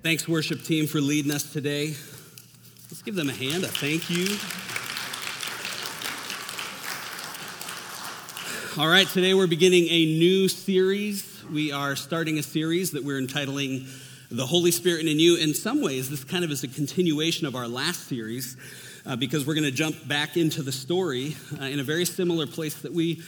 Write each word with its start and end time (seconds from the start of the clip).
Thanks, 0.00 0.28
worship 0.28 0.62
team, 0.62 0.86
for 0.86 1.00
leading 1.00 1.32
us 1.32 1.52
today. 1.52 1.88
Let's 1.88 3.02
give 3.02 3.16
them 3.16 3.28
a 3.28 3.32
hand, 3.32 3.64
a 3.64 3.66
thank 3.66 4.08
you. 4.08 4.38
All 8.80 8.88
right, 8.88 9.08
today 9.08 9.34
we're 9.34 9.48
beginning 9.48 9.88
a 9.88 10.06
new 10.06 10.46
series. 10.46 11.42
We 11.52 11.72
are 11.72 11.96
starting 11.96 12.38
a 12.38 12.44
series 12.44 12.92
that 12.92 13.02
we're 13.02 13.18
entitling 13.18 13.86
The 14.30 14.46
Holy 14.46 14.70
Spirit 14.70 15.00
and 15.06 15.20
You. 15.20 15.34
In 15.34 15.52
some 15.52 15.82
ways, 15.82 16.08
this 16.08 16.22
kind 16.22 16.44
of 16.44 16.52
is 16.52 16.62
a 16.62 16.68
continuation 16.68 17.48
of 17.48 17.56
our 17.56 17.66
last 17.66 18.06
series 18.06 18.56
uh, 19.04 19.16
because 19.16 19.48
we're 19.48 19.54
going 19.54 19.64
to 19.64 19.72
jump 19.72 20.06
back 20.06 20.36
into 20.36 20.62
the 20.62 20.70
story 20.70 21.34
uh, 21.60 21.64
in 21.64 21.80
a 21.80 21.84
very 21.84 22.04
similar 22.04 22.46
place 22.46 22.82
that 22.82 22.94
we 22.94 23.20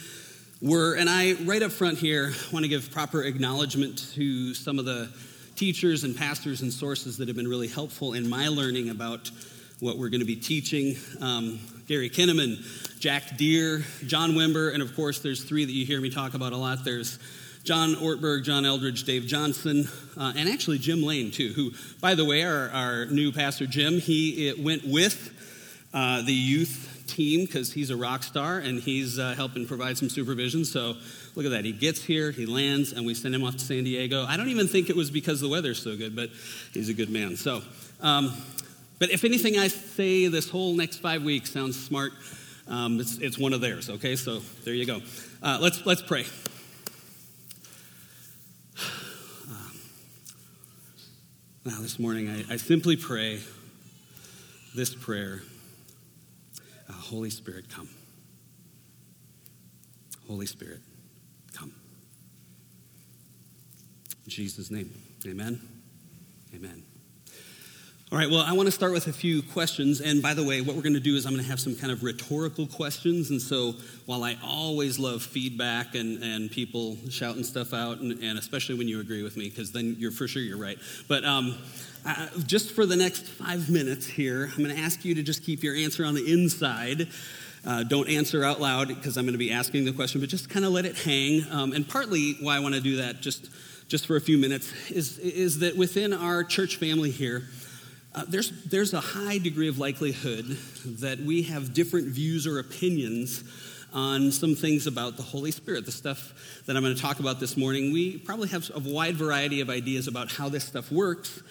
were. 0.61 0.95
And 0.95 1.09
I, 1.09 1.33
right 1.43 1.63
up 1.63 1.73
front 1.73 1.97
here, 1.97 2.31
want 2.53 2.63
to 2.63 2.69
give 2.69 2.91
proper 2.91 3.23
acknowledgement 3.23 4.13
to 4.13 4.53
some 4.53 4.79
of 4.79 4.85
the 4.85 5.09
teachers 5.61 6.03
and 6.03 6.17
pastors 6.17 6.63
and 6.63 6.73
sources 6.73 7.17
that 7.17 7.27
have 7.27 7.37
been 7.37 7.47
really 7.47 7.67
helpful 7.67 8.13
in 8.13 8.27
my 8.27 8.47
learning 8.47 8.89
about 8.89 9.29
what 9.79 9.95
we're 9.95 10.09
going 10.09 10.19
to 10.19 10.25
be 10.25 10.35
teaching. 10.35 10.95
Um, 11.21 11.59
Gary 11.87 12.09
Kinnaman, 12.09 12.99
Jack 12.99 13.37
Deere, 13.37 13.83
John 14.07 14.31
Wimber, 14.31 14.73
and 14.73 14.81
of 14.81 14.95
course, 14.95 15.19
there's 15.19 15.43
three 15.43 15.63
that 15.63 15.71
you 15.71 15.85
hear 15.85 16.01
me 16.01 16.09
talk 16.09 16.33
about 16.33 16.51
a 16.51 16.57
lot. 16.57 16.83
There's 16.83 17.19
John 17.63 17.93
Ortberg, 17.93 18.43
John 18.43 18.63
Eldredge, 18.63 19.03
Dave 19.03 19.27
Johnson, 19.27 19.87
uh, 20.17 20.33
and 20.35 20.49
actually 20.49 20.79
Jim 20.79 21.03
Lane, 21.03 21.29
too, 21.29 21.49
who, 21.49 21.73
by 22.01 22.15
the 22.15 22.25
way, 22.25 22.43
our, 22.43 22.71
our 22.71 23.05
new 23.05 23.31
pastor, 23.31 23.67
Jim, 23.67 23.99
he 23.99 24.51
went 24.57 24.83
with 24.83 25.31
uh, 25.93 26.23
the 26.23 26.33
youth 26.33 26.90
team 27.11 27.45
because 27.45 27.73
he's 27.73 27.89
a 27.89 27.95
rock 27.95 28.23
star 28.23 28.59
and 28.59 28.79
he's 28.79 29.19
uh, 29.19 29.33
helping 29.35 29.67
provide 29.67 29.97
some 29.97 30.09
supervision. 30.09 30.65
So 30.65 30.95
look 31.35 31.45
at 31.45 31.51
that. 31.51 31.65
He 31.65 31.71
gets 31.71 32.03
here, 32.03 32.31
he 32.31 32.45
lands, 32.45 32.93
and 32.93 33.05
we 33.05 33.13
send 33.13 33.35
him 33.35 33.43
off 33.43 33.53
to 33.53 33.59
San 33.59 33.83
Diego. 33.83 34.25
I 34.27 34.37
don't 34.37 34.49
even 34.49 34.67
think 34.67 34.89
it 34.89 34.95
was 34.95 35.11
because 35.11 35.41
the 35.41 35.49
weather's 35.49 35.81
so 35.81 35.95
good, 35.95 36.15
but 36.15 36.29
he's 36.73 36.89
a 36.89 36.93
good 36.93 37.09
man. 37.09 37.35
So, 37.35 37.61
um, 38.01 38.33
but 38.99 39.11
if 39.11 39.23
anything 39.25 39.59
I 39.59 39.67
say 39.67 40.27
this 40.27 40.49
whole 40.49 40.73
next 40.73 40.97
five 40.97 41.23
weeks 41.23 41.51
sounds 41.51 41.81
smart, 41.81 42.13
um, 42.67 42.99
it's, 42.99 43.17
it's, 43.17 43.37
one 43.37 43.53
of 43.53 43.61
theirs, 43.61 43.89
okay? 43.89 44.15
So 44.15 44.39
there 44.63 44.73
you 44.73 44.85
go. 44.85 45.01
Uh, 45.43 45.57
let's, 45.61 45.85
let's 45.85 46.01
pray. 46.01 46.25
Now, 51.63 51.79
this 51.79 51.99
morning, 51.99 52.27
I, 52.27 52.53
I 52.53 52.57
simply 52.57 52.95
pray 52.95 53.39
this 54.73 54.95
prayer 54.95 55.43
uh, 56.91 56.93
Holy 56.93 57.29
Spirit, 57.29 57.69
come. 57.69 57.89
Holy 60.27 60.45
Spirit, 60.45 60.81
come. 61.53 61.73
In 64.25 64.29
Jesus' 64.29 64.71
name, 64.71 64.93
amen. 65.25 65.61
Amen. 66.53 66.83
All 68.11 68.17
right, 68.17 68.29
well, 68.29 68.41
I 68.41 68.51
want 68.51 68.67
to 68.67 68.73
start 68.73 68.91
with 68.91 69.07
a 69.07 69.13
few 69.13 69.41
questions. 69.41 70.01
And 70.01 70.21
by 70.21 70.33
the 70.33 70.43
way, 70.43 70.59
what 70.59 70.75
we're 70.75 70.81
going 70.81 70.95
to 70.95 70.99
do 70.99 71.15
is 71.15 71.25
I'm 71.25 71.31
going 71.31 71.45
to 71.45 71.49
have 71.49 71.61
some 71.61 71.77
kind 71.77 71.93
of 71.93 72.03
rhetorical 72.03 72.67
questions. 72.67 73.29
And 73.29 73.41
so 73.41 73.73
while 74.05 74.25
I 74.25 74.35
always 74.43 74.99
love 74.99 75.23
feedback 75.23 75.95
and, 75.95 76.21
and 76.21 76.51
people 76.51 76.97
shouting 77.09 77.45
stuff 77.45 77.73
out, 77.73 77.99
and, 77.99 78.21
and 78.21 78.37
especially 78.37 78.77
when 78.77 78.89
you 78.89 78.99
agree 78.99 79.23
with 79.23 79.37
me, 79.37 79.47
because 79.47 79.71
then 79.71 79.95
you're 79.97 80.11
for 80.11 80.27
sure 80.27 80.41
you're 80.41 80.57
right. 80.57 80.77
But 81.07 81.23
um, 81.23 81.57
uh, 82.05 82.27
just 82.45 82.73
for 82.73 82.85
the 82.85 82.97
next 82.97 83.29
five 83.29 83.69
minutes 83.69 84.07
here, 84.07 84.51
I'm 84.57 84.61
going 84.61 84.75
to 84.75 84.81
ask 84.81 85.05
you 85.05 85.15
to 85.15 85.23
just 85.23 85.45
keep 85.45 85.63
your 85.63 85.77
answer 85.77 86.03
on 86.03 86.13
the 86.13 86.33
inside. 86.33 87.07
Uh, 87.65 87.83
don't 87.83 88.09
answer 88.09 88.43
out 88.43 88.59
loud 88.59 88.89
because 88.89 89.15
I'm 89.15 89.23
going 89.23 89.35
to 89.35 89.39
be 89.39 89.53
asking 89.53 89.85
the 89.85 89.93
question, 89.93 90.19
but 90.19 90.29
just 90.29 90.49
kind 90.49 90.65
of 90.65 90.73
let 90.73 90.83
it 90.83 90.97
hang. 90.97 91.45
Um, 91.49 91.71
and 91.71 91.87
partly 91.87 92.33
why 92.41 92.57
I 92.57 92.59
want 92.59 92.75
to 92.75 92.81
do 92.81 92.97
that 92.97 93.21
just, 93.21 93.49
just 93.87 94.05
for 94.05 94.17
a 94.17 94.21
few 94.21 94.37
minutes 94.37 94.91
is, 94.91 95.17
is 95.17 95.59
that 95.59 95.77
within 95.77 96.11
our 96.11 96.43
church 96.43 96.75
family 96.75 97.09
here, 97.09 97.43
uh, 98.13 98.25
there's, 98.27 98.51
there's 98.65 98.93
a 98.93 98.99
high 98.99 99.37
degree 99.37 99.69
of 99.69 99.79
likelihood 99.79 100.45
that 100.85 101.19
we 101.19 101.43
have 101.43 101.73
different 101.73 102.07
views 102.07 102.45
or 102.45 102.59
opinions 102.59 103.43
on 103.93 104.31
some 104.31 104.55
things 104.55 104.87
about 104.87 105.17
the 105.17 105.23
Holy 105.23 105.51
Spirit. 105.51 105.85
The 105.85 105.91
stuff 105.91 106.63
that 106.65 106.75
I'm 106.75 106.83
going 106.83 106.95
to 106.95 107.01
talk 107.01 107.19
about 107.19 107.39
this 107.39 107.55
morning, 107.55 107.91
we 107.93 108.17
probably 108.17 108.49
have 108.49 108.69
a 108.73 108.79
wide 108.79 109.15
variety 109.15 109.61
of 109.61 109.69
ideas 109.69 110.07
about 110.07 110.31
how 110.31 110.49
this 110.49 110.63
stuff 110.63 110.91
works. 110.91 111.41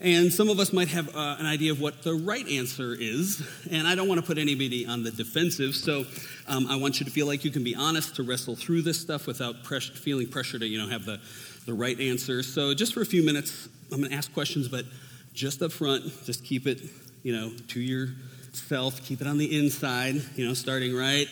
And 0.00 0.32
some 0.32 0.48
of 0.48 0.58
us 0.58 0.72
might 0.72 0.88
have 0.88 1.14
uh, 1.14 1.36
an 1.38 1.46
idea 1.46 1.70
of 1.70 1.80
what 1.80 2.02
the 2.02 2.14
right 2.14 2.46
answer 2.48 2.96
is. 2.98 3.46
And 3.70 3.86
I 3.86 3.94
don't 3.94 4.08
want 4.08 4.20
to 4.20 4.26
put 4.26 4.36
anybody 4.36 4.84
on 4.84 5.04
the 5.04 5.12
defensive. 5.12 5.74
So 5.74 6.04
um, 6.48 6.66
I 6.68 6.76
want 6.76 6.98
you 6.98 7.06
to 7.06 7.12
feel 7.12 7.26
like 7.26 7.44
you 7.44 7.50
can 7.50 7.62
be 7.62 7.76
honest 7.76 8.16
to 8.16 8.22
wrestle 8.22 8.56
through 8.56 8.82
this 8.82 9.00
stuff 9.00 9.26
without 9.26 9.62
press- 9.62 9.88
feeling 9.88 10.28
pressure 10.28 10.58
to 10.58 10.66
you 10.66 10.78
know, 10.78 10.88
have 10.88 11.04
the, 11.04 11.20
the 11.66 11.74
right 11.74 11.98
answer. 12.00 12.42
So 12.42 12.74
just 12.74 12.94
for 12.94 13.02
a 13.02 13.06
few 13.06 13.24
minutes, 13.24 13.68
I'm 13.92 13.98
going 13.98 14.10
to 14.10 14.16
ask 14.16 14.32
questions, 14.32 14.68
but 14.68 14.86
just 15.32 15.62
up 15.62 15.72
front, 15.72 16.04
just 16.24 16.44
keep 16.44 16.66
it, 16.66 16.80
you 17.22 17.34
know, 17.34 17.52
to 17.68 17.80
yourself. 17.80 19.02
Keep 19.04 19.20
it 19.20 19.26
on 19.26 19.38
the 19.38 19.58
inside, 19.58 20.16
you 20.36 20.46
know, 20.46 20.54
starting 20.54 20.94
right 20.94 21.28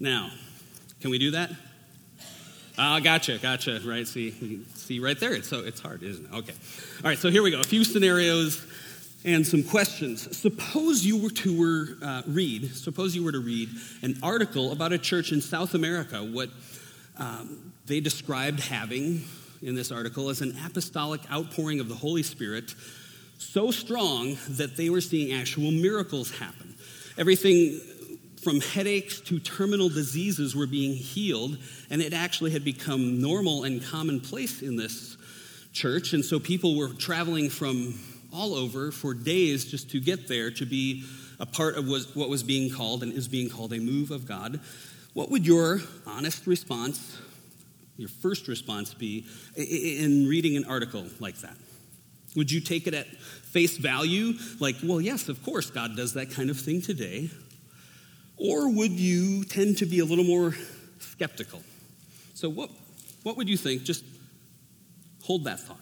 now. 0.00 0.30
Can 1.00 1.10
we 1.10 1.18
do 1.18 1.32
that? 1.32 1.50
Ah, 2.78 2.96
uh, 2.96 3.00
gotcha, 3.00 3.38
gotcha. 3.38 3.80
Right, 3.84 4.06
see, 4.06 4.62
see 4.74 5.00
right 5.00 5.18
there. 5.18 5.32
It's 5.32 5.48
so 5.48 5.60
it's 5.60 5.80
hard, 5.80 6.02
isn't 6.02 6.26
it? 6.26 6.34
Okay. 6.34 6.52
All 6.52 7.08
right. 7.08 7.18
So 7.18 7.30
here 7.30 7.42
we 7.42 7.50
go. 7.50 7.60
A 7.60 7.64
few 7.64 7.84
scenarios 7.84 8.66
and 9.24 9.46
some 9.46 9.62
questions. 9.62 10.36
Suppose 10.36 11.04
you 11.04 11.16
were 11.16 11.30
to 11.30 11.58
were, 11.58 12.06
uh, 12.06 12.22
read. 12.26 12.74
Suppose 12.76 13.16
you 13.16 13.24
were 13.24 13.32
to 13.32 13.40
read 13.40 13.70
an 14.02 14.18
article 14.22 14.72
about 14.72 14.92
a 14.92 14.98
church 14.98 15.32
in 15.32 15.40
South 15.40 15.74
America. 15.74 16.18
What 16.18 16.50
um, 17.18 17.72
they 17.86 18.00
described 18.00 18.60
having 18.60 19.24
in 19.62 19.74
this 19.74 19.90
article 19.90 20.28
as 20.28 20.42
an 20.42 20.54
apostolic 20.64 21.20
outpouring 21.32 21.80
of 21.80 21.88
the 21.88 21.94
Holy 21.94 22.22
Spirit 22.22 22.74
so 23.38 23.70
strong 23.70 24.36
that 24.50 24.76
they 24.76 24.90
were 24.90 25.00
seeing 25.00 25.38
actual 25.38 25.70
miracles 25.70 26.30
happen. 26.38 26.74
Everything 27.18 27.80
from 28.42 28.60
headaches 28.60 29.20
to 29.20 29.38
terminal 29.38 29.88
diseases 29.88 30.54
were 30.54 30.66
being 30.66 30.94
healed, 30.94 31.58
and 31.90 32.00
it 32.00 32.12
actually 32.12 32.52
had 32.52 32.64
become 32.64 33.20
normal 33.20 33.64
and 33.64 33.82
commonplace 33.82 34.62
in 34.62 34.76
this 34.76 35.16
church. 35.72 36.12
And 36.12 36.24
so 36.24 36.38
people 36.38 36.76
were 36.76 36.88
traveling 36.88 37.50
from 37.50 37.98
all 38.32 38.54
over 38.54 38.92
for 38.92 39.14
days 39.14 39.64
just 39.64 39.90
to 39.90 40.00
get 40.00 40.28
there 40.28 40.50
to 40.52 40.66
be 40.66 41.04
a 41.40 41.46
part 41.46 41.76
of 41.76 41.88
what 41.88 42.28
was 42.28 42.42
being 42.42 42.70
called 42.70 43.02
and 43.02 43.12
is 43.12 43.28
being 43.28 43.48
called 43.48 43.72
a 43.72 43.78
move 43.78 44.10
of 44.10 44.26
God. 44.26 44.60
What 45.12 45.30
would 45.30 45.46
your 45.46 45.80
honest 46.06 46.46
response, 46.46 47.18
your 47.96 48.08
first 48.08 48.48
response 48.48 48.94
be 48.94 49.26
in 49.56 50.28
reading 50.28 50.56
an 50.56 50.64
article 50.66 51.06
like 51.20 51.38
that? 51.38 51.56
Would 52.36 52.52
you 52.52 52.60
take 52.60 52.86
it 52.86 52.94
at 52.94 53.06
face 53.06 53.78
value, 53.78 54.34
like, 54.60 54.76
well, 54.84 55.00
yes, 55.00 55.28
of 55.28 55.42
course, 55.42 55.70
God 55.70 55.96
does 55.96 56.14
that 56.14 56.30
kind 56.30 56.50
of 56.50 56.58
thing 56.60 56.82
today? 56.82 57.30
Or 58.36 58.70
would 58.70 58.92
you 58.92 59.44
tend 59.44 59.78
to 59.78 59.86
be 59.86 60.00
a 60.00 60.04
little 60.04 60.24
more 60.24 60.54
skeptical? 60.98 61.62
So, 62.34 62.50
what, 62.50 62.70
what 63.22 63.38
would 63.38 63.48
you 63.48 63.56
think? 63.56 63.84
Just 63.84 64.04
hold 65.22 65.44
that 65.44 65.58
thought. 65.60 65.80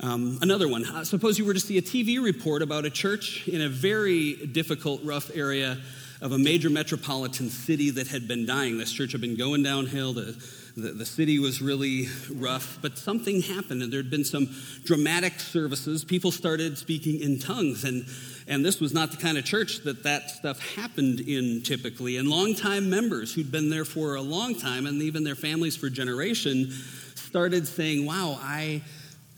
Um, 0.00 0.38
another 0.40 0.68
one. 0.68 0.84
Uh, 0.84 1.04
suppose 1.04 1.38
you 1.38 1.44
were 1.44 1.54
to 1.54 1.60
see 1.60 1.76
a 1.76 1.82
TV 1.82 2.22
report 2.22 2.62
about 2.62 2.84
a 2.84 2.90
church 2.90 3.46
in 3.48 3.60
a 3.60 3.68
very 3.68 4.34
difficult, 4.34 5.02
rough 5.04 5.30
area 5.34 5.78
of 6.20 6.32
a 6.32 6.38
major 6.38 6.70
metropolitan 6.70 7.48
city 7.48 7.90
that 7.90 8.08
had 8.08 8.26
been 8.26 8.46
dying. 8.46 8.78
This 8.78 8.92
church 8.92 9.12
had 9.12 9.20
been 9.20 9.36
going 9.36 9.62
downhill. 9.62 10.12
The 10.12 10.36
the, 10.78 10.92
the 10.92 11.06
city 11.06 11.38
was 11.38 11.60
really 11.60 12.06
rough, 12.32 12.78
but 12.80 12.96
something 12.96 13.42
happened, 13.42 13.82
and 13.82 13.92
there 13.92 14.00
had 14.00 14.10
been 14.10 14.24
some 14.24 14.48
dramatic 14.84 15.40
services. 15.40 16.04
People 16.04 16.30
started 16.30 16.78
speaking 16.78 17.20
in 17.20 17.38
tongues, 17.38 17.84
and, 17.84 18.06
and 18.46 18.64
this 18.64 18.80
was 18.80 18.94
not 18.94 19.10
the 19.10 19.16
kind 19.16 19.36
of 19.36 19.44
church 19.44 19.80
that 19.80 20.04
that 20.04 20.30
stuff 20.30 20.60
happened 20.76 21.20
in 21.20 21.62
typically. 21.62 22.16
And 22.16 22.28
longtime 22.28 22.88
members 22.88 23.34
who'd 23.34 23.50
been 23.50 23.70
there 23.70 23.84
for 23.84 24.14
a 24.14 24.22
long 24.22 24.54
time, 24.54 24.86
and 24.86 25.02
even 25.02 25.24
their 25.24 25.34
families 25.34 25.76
for 25.76 25.90
generation, 25.90 26.70
started 27.16 27.66
saying, 27.66 28.06
Wow, 28.06 28.38
I 28.40 28.82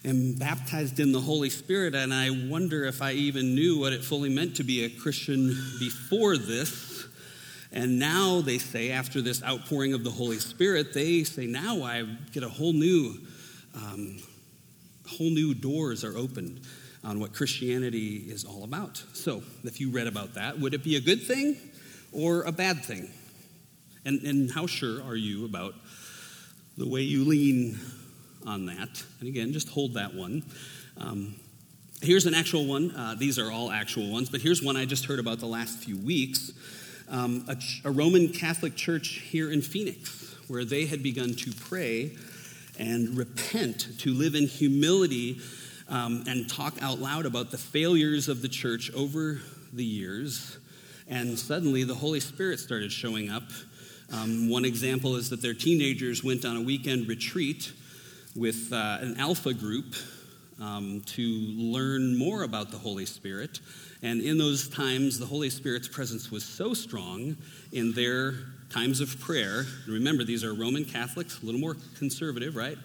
am 0.05 0.35
baptized 0.35 0.99
in 0.99 1.12
the 1.12 1.20
Holy 1.20 1.50
Spirit, 1.50 1.94
and 1.94 2.12
I 2.12 2.31
wonder 2.31 2.85
if 2.85 3.02
I 3.02 3.12
even 3.12 3.55
knew 3.55 3.79
what 3.79 3.93
it 3.93 4.02
fully 4.02 4.31
meant 4.31 4.56
to 4.56 4.64
be 4.64 4.85
a 4.85 4.88
Christian 4.88 5.49
before 5.79 6.37
this. 6.37 7.06
And 7.73 7.99
now 7.99 8.41
they 8.41 8.58
say, 8.58 8.91
after 8.91 9.20
this 9.20 9.43
outpouring 9.44 9.93
of 9.93 10.02
the 10.02 10.11
Holy 10.11 10.38
Spirit, 10.38 10.93
they 10.93 11.23
say, 11.25 11.47
now 11.47 11.82
I 11.82 12.05
get 12.32 12.43
a 12.43 12.49
whole 12.49 12.73
new, 12.73 13.20
um, 13.76 14.19
whole 15.06 15.31
new 15.31 15.55
doors 15.55 16.03
are 16.03 16.17
opened 16.17 16.62
on 17.05 17.20
what 17.20 17.32
Christianity 17.32 18.17
is 18.17 18.44
all 18.44 18.64
about. 18.64 19.03
So, 19.12 19.43
if 19.64 19.81
you 19.81 19.91
read 19.91 20.06
about 20.06 20.35
that, 20.35 20.58
would 20.58 20.75
it 20.75 20.82
be 20.82 20.96
a 20.96 21.00
good 21.00 21.23
thing 21.23 21.56
or 22.12 22.43
a 22.43 22.53
bad 22.53 22.85
thing? 22.85 23.11
And, 24.05 24.23
and 24.23 24.50
how 24.50 24.67
sure 24.67 25.03
are 25.03 25.17
you 25.17 25.44
about 25.44 25.75
the 26.76 26.88
way 26.88 27.03
you 27.03 27.25
lean 27.25 27.79
on 28.46 28.66
that? 28.66 29.02
And 29.20 29.28
again, 29.28 29.52
just 29.52 29.69
hold 29.69 29.94
that 29.94 30.14
one. 30.14 30.42
Um, 30.96 31.34
here's 32.02 32.26
an 32.26 32.34
actual 32.34 32.66
one. 32.66 32.90
Uh, 32.92 33.14
these 33.19 33.38
are 33.38 33.50
all 33.50 33.70
actual 33.70 34.10
ones, 34.10 34.31
but 34.31 34.40
here's 34.40 34.62
one 34.62 34.76
I 34.76 34.84
just 34.84 35.06
heard 35.06 35.19
about 35.19 35.38
the 35.38 35.46
last 35.46 35.78
few 35.78 35.96
weeks 35.98 36.52
um, 37.10 37.44
a, 37.48 37.56
a 37.88 37.90
Roman 37.90 38.28
Catholic 38.28 38.76
church 38.76 39.22
here 39.31 39.50
in 39.50 39.62
Phoenix, 39.62 40.34
where 40.46 40.64
they 40.64 40.87
had 40.87 41.02
begun 41.02 41.34
to 41.34 41.52
pray 41.52 42.12
and 42.78 43.16
repent, 43.16 43.98
to 43.98 44.14
live 44.14 44.34
in 44.34 44.46
humility 44.46 45.40
um, 45.88 46.25
and 46.28 46.48
talk 46.48 46.81
out 46.81 47.00
loud 47.00 47.26
about 47.26 47.50
the 47.50 47.58
failures 47.58 48.28
of 48.28 48.43
the 48.43 48.48
church 48.48 48.93
over 48.94 49.40
the 49.72 49.84
years. 49.84 50.58
And 51.08 51.36
suddenly 51.38 51.82
the 51.82 51.96
Holy 51.96 52.20
Spirit 52.20 52.60
started 52.60 52.93
showing 52.93 53.28
up. 53.28 53.43
Um, 54.12 54.48
one 54.48 54.64
example 54.64 55.16
is 55.16 55.31
that 55.31 55.43
their 55.43 55.54
teenagers 55.54 56.22
went 56.22 56.44
on 56.44 56.56
a 56.56 56.60
weekend 56.60 57.08
retreat 57.08 57.72
with 58.37 58.73
uh, 58.73 58.99
an 59.00 59.19
alpha 59.19 59.53
group 59.53 59.94
um, 60.61 61.03
to 61.06 61.23
learn 61.23 62.17
more 62.17 62.43
about 62.43 62.71
the 62.71 62.79
Holy 62.79 63.06
Spirit. 63.06 63.61
And 64.03 64.21
in 64.21 64.38
those 64.38 64.69
times, 64.69 65.19
the 65.19 65.27
Holy 65.27 65.50
Spirit's 65.50 65.88
presence 65.88 66.31
was 66.31 66.44
so 66.44 66.75
strong 66.75 67.37
in 67.73 67.93
their 67.93 68.35
times 68.71 69.00
of 69.00 69.19
prayer. 69.21 69.65
And 69.85 69.94
remember, 69.94 70.23
these 70.25 70.44
are 70.44 70.55
Roman 70.55 70.85
Catholics, 70.85 71.43
a 71.43 71.47
little 71.47 71.61
more 71.61 71.77
conservative, 71.99 72.56
right? 72.56 72.79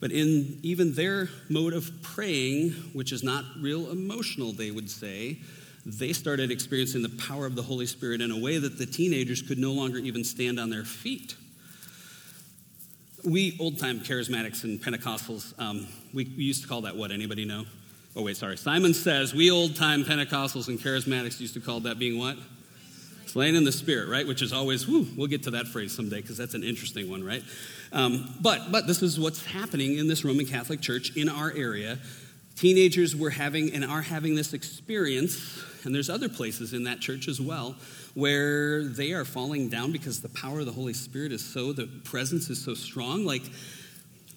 But 0.00 0.10
in 0.10 0.58
even 0.62 0.94
their 0.94 1.28
mode 1.48 1.74
of 1.74 1.90
praying, 2.02 2.70
which 2.92 3.12
is 3.12 3.22
not 3.22 3.44
real 3.60 3.90
emotional, 3.90 4.52
they 4.52 4.70
would 4.70 4.90
say, 4.90 5.38
they 5.84 6.12
started 6.12 6.50
experiencing 6.50 7.02
the 7.02 7.08
power 7.08 7.46
of 7.46 7.56
the 7.56 7.62
Holy 7.62 7.86
Spirit 7.86 8.20
in 8.20 8.30
a 8.30 8.38
way 8.38 8.58
that 8.58 8.78
the 8.78 8.86
teenagers 8.86 9.42
could 9.42 9.58
no 9.58 9.72
longer 9.72 9.98
even 9.98 10.24
stand 10.24 10.58
on 10.58 10.70
their 10.70 10.84
feet. 10.84 11.36
We 13.24 13.56
old 13.60 13.78
time 13.78 14.00
charismatics 14.00 14.64
and 14.64 14.82
Pentecostals, 14.82 15.54
um, 15.60 15.86
we, 16.12 16.24
we 16.36 16.42
used 16.42 16.62
to 16.62 16.68
call 16.68 16.80
that 16.82 16.96
what? 16.96 17.12
Anybody 17.12 17.44
know? 17.44 17.64
Oh, 18.16 18.22
wait, 18.22 18.36
sorry. 18.36 18.56
Simon 18.56 18.94
says 18.94 19.32
we 19.32 19.50
old 19.50 19.76
time 19.76 20.04
Pentecostals 20.04 20.68
and 20.68 20.78
charismatics 20.78 21.40
used 21.40 21.54
to 21.54 21.60
call 21.60 21.80
that 21.80 21.98
being 21.98 22.18
what? 22.18 22.36
Slain 23.26 23.54
in 23.54 23.64
the 23.64 23.72
Spirit, 23.72 24.08
right? 24.08 24.26
Which 24.26 24.42
is 24.42 24.52
always, 24.52 24.86
whew, 24.86 25.06
we'll 25.16 25.28
get 25.28 25.44
to 25.44 25.52
that 25.52 25.68
phrase 25.68 25.94
someday 25.94 26.20
because 26.20 26.36
that's 26.36 26.54
an 26.54 26.64
interesting 26.64 27.08
one, 27.08 27.24
right? 27.24 27.42
Um, 27.92 28.34
but, 28.40 28.72
but 28.72 28.86
this 28.86 29.02
is 29.02 29.18
what's 29.18 29.46
happening 29.46 29.96
in 29.98 30.08
this 30.08 30.24
Roman 30.24 30.44
Catholic 30.44 30.80
Church 30.80 31.16
in 31.16 31.28
our 31.28 31.52
area. 31.52 31.98
Teenagers 32.56 33.16
were 33.16 33.30
having 33.30 33.72
and 33.72 33.84
are 33.84 34.02
having 34.02 34.34
this 34.34 34.52
experience, 34.52 35.62
and 35.84 35.94
there's 35.94 36.10
other 36.10 36.28
places 36.28 36.74
in 36.74 36.84
that 36.84 37.00
church 37.00 37.28
as 37.28 37.40
well, 37.40 37.76
where 38.14 38.84
they 38.84 39.12
are 39.12 39.24
falling 39.24 39.68
down 39.68 39.92
because 39.92 40.20
the 40.20 40.28
power 40.28 40.60
of 40.60 40.66
the 40.66 40.72
Holy 40.72 40.92
Spirit 40.92 41.32
is 41.32 41.44
so, 41.44 41.72
the 41.72 41.86
presence 41.86 42.50
is 42.50 42.62
so 42.62 42.74
strong. 42.74 43.24
Like, 43.24 43.42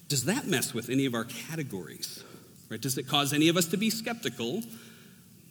does 0.08 0.24
that 0.24 0.46
mess 0.46 0.72
with 0.72 0.88
any 0.88 1.06
of 1.06 1.14
our 1.14 1.24
categories? 1.24 2.24
Right? 2.68 2.80
Does 2.80 2.96
it 2.98 3.06
cause 3.06 3.32
any 3.32 3.48
of 3.48 3.56
us 3.56 3.66
to 3.66 3.76
be 3.76 3.90
skeptical? 3.90 4.62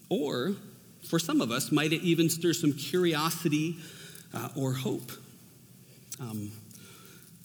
Or 0.10 0.56
for 1.08 1.20
some 1.20 1.42
of 1.42 1.52
us, 1.52 1.72
might 1.72 1.94
it 1.94 2.02
even 2.02 2.30
stir 2.30 2.54
some 2.54 2.74
curiosity 2.74 3.78
uh, 4.34 4.50
or 4.56 4.74
hope? 4.74 5.12
Um, 6.20 6.52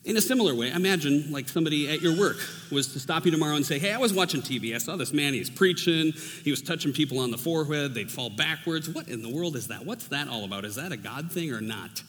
in 0.04 0.16
a 0.16 0.20
similar 0.20 0.54
way, 0.54 0.70
imagine 0.70 1.30
like 1.30 1.48
somebody 1.48 1.88
at 1.90 2.00
your 2.00 2.18
work 2.18 2.38
was 2.72 2.92
to 2.94 3.00
stop 3.00 3.26
you 3.26 3.30
tomorrow 3.30 3.56
and 3.56 3.66
say, 3.66 3.78
Hey, 3.78 3.92
I 3.92 3.98
was 3.98 4.14
watching 4.14 4.40
TV. 4.40 4.74
I 4.74 4.78
saw 4.78 4.96
this 4.96 5.12
man, 5.12 5.34
He 5.34 5.38
was 5.38 5.50
preaching, 5.50 6.12
he 6.42 6.50
was 6.50 6.62
touching 6.62 6.92
people 6.92 7.18
on 7.18 7.30
the 7.30 7.38
forehead, 7.38 7.94
they'd 7.94 8.10
fall 8.10 8.30
backwards. 8.30 8.88
What 8.88 9.08
in 9.08 9.22
the 9.22 9.28
world 9.28 9.56
is 9.56 9.68
that? 9.68 9.84
What's 9.84 10.08
that 10.08 10.28
all 10.28 10.44
about? 10.44 10.64
Is 10.64 10.76
that 10.76 10.92
a 10.92 10.96
God 10.96 11.30
thing 11.30 11.52
or 11.52 11.60
not? 11.60 12.02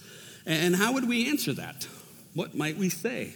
And 0.46 0.76
how 0.76 0.94
would 0.94 1.08
we 1.08 1.30
answer 1.30 1.54
that? 1.54 1.88
What 2.34 2.56
might 2.56 2.78
we 2.78 2.90
say? 2.90 3.34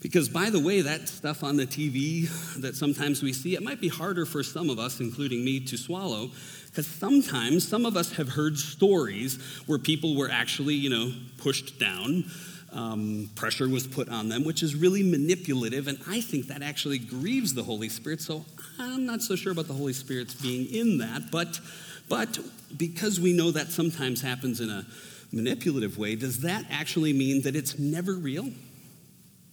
Because, 0.00 0.28
by 0.28 0.50
the 0.50 0.58
way, 0.58 0.80
that 0.80 1.08
stuff 1.08 1.44
on 1.44 1.56
the 1.56 1.66
TV 1.66 2.28
that 2.60 2.74
sometimes 2.74 3.22
we 3.22 3.32
see, 3.32 3.54
it 3.54 3.62
might 3.62 3.80
be 3.80 3.86
harder 3.88 4.26
for 4.26 4.42
some 4.42 4.68
of 4.68 4.80
us, 4.80 4.98
including 4.98 5.44
me, 5.44 5.60
to 5.60 5.76
swallow. 5.76 6.30
Because 6.66 6.88
sometimes 6.88 7.66
some 7.66 7.86
of 7.86 7.96
us 7.96 8.12
have 8.16 8.30
heard 8.30 8.58
stories 8.58 9.40
where 9.66 9.78
people 9.78 10.16
were 10.16 10.28
actually, 10.28 10.74
you 10.74 10.90
know, 10.90 11.12
pushed 11.38 11.78
down. 11.78 12.24
Um, 12.72 13.28
pressure 13.34 13.68
was 13.68 13.86
put 13.86 14.08
on 14.08 14.30
them, 14.30 14.44
which 14.44 14.62
is 14.62 14.74
really 14.74 15.02
manipulative, 15.02 15.88
and 15.88 15.98
I 16.08 16.22
think 16.22 16.46
that 16.46 16.62
actually 16.62 16.98
grieves 16.98 17.52
the 17.52 17.62
Holy 17.62 17.90
Spirit. 17.90 18.22
So 18.22 18.46
I'm 18.78 19.04
not 19.04 19.20
so 19.20 19.36
sure 19.36 19.52
about 19.52 19.66
the 19.66 19.74
Holy 19.74 19.92
Spirit's 19.92 20.34
being 20.34 20.72
in 20.72 20.98
that, 20.98 21.30
but, 21.30 21.60
but 22.08 22.38
because 22.76 23.20
we 23.20 23.34
know 23.34 23.50
that 23.50 23.68
sometimes 23.68 24.22
happens 24.22 24.60
in 24.60 24.70
a 24.70 24.86
manipulative 25.32 25.98
way, 25.98 26.16
does 26.16 26.40
that 26.40 26.64
actually 26.70 27.12
mean 27.12 27.42
that 27.42 27.54
it's 27.54 27.78
never 27.78 28.14
real? 28.14 28.48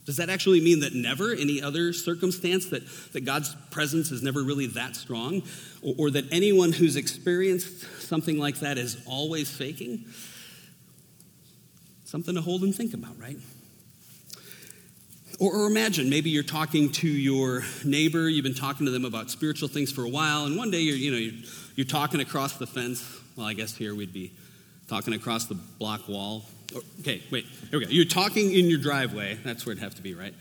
Does 0.05 0.17
that 0.17 0.29
actually 0.29 0.61
mean 0.61 0.79
that 0.79 0.95
never, 0.95 1.33
any 1.33 1.61
other 1.61 1.93
circumstance, 1.93 2.67
that, 2.67 2.87
that 3.13 3.25
God's 3.25 3.55
presence 3.69 4.11
is 4.11 4.23
never 4.23 4.41
really 4.41 4.65
that 4.67 4.95
strong? 4.95 5.43
Or, 5.83 5.93
or 5.99 6.11
that 6.11 6.25
anyone 6.31 6.71
who's 6.71 6.95
experienced 6.95 8.01
something 8.01 8.39
like 8.39 8.61
that 8.61 8.77
is 8.77 8.97
always 9.05 9.51
faking? 9.51 10.05
Something 12.09 12.35
to 12.35 12.41
hold 12.41 12.63
and 12.63 12.73
think 12.73 12.93
about, 12.93 13.19
right? 13.19 13.37
Or, 15.39 15.53
or, 15.53 15.67
imagine 15.67 16.09
maybe 16.09 16.29
you're 16.29 16.43
talking 16.43 16.91
to 16.93 17.07
your 17.07 17.63
neighbor, 17.85 18.27
you've 18.27 18.43
been 18.43 18.53
talking 18.53 18.85
to 18.85 18.91
them 18.91 19.05
about 19.05 19.29
spiritual 19.29 19.69
things 19.69 19.91
for 19.91 20.03
a 20.03 20.09
while, 20.09 20.45
and 20.45 20.57
one 20.57 20.69
day 20.69 20.79
you're, 20.79 20.97
you 20.97 21.11
know, 21.11 21.17
you're, 21.17 21.43
you're 21.75 21.85
talking 21.85 22.19
across 22.19 22.57
the 22.57 22.67
fence. 22.67 23.05
Well, 23.37 23.45
I 23.45 23.53
guess 23.53 23.75
here 23.75 23.95
we'd 23.95 24.11
be 24.11 24.33
talking 24.89 25.13
across 25.13 25.45
the 25.45 25.55
block 25.55 26.09
wall 26.09 26.45
Okay, 26.99 27.21
wait, 27.31 27.45
here 27.69 27.79
we 27.79 27.85
go. 27.85 27.91
You're 27.91 28.05
talking 28.05 28.53
in 28.53 28.65
your 28.65 28.79
driveway. 28.79 29.39
That's 29.43 29.65
where 29.65 29.73
it'd 29.73 29.83
have 29.83 29.95
to 29.95 30.01
be, 30.01 30.13
right? 30.13 30.33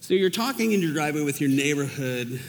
So 0.00 0.14
you're 0.14 0.30
talking 0.30 0.72
in 0.72 0.80
your 0.80 0.92
driveway 0.92 1.22
with 1.22 1.40
your 1.40 1.50
neighborhood 1.50 2.40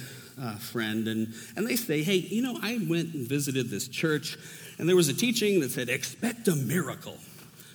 uh, 0.42 0.56
friend, 0.56 1.08
and, 1.08 1.34
and 1.56 1.68
they 1.68 1.76
say, 1.76 2.04
hey, 2.04 2.16
you 2.16 2.42
know, 2.42 2.58
I 2.62 2.80
went 2.90 3.14
and 3.14 3.28
visited 3.28 3.70
this 3.70 3.88
church, 3.88 4.38
and 4.78 4.88
there 4.88 4.96
was 4.96 5.08
a 5.08 5.14
teaching 5.14 5.62
that 5.62 5.72
said, 5.72 5.88
expect 5.90 6.48
a 6.48 6.56
miracle. 6.56 7.18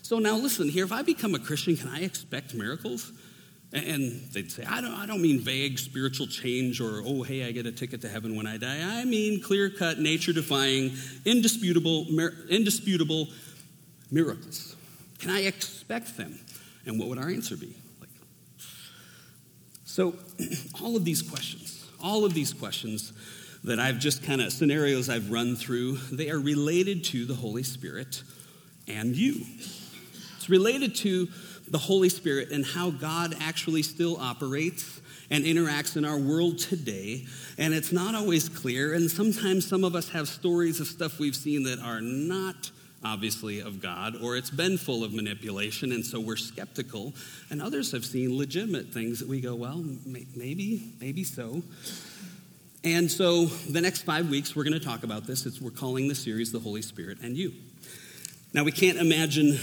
So 0.06 0.20
now 0.20 0.36
listen 0.36 0.68
here, 0.68 0.84
if 0.84 0.92
I 0.92 1.02
become 1.02 1.34
a 1.34 1.38
Christian, 1.40 1.76
can 1.76 1.88
I 1.88 2.02
expect 2.02 2.54
miracles? 2.54 3.10
And 3.72 4.22
they'd 4.32 4.52
say, 4.52 4.64
I 4.64 4.80
don't, 4.80 4.94
I 4.94 5.04
don't 5.04 5.20
mean 5.20 5.40
vague 5.40 5.80
spiritual 5.80 6.28
change 6.28 6.80
or, 6.80 7.02
oh, 7.04 7.24
hey, 7.24 7.44
I 7.44 7.50
get 7.50 7.66
a 7.66 7.72
ticket 7.72 8.02
to 8.02 8.08
heaven 8.08 8.36
when 8.36 8.46
I 8.46 8.56
die. 8.56 9.00
I 9.00 9.04
mean 9.04 9.42
clear 9.42 9.68
cut, 9.68 9.98
nature 9.98 10.32
defying, 10.32 10.92
indisputable, 11.24 12.06
indisputable 12.48 13.26
miracles. 14.08 14.76
Can 15.18 15.30
I 15.30 15.40
expect 15.40 16.16
them? 16.16 16.38
And 16.84 17.00
what 17.00 17.08
would 17.08 17.18
our 17.18 17.28
answer 17.28 17.56
be? 17.56 17.74
Like, 17.98 18.10
so, 19.84 20.14
all 20.80 20.94
of 20.94 21.04
these 21.04 21.20
questions, 21.20 21.84
all 22.00 22.24
of 22.24 22.32
these 22.32 22.52
questions 22.52 23.12
that 23.64 23.80
I've 23.80 23.98
just 23.98 24.22
kind 24.22 24.40
of 24.40 24.52
scenarios 24.52 25.08
I've 25.08 25.32
run 25.32 25.56
through, 25.56 25.96
they 26.12 26.30
are 26.30 26.38
related 26.38 27.02
to 27.06 27.24
the 27.24 27.34
Holy 27.34 27.64
Spirit 27.64 28.22
and 28.86 29.16
you. 29.16 29.44
It's 30.46 30.50
related 30.52 30.94
to 30.98 31.26
the 31.70 31.78
Holy 31.78 32.08
Spirit 32.08 32.52
and 32.52 32.64
how 32.64 32.90
God 32.90 33.34
actually 33.40 33.82
still 33.82 34.16
operates 34.16 35.00
and 35.28 35.44
interacts 35.44 35.96
in 35.96 36.04
our 36.04 36.16
world 36.16 36.60
today. 36.60 37.26
And 37.58 37.74
it's 37.74 37.90
not 37.90 38.14
always 38.14 38.48
clear. 38.48 38.94
And 38.94 39.10
sometimes 39.10 39.66
some 39.66 39.82
of 39.82 39.96
us 39.96 40.08
have 40.10 40.28
stories 40.28 40.78
of 40.78 40.86
stuff 40.86 41.18
we've 41.18 41.34
seen 41.34 41.64
that 41.64 41.80
are 41.80 42.00
not 42.00 42.70
obviously, 43.04 43.58
of 43.58 43.82
God, 43.82 44.14
or 44.22 44.36
it's 44.36 44.50
been 44.50 44.78
full 44.78 45.04
of 45.04 45.12
manipulation, 45.12 45.92
and 45.92 46.04
so 46.04 46.18
we're 46.18 46.36
skeptical. 46.36 47.12
And 47.50 47.60
others 47.60 47.92
have 47.92 48.04
seen 48.04 48.36
legitimate 48.36 48.92
things 48.92 49.18
that 49.20 49.28
we 49.28 49.40
go, 49.40 49.54
well, 49.54 49.84
maybe, 50.34 50.92
maybe 51.00 51.22
so. 51.22 51.62
And 52.84 53.10
so 53.10 53.46
the 53.46 53.80
next 53.80 54.02
five 54.02 54.28
weeks, 54.28 54.56
we're 54.56 54.64
going 54.64 54.78
to 54.78 54.84
talk 54.84 55.02
about 55.02 55.26
this. 55.26 55.44
It's, 55.46 55.60
we're 55.60 55.70
calling 55.70 56.08
the 56.08 56.14
series 56.14 56.52
The 56.52 56.58
Holy 56.58 56.82
Spirit 56.82 57.18
and 57.22 57.36
You. 57.36 57.52
Now, 58.52 58.64
we 58.64 58.72
can't 58.72 58.98
imagine 58.98 59.58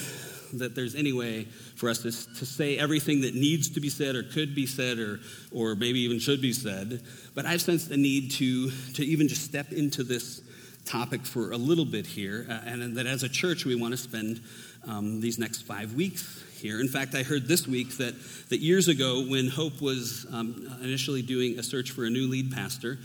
that 0.53 0.75
there's 0.75 0.95
any 0.95 1.13
way 1.13 1.45
for 1.75 1.89
us 1.89 1.99
to, 1.99 2.11
to 2.11 2.45
say 2.45 2.77
everything 2.77 3.21
that 3.21 3.35
needs 3.35 3.69
to 3.71 3.79
be 3.79 3.89
said 3.89 4.15
or 4.15 4.23
could 4.23 4.55
be 4.55 4.65
said 4.65 4.99
or, 4.99 5.19
or 5.51 5.75
maybe 5.75 5.99
even 5.99 6.19
should 6.19 6.41
be 6.41 6.53
said, 6.53 7.01
but 7.35 7.45
I've 7.45 7.61
sensed 7.61 7.89
the 7.89 7.97
need 7.97 8.31
to, 8.31 8.71
to 8.93 9.05
even 9.05 9.27
just 9.27 9.43
step 9.43 9.71
into 9.71 10.03
this 10.03 10.41
topic 10.85 11.25
for 11.25 11.51
a 11.51 11.57
little 11.57 11.85
bit 11.85 12.05
here, 12.05 12.45
uh, 12.49 12.59
and 12.65 12.97
that 12.97 13.05
as 13.05 13.23
a 13.23 13.29
church 13.29 13.65
we 13.65 13.75
want 13.75 13.93
to 13.93 13.97
spend 13.97 14.41
um, 14.87 15.21
these 15.21 15.39
next 15.39 15.61
five 15.61 15.93
weeks 15.93 16.43
here. 16.59 16.79
In 16.79 16.87
fact, 16.87 17.15
I 17.15 17.23
heard 17.23 17.47
this 17.47 17.67
week 17.67 17.97
that, 17.97 18.15
that 18.49 18.59
years 18.59 18.87
ago, 18.87 19.25
when 19.27 19.47
Hope 19.47 19.81
was 19.81 20.25
um, 20.31 20.67
initially 20.81 21.21
doing 21.21 21.57
a 21.57 21.63
search 21.63 21.91
for 21.91 22.05
a 22.05 22.09
new 22.09 22.27
lead 22.27 22.51
pastor, 22.51 22.99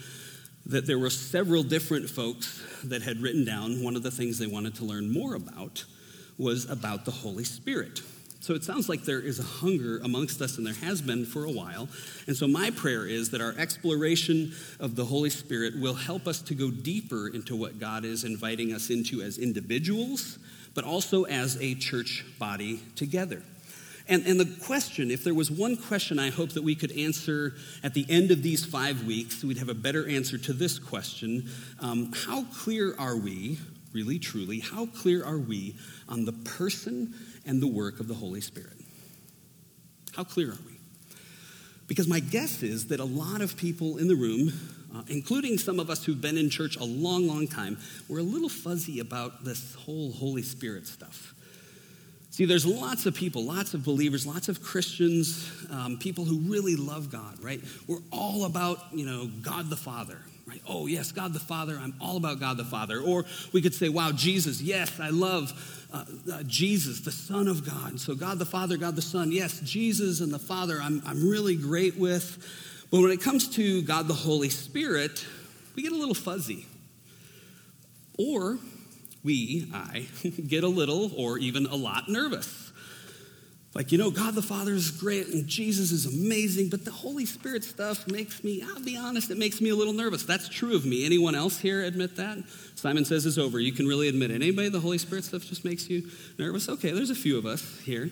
that 0.66 0.86
there 0.86 0.98
were 0.98 1.10
several 1.10 1.62
different 1.62 2.10
folks 2.10 2.62
that 2.84 3.02
had 3.02 3.20
written 3.20 3.44
down 3.44 3.82
one 3.82 3.96
of 3.96 4.02
the 4.02 4.10
things 4.10 4.38
they 4.38 4.46
wanted 4.46 4.74
to 4.76 4.84
learn 4.84 5.10
more 5.10 5.34
about 5.34 5.84
was 6.38 6.68
about 6.70 7.04
the 7.04 7.10
Holy 7.10 7.44
Spirit. 7.44 8.00
So 8.40 8.54
it 8.54 8.64
sounds 8.64 8.88
like 8.88 9.02
there 9.02 9.20
is 9.20 9.40
a 9.40 9.42
hunger 9.42 9.98
amongst 9.98 10.40
us, 10.40 10.58
and 10.58 10.66
there 10.66 10.74
has 10.74 11.02
been 11.02 11.26
for 11.26 11.44
a 11.44 11.50
while. 11.50 11.88
And 12.26 12.36
so 12.36 12.46
my 12.46 12.70
prayer 12.70 13.06
is 13.06 13.30
that 13.30 13.40
our 13.40 13.54
exploration 13.58 14.52
of 14.78 14.94
the 14.94 15.04
Holy 15.04 15.30
Spirit 15.30 15.78
will 15.78 15.94
help 15.94 16.28
us 16.28 16.40
to 16.42 16.54
go 16.54 16.70
deeper 16.70 17.28
into 17.28 17.56
what 17.56 17.78
God 17.78 18.04
is 18.04 18.24
inviting 18.24 18.72
us 18.72 18.90
into 18.90 19.20
as 19.20 19.38
individuals, 19.38 20.38
but 20.74 20.84
also 20.84 21.24
as 21.24 21.60
a 21.60 21.74
church 21.74 22.24
body 22.38 22.80
together. 22.94 23.42
And, 24.08 24.26
and 24.26 24.40
the 24.40 24.64
question, 24.64 25.10
if 25.10 25.22
there 25.22 25.34
was 25.34 25.50
one 25.50 25.76
question 25.76 26.18
I 26.18 26.30
hope 26.30 26.50
that 26.52 26.62
we 26.62 26.74
could 26.74 26.92
answer 26.92 27.54
at 27.82 27.92
the 27.92 28.06
end 28.08 28.30
of 28.30 28.42
these 28.42 28.64
five 28.64 29.04
weeks, 29.04 29.44
we'd 29.44 29.58
have 29.58 29.68
a 29.68 29.74
better 29.74 30.08
answer 30.08 30.38
to 30.38 30.52
this 30.54 30.78
question 30.78 31.50
um, 31.80 32.12
How 32.14 32.44
clear 32.44 32.94
are 32.98 33.16
we, 33.16 33.58
really 33.92 34.18
truly, 34.18 34.60
how 34.60 34.86
clear 34.86 35.24
are 35.24 35.38
we 35.38 35.76
on 36.08 36.24
the 36.24 36.32
person 36.32 37.14
and 37.46 37.62
the 37.62 37.66
work 37.66 38.00
of 38.00 38.08
the 38.08 38.14
Holy 38.14 38.40
Spirit. 38.40 38.76
How 40.14 40.24
clear 40.24 40.50
are 40.50 40.58
we? 40.66 40.78
Because 41.86 42.06
my 42.06 42.20
guess 42.20 42.62
is 42.62 42.88
that 42.88 43.00
a 43.00 43.04
lot 43.04 43.40
of 43.40 43.56
people 43.56 43.96
in 43.96 44.08
the 44.08 44.16
room 44.16 44.52
uh, 44.94 45.02
including 45.08 45.58
some 45.58 45.78
of 45.78 45.90
us 45.90 46.04
who've 46.04 46.20
been 46.20 46.38
in 46.38 46.48
church 46.48 46.76
a 46.76 46.84
long, 46.84 47.26
long 47.26 47.46
time, 47.46 47.78
we're 48.08 48.20
a 48.20 48.22
little 48.22 48.48
fuzzy 48.48 49.00
about 49.00 49.44
this 49.44 49.74
whole 49.74 50.12
Holy 50.12 50.42
Spirit 50.42 50.86
stuff. 50.86 51.34
See, 52.38 52.44
there's 52.44 52.64
lots 52.64 53.04
of 53.04 53.16
people, 53.16 53.42
lots 53.42 53.74
of 53.74 53.84
believers, 53.84 54.24
lots 54.24 54.48
of 54.48 54.62
Christians, 54.62 55.50
um, 55.72 55.98
people 55.98 56.24
who 56.24 56.38
really 56.48 56.76
love 56.76 57.10
God, 57.10 57.42
right? 57.42 57.60
We're 57.88 57.98
all 58.12 58.44
about, 58.44 58.78
you 58.92 59.04
know, 59.04 59.28
God 59.42 59.68
the 59.70 59.76
Father, 59.76 60.18
right? 60.46 60.62
Oh, 60.68 60.86
yes, 60.86 61.10
God 61.10 61.32
the 61.32 61.40
Father. 61.40 61.76
I'm 61.76 61.94
all 62.00 62.16
about 62.16 62.38
God 62.38 62.56
the 62.56 62.64
Father. 62.64 63.00
Or 63.00 63.24
we 63.52 63.60
could 63.60 63.74
say, 63.74 63.88
wow, 63.88 64.12
Jesus. 64.12 64.62
Yes, 64.62 65.00
I 65.00 65.10
love 65.10 65.52
uh, 65.92 66.04
uh, 66.32 66.44
Jesus, 66.44 67.00
the 67.00 67.10
Son 67.10 67.48
of 67.48 67.66
God. 67.66 67.98
So 67.98 68.14
God 68.14 68.38
the 68.38 68.46
Father, 68.46 68.76
God 68.76 68.94
the 68.94 69.02
Son. 69.02 69.32
Yes, 69.32 69.58
Jesus 69.58 70.20
and 70.20 70.32
the 70.32 70.38
Father, 70.38 70.78
I'm, 70.80 71.02
I'm 71.04 71.28
really 71.28 71.56
great 71.56 71.96
with. 71.96 72.86
But 72.92 73.00
when 73.00 73.10
it 73.10 73.20
comes 73.20 73.48
to 73.56 73.82
God 73.82 74.06
the 74.06 74.14
Holy 74.14 74.48
Spirit, 74.48 75.26
we 75.74 75.82
get 75.82 75.90
a 75.90 75.96
little 75.96 76.14
fuzzy. 76.14 76.66
Or 78.16 78.58
we, 79.28 79.70
I, 79.74 80.06
get 80.48 80.64
a 80.64 80.68
little 80.68 81.12
or 81.14 81.36
even 81.36 81.66
a 81.66 81.74
lot 81.74 82.08
nervous. 82.08 82.72
Like, 83.74 83.92
you 83.92 83.98
know, 83.98 84.10
God 84.10 84.34
the 84.34 84.40
Father 84.40 84.72
is 84.72 84.90
great 84.90 85.26
and 85.28 85.46
Jesus 85.46 85.92
is 85.92 86.06
amazing, 86.06 86.70
but 86.70 86.86
the 86.86 86.90
Holy 86.90 87.26
Spirit 87.26 87.62
stuff 87.62 88.06
makes 88.06 88.42
me, 88.42 88.64
I'll 88.66 88.82
be 88.82 88.96
honest, 88.96 89.30
it 89.30 89.36
makes 89.36 89.60
me 89.60 89.68
a 89.68 89.76
little 89.76 89.92
nervous. 89.92 90.22
That's 90.22 90.48
true 90.48 90.74
of 90.74 90.86
me. 90.86 91.04
Anyone 91.04 91.34
else 91.34 91.58
here 91.58 91.82
admit 91.82 92.16
that? 92.16 92.38
Simon 92.74 93.04
says 93.04 93.26
it's 93.26 93.36
over. 93.36 93.60
You 93.60 93.72
can 93.72 93.86
really 93.86 94.08
admit 94.08 94.30
it. 94.30 94.36
Anybody, 94.36 94.70
the 94.70 94.80
Holy 94.80 94.96
Spirit 94.96 95.24
stuff 95.24 95.44
just 95.44 95.62
makes 95.62 95.90
you 95.90 96.08
nervous? 96.38 96.70
Okay, 96.70 96.92
there's 96.92 97.10
a 97.10 97.14
few 97.14 97.36
of 97.36 97.44
us 97.44 97.80
here. 97.80 98.10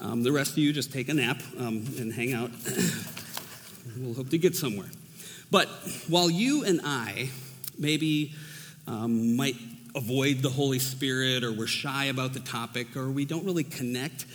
Um, 0.00 0.24
the 0.24 0.32
rest 0.32 0.52
of 0.52 0.58
you 0.58 0.72
just 0.72 0.92
take 0.92 1.08
a 1.08 1.14
nap 1.14 1.40
um, 1.60 1.84
and 1.98 2.12
hang 2.12 2.32
out. 2.32 2.50
we'll 3.98 4.14
hope 4.14 4.30
to 4.30 4.38
get 4.38 4.56
somewhere. 4.56 4.90
But 5.52 5.68
while 6.08 6.28
you 6.28 6.64
and 6.64 6.80
I 6.82 7.30
maybe 7.78 8.34
um, 8.88 9.36
might 9.36 9.54
avoid 9.96 10.42
the 10.42 10.50
Holy 10.50 10.78
Spirit 10.78 11.42
or 11.42 11.52
we're 11.52 11.66
shy 11.66 12.04
about 12.04 12.34
the 12.34 12.40
topic 12.40 12.96
or 12.96 13.10
we 13.10 13.24
don't 13.24 13.44
really 13.44 13.64
connect, 13.64 14.26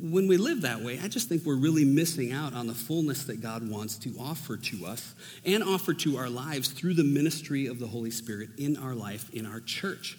when 0.00 0.28
we 0.28 0.36
live 0.36 0.62
that 0.62 0.80
way, 0.80 1.00
I 1.02 1.08
just 1.08 1.28
think 1.28 1.44
we're 1.44 1.56
really 1.56 1.84
missing 1.84 2.32
out 2.32 2.54
on 2.54 2.68
the 2.68 2.74
fullness 2.74 3.24
that 3.24 3.40
God 3.40 3.68
wants 3.68 3.96
to 3.98 4.14
offer 4.20 4.56
to 4.56 4.86
us 4.86 5.14
and 5.44 5.62
offer 5.62 5.92
to 5.94 6.16
our 6.18 6.28
lives 6.30 6.68
through 6.68 6.94
the 6.94 7.04
ministry 7.04 7.66
of 7.66 7.80
the 7.80 7.86
Holy 7.86 8.12
Spirit 8.12 8.50
in 8.58 8.76
our 8.76 8.94
life, 8.94 9.28
in 9.34 9.44
our 9.44 9.60
church. 9.60 10.16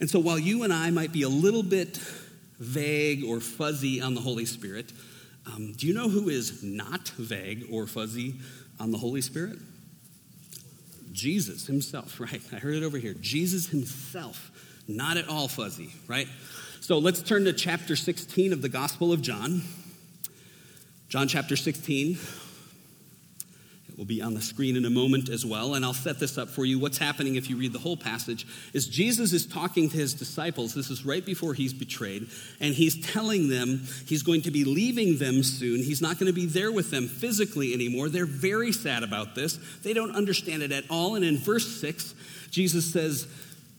And 0.00 0.08
so 0.08 0.18
while 0.18 0.38
you 0.38 0.62
and 0.62 0.72
I 0.72 0.90
might 0.90 1.12
be 1.12 1.22
a 1.22 1.28
little 1.28 1.62
bit 1.62 1.98
vague 2.58 3.22
or 3.22 3.40
fuzzy 3.40 4.00
on 4.00 4.14
the 4.14 4.20
Holy 4.20 4.46
Spirit, 4.46 4.92
um, 5.46 5.74
do 5.76 5.86
you 5.86 5.94
know 5.94 6.08
who 6.08 6.30
is 6.30 6.62
not 6.62 7.08
vague 7.08 7.66
or 7.70 7.86
fuzzy 7.86 8.36
on 8.80 8.92
the 8.92 8.98
Holy 8.98 9.20
Spirit? 9.20 9.58
Jesus 11.16 11.66
himself, 11.66 12.20
right? 12.20 12.42
I 12.52 12.56
heard 12.56 12.74
it 12.74 12.84
over 12.84 12.98
here. 12.98 13.14
Jesus 13.14 13.68
himself, 13.68 14.50
not 14.86 15.16
at 15.16 15.28
all 15.28 15.48
fuzzy, 15.48 15.92
right? 16.06 16.28
So 16.80 16.98
let's 16.98 17.22
turn 17.22 17.46
to 17.46 17.52
chapter 17.52 17.96
16 17.96 18.52
of 18.52 18.62
the 18.62 18.68
Gospel 18.68 19.12
of 19.12 19.22
John. 19.22 19.62
John 21.08 21.26
chapter 21.26 21.56
16. 21.56 22.18
Will 23.96 24.04
be 24.04 24.20
on 24.20 24.34
the 24.34 24.42
screen 24.42 24.76
in 24.76 24.84
a 24.84 24.90
moment 24.90 25.30
as 25.30 25.46
well, 25.46 25.74
and 25.74 25.82
I'll 25.82 25.94
set 25.94 26.18
this 26.18 26.36
up 26.36 26.50
for 26.50 26.66
you. 26.66 26.78
What's 26.78 26.98
happening 26.98 27.36
if 27.36 27.48
you 27.48 27.56
read 27.56 27.72
the 27.72 27.78
whole 27.78 27.96
passage 27.96 28.46
is 28.74 28.86
Jesus 28.86 29.32
is 29.32 29.46
talking 29.46 29.88
to 29.88 29.96
his 29.96 30.12
disciples. 30.12 30.74
This 30.74 30.90
is 30.90 31.06
right 31.06 31.24
before 31.24 31.54
he's 31.54 31.72
betrayed, 31.72 32.28
and 32.60 32.74
he's 32.74 33.00
telling 33.06 33.48
them 33.48 33.86
he's 34.06 34.22
going 34.22 34.42
to 34.42 34.50
be 34.50 34.64
leaving 34.64 35.16
them 35.16 35.42
soon. 35.42 35.82
He's 35.82 36.02
not 36.02 36.18
going 36.18 36.26
to 36.26 36.34
be 36.34 36.44
there 36.44 36.70
with 36.70 36.90
them 36.90 37.08
physically 37.08 37.72
anymore. 37.72 38.10
They're 38.10 38.26
very 38.26 38.70
sad 38.70 39.02
about 39.02 39.34
this. 39.34 39.58
They 39.82 39.94
don't 39.94 40.14
understand 40.14 40.62
it 40.62 40.72
at 40.72 40.84
all. 40.90 41.14
And 41.14 41.24
in 41.24 41.38
verse 41.38 41.80
6, 41.80 42.14
Jesus 42.50 42.92
says, 42.92 43.26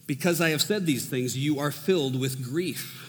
because 0.07 0.41
I 0.41 0.49
have 0.49 0.63
said 0.63 0.87
these 0.87 1.07
things, 1.07 1.37
you 1.37 1.59
are 1.59 1.69
filled 1.69 2.19
with 2.19 2.43
grief. 2.43 3.06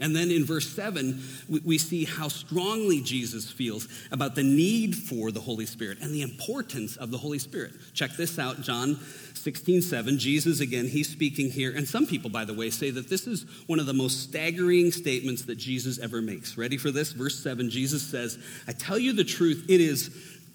And 0.00 0.14
then 0.14 0.32
in 0.32 0.44
verse 0.44 0.68
7, 0.74 1.22
we 1.64 1.78
see 1.78 2.04
how 2.04 2.26
strongly 2.26 3.00
Jesus 3.00 3.50
feels 3.50 3.86
about 4.10 4.34
the 4.34 4.42
need 4.42 4.96
for 4.96 5.30
the 5.30 5.40
Holy 5.40 5.66
Spirit 5.66 5.98
and 6.00 6.12
the 6.12 6.22
importance 6.22 6.96
of 6.96 7.12
the 7.12 7.18
Holy 7.18 7.38
Spirit. 7.38 7.72
Check 7.92 8.12
this 8.16 8.38
out, 8.38 8.60
John 8.62 8.98
16, 9.34 9.82
7. 9.82 10.18
Jesus, 10.18 10.58
again, 10.58 10.88
he's 10.88 11.08
speaking 11.08 11.48
here. 11.48 11.72
And 11.76 11.86
some 11.86 12.06
people, 12.06 12.28
by 12.28 12.44
the 12.44 12.54
way, 12.54 12.70
say 12.70 12.90
that 12.90 13.08
this 13.08 13.28
is 13.28 13.46
one 13.66 13.78
of 13.78 13.86
the 13.86 13.92
most 13.92 14.24
staggering 14.24 14.90
statements 14.90 15.42
that 15.42 15.56
Jesus 15.56 16.00
ever 16.00 16.20
makes. 16.20 16.58
Ready 16.58 16.76
for 16.76 16.90
this? 16.90 17.12
Verse 17.12 17.38
7, 17.40 17.70
Jesus 17.70 18.02
says, 18.02 18.38
I 18.66 18.72
tell 18.72 18.98
you 18.98 19.12
the 19.12 19.22
truth, 19.22 19.66
it 19.68 19.80
is 19.80 20.08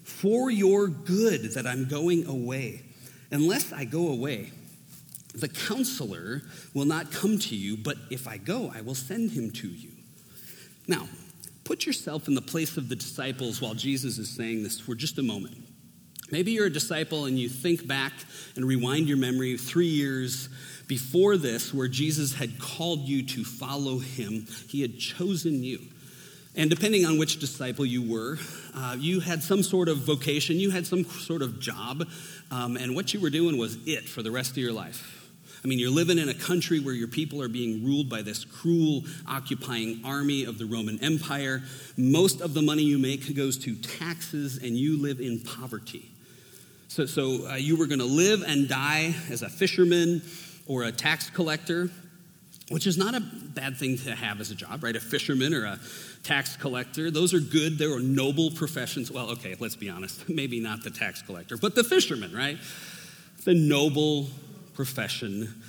for 0.04 0.50
your 0.50 0.88
good 0.88 1.54
that 1.54 1.66
I'm 1.66 1.88
going 1.88 2.26
away. 2.26 2.82
Unless 3.30 3.72
I 3.72 3.84
go 3.84 4.08
away, 4.08 4.52
the 5.34 5.48
counselor 5.48 6.42
will 6.74 6.84
not 6.84 7.12
come 7.12 7.38
to 7.38 7.56
you, 7.56 7.76
but 7.76 7.96
if 8.10 8.26
I 8.26 8.36
go, 8.36 8.72
I 8.74 8.80
will 8.80 8.94
send 8.94 9.30
him 9.30 9.50
to 9.52 9.68
you. 9.68 9.90
Now, 10.88 11.08
put 11.64 11.86
yourself 11.86 12.26
in 12.26 12.34
the 12.34 12.42
place 12.42 12.76
of 12.76 12.88
the 12.88 12.96
disciples 12.96 13.60
while 13.60 13.74
Jesus 13.74 14.18
is 14.18 14.28
saying 14.28 14.62
this 14.64 14.80
for 14.80 14.94
just 14.94 15.18
a 15.18 15.22
moment. 15.22 15.56
Maybe 16.30 16.52
you're 16.52 16.66
a 16.66 16.72
disciple 16.72 17.26
and 17.26 17.38
you 17.38 17.48
think 17.48 17.86
back 17.86 18.12
and 18.56 18.64
rewind 18.64 19.08
your 19.08 19.16
memory 19.16 19.56
three 19.56 19.88
years 19.88 20.48
before 20.86 21.36
this, 21.36 21.72
where 21.72 21.88
Jesus 21.88 22.34
had 22.34 22.58
called 22.58 23.00
you 23.00 23.24
to 23.24 23.44
follow 23.44 23.98
him. 23.98 24.46
He 24.68 24.82
had 24.82 24.98
chosen 24.98 25.62
you. 25.62 25.80
And 26.56 26.68
depending 26.68 27.06
on 27.06 27.18
which 27.18 27.38
disciple 27.38 27.86
you 27.86 28.02
were, 28.02 28.38
uh, 28.74 28.96
you 28.98 29.20
had 29.20 29.42
some 29.42 29.62
sort 29.62 29.88
of 29.88 29.98
vocation, 29.98 30.56
you 30.56 30.70
had 30.70 30.86
some 30.86 31.04
sort 31.04 31.42
of 31.42 31.60
job, 31.60 32.08
um, 32.50 32.76
and 32.76 32.96
what 32.96 33.14
you 33.14 33.20
were 33.20 33.30
doing 33.30 33.56
was 33.56 33.78
it 33.86 34.08
for 34.08 34.22
the 34.22 34.32
rest 34.32 34.52
of 34.52 34.56
your 34.58 34.72
life. 34.72 35.19
I 35.62 35.68
mean, 35.68 35.78
you're 35.78 35.90
living 35.90 36.18
in 36.18 36.28
a 36.28 36.34
country 36.34 36.80
where 36.80 36.94
your 36.94 37.08
people 37.08 37.42
are 37.42 37.48
being 37.48 37.84
ruled 37.84 38.08
by 38.08 38.22
this 38.22 38.44
cruel, 38.44 39.04
occupying 39.28 40.00
army 40.04 40.44
of 40.44 40.58
the 40.58 40.64
Roman 40.64 41.02
Empire. 41.04 41.62
Most 41.98 42.40
of 42.40 42.54
the 42.54 42.62
money 42.62 42.82
you 42.82 42.98
make 42.98 43.34
goes 43.36 43.58
to 43.58 43.74
taxes, 43.74 44.56
and 44.56 44.76
you 44.76 45.00
live 45.00 45.20
in 45.20 45.40
poverty. 45.40 46.10
So, 46.88 47.04
so 47.06 47.46
uh, 47.46 47.54
you 47.54 47.76
were 47.76 47.86
going 47.86 48.00
to 48.00 48.06
live 48.06 48.42
and 48.42 48.68
die 48.68 49.14
as 49.30 49.42
a 49.42 49.48
fisherman 49.50 50.22
or 50.66 50.84
a 50.84 50.92
tax 50.92 51.28
collector, 51.28 51.90
which 52.70 52.86
is 52.86 52.96
not 52.96 53.14
a 53.14 53.20
bad 53.20 53.76
thing 53.76 53.98
to 53.98 54.14
have 54.14 54.40
as 54.40 54.50
a 54.50 54.54
job, 54.54 54.82
right? 54.82 54.96
A 54.96 55.00
fisherman 55.00 55.52
or 55.52 55.66
a 55.66 55.78
tax 56.22 56.56
collector. 56.56 57.10
Those 57.10 57.34
are 57.34 57.40
good. 57.40 57.78
They 57.78 57.84
are 57.84 58.00
noble 58.00 58.50
professions. 58.50 59.10
Well, 59.10 59.30
okay, 59.30 59.56
let's 59.60 59.76
be 59.76 59.90
honest. 59.90 60.28
Maybe 60.28 60.58
not 60.58 60.82
the 60.82 60.90
tax 60.90 61.20
collector, 61.20 61.56
but 61.58 61.74
the 61.74 61.84
fisherman, 61.84 62.34
right? 62.34 62.58
The 63.44 63.54
noble 63.54 64.28
profession. 64.74 65.62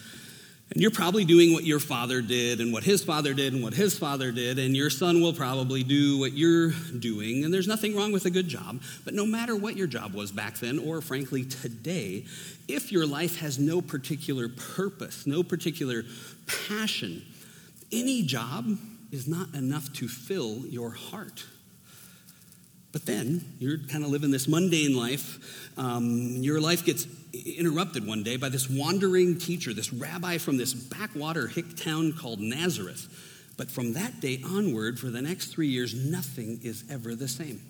And 0.73 0.81
you're 0.81 0.91
probably 0.91 1.25
doing 1.25 1.51
what 1.51 1.65
your 1.65 1.79
father 1.79 2.21
did 2.21 2.61
and 2.61 2.71
what 2.71 2.83
his 2.83 3.03
father 3.03 3.33
did 3.33 3.53
and 3.53 3.61
what 3.61 3.73
his 3.73 3.99
father 3.99 4.31
did, 4.31 4.57
and 4.57 4.75
your 4.75 4.89
son 4.89 5.19
will 5.19 5.33
probably 5.33 5.83
do 5.83 6.17
what 6.17 6.31
you're 6.31 6.69
doing. 6.97 7.43
And 7.43 7.53
there's 7.53 7.67
nothing 7.67 7.93
wrong 7.93 8.13
with 8.13 8.25
a 8.25 8.29
good 8.29 8.47
job. 8.47 8.81
But 9.03 9.13
no 9.13 9.25
matter 9.25 9.53
what 9.53 9.75
your 9.75 9.87
job 9.87 10.13
was 10.13 10.31
back 10.31 10.59
then, 10.59 10.79
or 10.79 11.01
frankly 11.01 11.43
today, 11.43 12.23
if 12.69 12.89
your 12.89 13.05
life 13.05 13.39
has 13.39 13.59
no 13.59 13.81
particular 13.81 14.47
purpose, 14.47 15.27
no 15.27 15.43
particular 15.43 16.03
passion, 16.67 17.21
any 17.91 18.23
job 18.23 18.65
is 19.11 19.27
not 19.27 19.53
enough 19.53 19.91
to 19.93 20.07
fill 20.07 20.65
your 20.67 20.91
heart. 20.91 21.43
But 22.93 23.05
then 23.05 23.43
you're 23.59 23.77
kind 23.77 24.03
of 24.05 24.09
living 24.09 24.31
this 24.31 24.47
mundane 24.47 24.95
life. 24.95 25.69
Um, 25.77 26.37
your 26.41 26.61
life 26.61 26.85
gets 26.85 27.07
interrupted 27.33 28.05
one 28.05 28.23
day 28.23 28.37
by 28.37 28.49
this 28.49 28.69
wandering 28.69 29.37
teacher, 29.37 29.73
this 29.73 29.93
rabbi 29.93 30.37
from 30.37 30.57
this 30.57 30.73
backwater 30.73 31.47
hick 31.47 31.75
town 31.75 32.13
called 32.13 32.39
Nazareth. 32.39 33.07
But 33.57 33.69
from 33.69 33.93
that 33.93 34.19
day 34.19 34.41
onward, 34.43 34.99
for 34.99 35.07
the 35.07 35.21
next 35.21 35.47
three 35.47 35.67
years, 35.67 35.93
nothing 35.93 36.59
is 36.63 36.83
ever 36.89 37.15
the 37.15 37.27
same. 37.27 37.61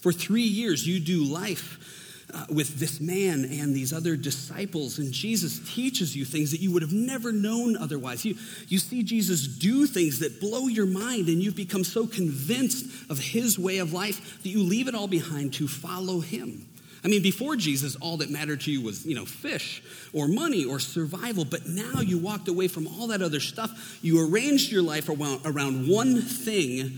For 0.00 0.12
three 0.12 0.42
years, 0.42 0.86
you 0.86 0.98
do 0.98 1.24
life 1.24 2.26
uh, 2.32 2.46
with 2.48 2.78
this 2.78 3.00
man 3.00 3.44
and 3.44 3.74
these 3.74 3.92
other 3.92 4.16
disciples, 4.16 4.98
and 4.98 5.12
Jesus 5.12 5.60
teaches 5.74 6.16
you 6.16 6.24
things 6.24 6.50
that 6.52 6.60
you 6.60 6.72
would 6.72 6.82
have 6.82 6.92
never 6.92 7.32
known 7.32 7.76
otherwise. 7.76 8.24
You, 8.24 8.36
you 8.68 8.78
see 8.78 9.02
Jesus 9.02 9.46
do 9.46 9.86
things 9.86 10.20
that 10.20 10.40
blow 10.40 10.68
your 10.68 10.86
mind, 10.86 11.28
and 11.28 11.42
you've 11.42 11.56
become 11.56 11.84
so 11.84 12.06
convinced 12.06 13.10
of 13.10 13.18
his 13.18 13.58
way 13.58 13.78
of 13.78 13.92
life 13.92 14.42
that 14.42 14.48
you 14.48 14.62
leave 14.62 14.88
it 14.88 14.94
all 14.94 15.08
behind 15.08 15.54
to 15.54 15.68
follow 15.68 16.20
him. 16.20 16.66
I 17.02 17.08
mean, 17.08 17.22
before 17.22 17.56
Jesus, 17.56 17.96
all 17.96 18.18
that 18.18 18.30
mattered 18.30 18.60
to 18.62 18.72
you 18.72 18.82
was, 18.82 19.06
you 19.06 19.14
know, 19.14 19.24
fish 19.24 19.82
or 20.12 20.28
money 20.28 20.64
or 20.64 20.78
survival. 20.78 21.44
But 21.44 21.66
now 21.66 22.00
you 22.00 22.18
walked 22.18 22.48
away 22.48 22.68
from 22.68 22.86
all 22.86 23.06
that 23.08 23.22
other 23.22 23.40
stuff. 23.40 23.98
You 24.02 24.28
arranged 24.28 24.70
your 24.70 24.82
life 24.82 25.08
around, 25.08 25.40
around 25.44 25.88
one 25.88 26.20
thing 26.20 26.90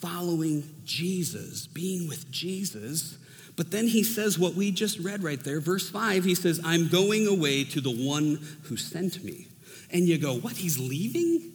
following 0.00 0.64
Jesus, 0.84 1.66
being 1.66 2.08
with 2.08 2.30
Jesus. 2.30 3.18
But 3.56 3.70
then 3.70 3.86
he 3.86 4.02
says 4.02 4.38
what 4.38 4.54
we 4.54 4.70
just 4.70 4.98
read 4.98 5.22
right 5.22 5.42
there, 5.42 5.60
verse 5.60 5.88
5, 5.88 6.24
he 6.24 6.34
says, 6.34 6.60
I'm 6.64 6.88
going 6.88 7.26
away 7.26 7.64
to 7.64 7.80
the 7.80 7.90
one 7.90 8.38
who 8.64 8.76
sent 8.76 9.24
me. 9.24 9.48
And 9.90 10.06
you 10.06 10.18
go, 10.18 10.34
What? 10.34 10.56
He's 10.56 10.78
leaving? 10.78 11.52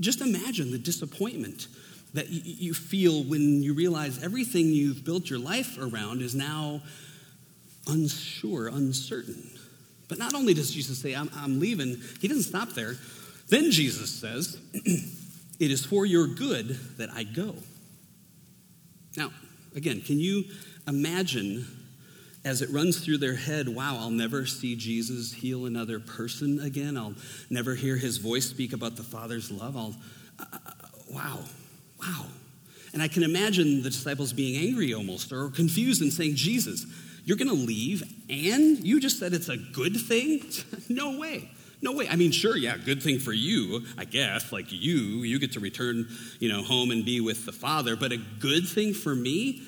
Just 0.00 0.20
imagine 0.20 0.70
the 0.70 0.78
disappointment 0.78 1.68
that 2.14 2.28
you 2.28 2.74
feel 2.74 3.24
when 3.24 3.62
you 3.62 3.74
realize 3.74 4.22
everything 4.22 4.66
you've 4.66 5.04
built 5.04 5.30
your 5.30 5.38
life 5.38 5.78
around 5.78 6.20
is 6.20 6.34
now 6.34 6.82
unsure, 7.88 8.68
uncertain. 8.68 9.50
But 10.08 10.18
not 10.18 10.34
only 10.34 10.52
does 10.52 10.70
Jesus 10.70 10.98
say, 10.98 11.14
I'm, 11.14 11.30
I'm 11.34 11.58
leaving, 11.58 11.96
he 12.20 12.28
doesn't 12.28 12.42
stop 12.44 12.70
there. 12.70 12.96
Then 13.48 13.70
Jesus 13.70 14.10
says, 14.10 14.60
It 15.62 15.70
is 15.70 15.86
for 15.86 16.04
your 16.04 16.26
good 16.26 16.70
that 16.98 17.10
I 17.14 17.22
go. 17.22 17.54
Now, 19.16 19.30
again, 19.76 20.00
can 20.00 20.18
you 20.18 20.44
imagine 20.88 21.66
as 22.44 22.62
it 22.62 22.70
runs 22.70 22.98
through 22.98 23.18
their 23.18 23.36
head, 23.36 23.68
wow, 23.68 23.96
I'll 23.98 24.10
never 24.10 24.46
see 24.46 24.74
Jesus 24.74 25.32
heal 25.32 25.66
another 25.66 26.00
person 26.00 26.60
again. 26.60 26.96
I'll 26.96 27.14
never 27.48 27.76
hear 27.76 27.96
his 27.96 28.18
voice 28.18 28.48
speak 28.48 28.72
about 28.72 28.96
the 28.96 29.04
Father's 29.04 29.52
love. 29.52 29.76
I'll, 29.76 29.94
uh, 30.40 30.44
uh 30.52 30.70
wow, 31.08 31.38
wow. 32.02 32.26
And 32.92 33.02
I 33.02 33.08
can 33.08 33.22
imagine 33.22 33.82
the 33.82 33.90
disciples 33.90 34.32
being 34.32 34.62
angry 34.62 34.92
almost 34.92 35.32
or 35.32 35.48
confused 35.48 36.02
and 36.02 36.12
saying, 36.12 36.34
Jesus, 36.34 36.84
you're 37.24 37.38
going 37.38 37.48
to 37.48 37.54
leave 37.54 38.02
and 38.28 38.78
you 38.84 39.00
just 39.00 39.18
said 39.18 39.32
it's 39.32 39.48
a 39.48 39.56
good 39.56 39.96
thing? 39.96 40.42
no 40.88 41.18
way. 41.18 41.50
No 41.80 41.92
way. 41.92 42.08
I 42.08 42.16
mean, 42.16 42.30
sure, 42.30 42.56
yeah, 42.56 42.76
good 42.76 43.02
thing 43.02 43.18
for 43.18 43.32
you, 43.32 43.84
I 43.98 44.04
guess. 44.04 44.52
Like 44.52 44.70
you, 44.70 45.22
you 45.22 45.38
get 45.38 45.52
to 45.52 45.60
return, 45.60 46.08
you 46.38 46.48
know, 46.48 46.62
home 46.62 46.92
and 46.92 47.04
be 47.04 47.20
with 47.20 47.44
the 47.44 47.52
Father. 47.52 47.96
But 47.96 48.12
a 48.12 48.18
good 48.38 48.68
thing 48.68 48.94
for 48.94 49.14
me? 49.14 49.62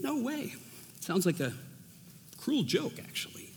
No 0.00 0.22
way. 0.22 0.54
Sounds 1.00 1.26
like 1.26 1.40
a 1.40 1.52
cruel 2.38 2.62
joke, 2.62 2.94
actually. 2.98 3.50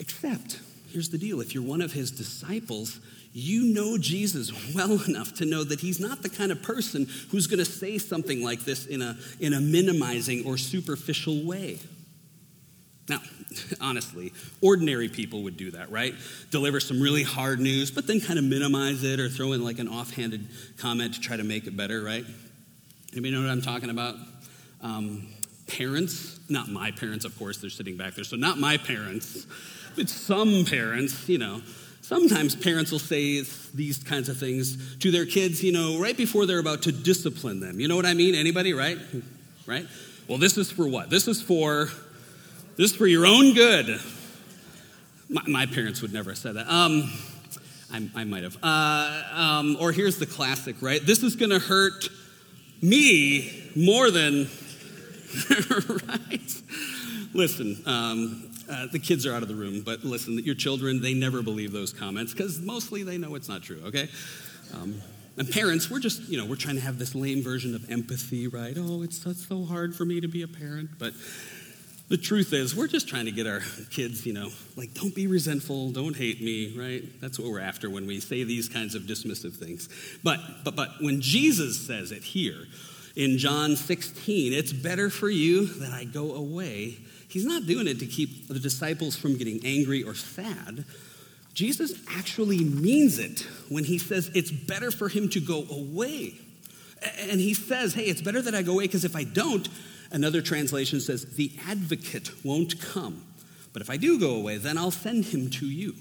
Except, 0.00 0.60
here's 0.90 1.10
the 1.10 1.18
deal 1.18 1.40
if 1.40 1.54
you're 1.54 1.62
one 1.62 1.82
of 1.82 1.92
his 1.92 2.10
disciples, 2.10 2.98
you 3.32 3.72
know 3.72 3.96
Jesus 3.96 4.74
well 4.74 5.02
enough 5.04 5.34
to 5.34 5.44
know 5.44 5.62
that 5.62 5.80
he's 5.80 6.00
not 6.00 6.22
the 6.22 6.28
kind 6.28 6.50
of 6.50 6.62
person 6.62 7.06
who's 7.30 7.46
going 7.46 7.58
to 7.58 7.64
say 7.64 7.98
something 7.98 8.42
like 8.42 8.60
this 8.60 8.86
in 8.86 9.02
a, 9.02 9.16
in 9.38 9.52
a 9.52 9.60
minimizing 9.60 10.44
or 10.44 10.56
superficial 10.56 11.44
way. 11.44 11.78
Now, 13.08 13.20
honestly, 13.80 14.32
ordinary 14.60 15.08
people 15.08 15.42
would 15.44 15.56
do 15.56 15.70
that, 15.72 15.90
right? 15.90 16.14
Deliver 16.50 16.80
some 16.80 17.00
really 17.00 17.22
hard 17.22 17.60
news, 17.60 17.90
but 17.90 18.06
then 18.06 18.20
kind 18.20 18.38
of 18.38 18.44
minimize 18.44 19.04
it 19.04 19.20
or 19.20 19.28
throw 19.28 19.52
in 19.52 19.62
like 19.62 19.78
an 19.78 19.88
offhanded 19.88 20.48
comment 20.78 21.14
to 21.14 21.20
try 21.20 21.36
to 21.36 21.44
make 21.44 21.66
it 21.66 21.76
better, 21.76 22.02
right? 22.02 22.24
Anybody 23.12 23.34
know 23.34 23.42
what 23.42 23.50
I'm 23.50 23.62
talking 23.62 23.90
about? 23.90 24.14
Um, 24.80 25.28
parents, 25.66 26.38
not 26.48 26.68
my 26.68 26.90
parents, 26.90 27.24
of 27.24 27.36
course, 27.38 27.58
they're 27.58 27.70
sitting 27.70 27.96
back 27.96 28.14
there, 28.14 28.24
so 28.24 28.36
not 28.36 28.58
my 28.58 28.76
parents, 28.76 29.46
but 29.96 30.08
some 30.08 30.64
parents, 30.64 31.28
you 31.28 31.38
know, 31.38 31.60
Sometimes 32.10 32.56
parents 32.56 32.90
will 32.90 32.98
say 32.98 33.44
these 33.72 33.98
kinds 34.02 34.28
of 34.28 34.36
things 34.36 34.96
to 34.96 35.12
their 35.12 35.24
kids, 35.24 35.62
you 35.62 35.70
know, 35.70 36.00
right 36.00 36.16
before 36.16 36.44
they're 36.44 36.58
about 36.58 36.82
to 36.82 36.90
discipline 36.90 37.60
them. 37.60 37.78
You 37.78 37.86
know 37.86 37.94
what 37.94 38.04
I 38.04 38.14
mean? 38.14 38.34
Anybody, 38.34 38.72
right? 38.72 38.98
Right? 39.64 39.86
Well, 40.26 40.36
this 40.36 40.58
is 40.58 40.72
for 40.72 40.88
what? 40.88 41.08
This 41.08 41.28
is 41.28 41.40
for 41.40 41.88
this 42.76 42.90
is 42.90 42.96
for 42.96 43.06
your 43.06 43.26
own 43.26 43.54
good. 43.54 44.00
My, 45.28 45.42
my 45.46 45.66
parents 45.66 46.02
would 46.02 46.12
never 46.12 46.30
have 46.30 46.38
said 46.38 46.56
that. 46.56 46.68
Um, 46.68 47.12
I, 47.92 48.10
I 48.16 48.24
might 48.24 48.42
have. 48.42 48.58
Uh, 48.60 49.22
um, 49.32 49.76
or 49.78 49.92
here's 49.92 50.18
the 50.18 50.26
classic, 50.26 50.82
right? 50.82 51.00
This 51.00 51.22
is 51.22 51.36
going 51.36 51.50
to 51.50 51.60
hurt 51.60 52.08
me 52.82 53.70
more 53.76 54.10
than 54.10 54.48
right. 56.08 56.62
Listen, 57.34 57.80
um, 57.86 58.49
uh, 58.70 58.86
the 58.92 58.98
kids 58.98 59.26
are 59.26 59.34
out 59.34 59.42
of 59.42 59.48
the 59.48 59.54
room, 59.54 59.82
but 59.84 60.04
listen, 60.04 60.38
your 60.38 60.54
children, 60.54 61.02
they 61.02 61.14
never 61.14 61.42
believe 61.42 61.72
those 61.72 61.92
comments 61.92 62.32
because 62.32 62.60
mostly 62.60 63.02
they 63.02 63.18
know 63.18 63.34
it's 63.34 63.48
not 63.48 63.62
true, 63.62 63.82
okay? 63.86 64.08
Um, 64.74 65.02
and 65.36 65.50
parents, 65.50 65.90
we're 65.90 66.00
just, 66.00 66.28
you 66.28 66.38
know, 66.38 66.44
we're 66.44 66.56
trying 66.56 66.76
to 66.76 66.82
have 66.82 66.98
this 66.98 67.14
lame 67.14 67.42
version 67.42 67.74
of 67.74 67.90
empathy, 67.90 68.46
right? 68.46 68.74
Oh, 68.76 69.02
it's, 69.02 69.24
it's 69.26 69.46
so 69.46 69.64
hard 69.64 69.94
for 69.96 70.04
me 70.04 70.20
to 70.20 70.28
be 70.28 70.42
a 70.42 70.48
parent. 70.48 70.90
But 70.98 71.14
the 72.08 72.16
truth 72.16 72.52
is, 72.52 72.76
we're 72.76 72.88
just 72.88 73.08
trying 73.08 73.24
to 73.24 73.30
get 73.30 73.46
our 73.46 73.60
kids, 73.90 74.26
you 74.26 74.32
know, 74.32 74.50
like, 74.76 74.94
don't 74.94 75.14
be 75.14 75.26
resentful, 75.26 75.92
don't 75.92 76.16
hate 76.16 76.42
me, 76.42 76.76
right? 76.76 77.02
That's 77.20 77.38
what 77.38 77.50
we're 77.50 77.60
after 77.60 77.88
when 77.88 78.06
we 78.06 78.20
say 78.20 78.44
these 78.44 78.68
kinds 78.68 78.94
of 78.94 79.02
dismissive 79.02 79.56
things. 79.56 79.88
But, 80.22 80.40
but, 80.64 80.76
but 80.76 80.90
when 81.00 81.20
Jesus 81.20 81.78
says 81.80 82.12
it 82.12 82.22
here 82.22 82.66
in 83.16 83.38
John 83.38 83.76
16, 83.76 84.52
it's 84.52 84.72
better 84.72 85.08
for 85.08 85.30
you 85.30 85.66
that 85.66 85.92
I 85.92 86.04
go 86.04 86.34
away 86.34 86.98
He's 87.30 87.46
not 87.46 87.66
doing 87.66 87.86
it 87.86 88.00
to 88.00 88.06
keep 88.06 88.48
the 88.48 88.58
disciples 88.58 89.16
from 89.16 89.36
getting 89.38 89.60
angry 89.64 90.02
or 90.02 90.14
sad. 90.14 90.84
Jesus 91.54 91.94
actually 92.08 92.64
means 92.64 93.18
it 93.18 93.46
when 93.68 93.84
he 93.84 93.98
says 93.98 94.30
it's 94.34 94.50
better 94.50 94.90
for 94.90 95.08
him 95.08 95.28
to 95.30 95.40
go 95.40 95.64
away. 95.70 96.34
And 97.30 97.40
he 97.40 97.54
says, 97.54 97.94
hey, 97.94 98.04
it's 98.04 98.20
better 98.20 98.42
that 98.42 98.54
I 98.54 98.62
go 98.62 98.72
away 98.72 98.84
because 98.84 99.04
if 99.04 99.16
I 99.16 99.24
don't, 99.24 99.68
another 100.10 100.42
translation 100.42 101.00
says, 101.00 101.24
the 101.36 101.52
advocate 101.66 102.30
won't 102.44 102.80
come. 102.80 103.24
But 103.72 103.82
if 103.82 103.90
I 103.90 103.96
do 103.96 104.18
go 104.18 104.34
away, 104.34 104.58
then 104.58 104.76
I'll 104.76 104.90
send 104.90 105.26
him 105.26 105.50
to 105.50 105.66
you. 105.66 105.94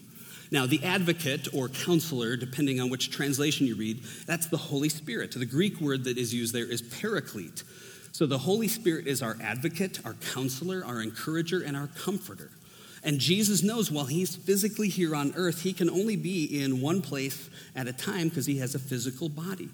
Now, 0.51 0.65
the 0.65 0.83
advocate 0.83 1.47
or 1.53 1.69
counselor, 1.69 2.35
depending 2.35 2.79
on 2.79 2.89
which 2.89 3.11
translation 3.11 3.67
you 3.67 3.75
read, 3.75 4.01
that's 4.25 4.47
the 4.47 4.57
Holy 4.57 4.89
Spirit. 4.89 5.31
The 5.31 5.45
Greek 5.45 5.79
word 5.79 6.05
that 6.05 6.17
is 6.17 6.33
used 6.33 6.53
there 6.53 6.65
is 6.65 6.81
paraclete. 6.81 7.63
So 8.11 8.25
the 8.25 8.37
Holy 8.37 8.67
Spirit 8.67 9.07
is 9.07 9.21
our 9.21 9.37
advocate, 9.41 9.99
our 10.05 10.15
counselor, 10.33 10.83
our 10.85 11.01
encourager, 11.01 11.61
and 11.61 11.77
our 11.77 11.87
comforter. 11.87 12.51
And 13.03 13.19
Jesus 13.19 13.63
knows 13.63 13.91
while 13.91 14.05
he's 14.05 14.35
physically 14.35 14.89
here 14.89 15.15
on 15.15 15.33
earth, 15.35 15.61
he 15.61 15.73
can 15.73 15.89
only 15.89 16.15
be 16.15 16.61
in 16.61 16.81
one 16.81 17.01
place 17.01 17.49
at 17.75 17.87
a 17.87 17.93
time 17.93 18.29
because 18.29 18.45
he 18.45 18.57
has 18.57 18.75
a 18.75 18.79
physical 18.79 19.29
body. 19.29 19.69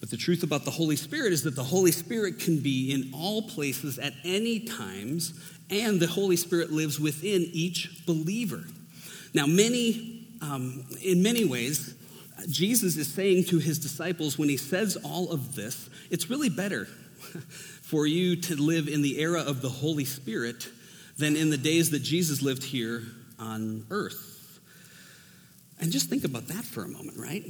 But 0.00 0.10
the 0.10 0.16
truth 0.16 0.42
about 0.42 0.64
the 0.64 0.70
Holy 0.70 0.96
Spirit 0.96 1.32
is 1.32 1.42
that 1.44 1.56
the 1.56 1.64
Holy 1.64 1.92
Spirit 1.92 2.38
can 2.38 2.58
be 2.58 2.92
in 2.92 3.10
all 3.14 3.42
places 3.42 3.98
at 3.98 4.14
any 4.24 4.60
times, 4.60 5.38
and 5.70 6.00
the 6.00 6.06
Holy 6.06 6.36
Spirit 6.36 6.70
lives 6.72 6.98
within 6.98 7.48
each 7.52 8.04
believer. 8.06 8.64
Now, 9.34 9.46
many, 9.46 10.26
um, 10.42 10.84
in 11.02 11.22
many 11.22 11.44
ways, 11.44 11.94
Jesus 12.48 12.96
is 12.96 13.12
saying 13.12 13.44
to 13.44 13.58
his 13.58 13.78
disciples 13.78 14.38
when 14.38 14.48
he 14.48 14.56
says 14.56 14.96
all 15.04 15.30
of 15.30 15.54
this, 15.54 15.88
it's 16.10 16.30
really 16.30 16.48
better 16.48 16.88
for 17.82 18.06
you 18.06 18.36
to 18.36 18.56
live 18.56 18.88
in 18.88 19.02
the 19.02 19.18
era 19.18 19.40
of 19.40 19.62
the 19.62 19.68
Holy 19.68 20.04
Spirit 20.04 20.68
than 21.18 21.36
in 21.36 21.50
the 21.50 21.58
days 21.58 21.90
that 21.90 22.02
Jesus 22.02 22.42
lived 22.42 22.64
here 22.64 23.02
on 23.38 23.86
earth. 23.90 24.60
And 25.80 25.90
just 25.90 26.08
think 26.08 26.24
about 26.24 26.48
that 26.48 26.64
for 26.64 26.84
a 26.84 26.88
moment, 26.88 27.18
right? 27.18 27.44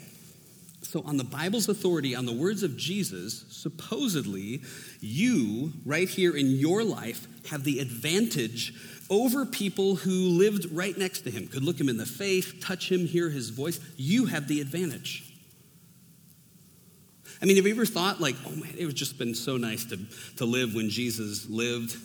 So, 0.83 1.03
on 1.03 1.17
the 1.17 1.25
Bible's 1.25 1.69
authority, 1.69 2.17
on 2.17 2.27
the 2.27 2.33
words 2.33 2.63
of 2.63 2.77
Jesus, 2.77 3.45
supposedly 3.51 4.63
you, 5.01 5.73
right 5.85 6.09
here 6.09 6.37
in 6.37 6.51
your 6.51 6.83
life, 6.83 7.29
have 7.49 7.65
the 7.65 7.79
advantage 7.79 8.75
over 9.09 9.45
people 9.45 9.97
who 9.97 10.31
lived 10.31 10.67
right 10.73 10.97
next 10.97 11.23
to 11.23 11.31
him, 11.31 11.49
could 11.49 11.63
look 11.63 11.79
him 11.79 11.89
in 11.89 11.97
the 11.97 12.07
face, 12.07 12.53
touch 12.61 12.91
him, 12.91 13.07
hear 13.07 13.29
his 13.29 13.51
voice. 13.51 13.79
You 13.97 14.27
have 14.27 14.49
the 14.49 14.61
advantage. 14.61 15.30
I 17.43 17.47
mean, 17.47 17.57
have 17.57 17.67
you 17.67 17.73
ever 17.73 17.87
thought, 17.87 18.21
like, 18.21 18.37
oh 18.47 18.51
man, 18.51 18.75
it 18.77 18.85
would 18.87 18.95
just 18.95 19.19
been 19.19 19.35
so 19.35 19.57
nice 19.57 19.85
to, 19.87 19.99
to 20.37 20.45
live 20.45 20.75
when 20.75 20.91
Jesus 20.91 21.49
lived? 21.49 21.97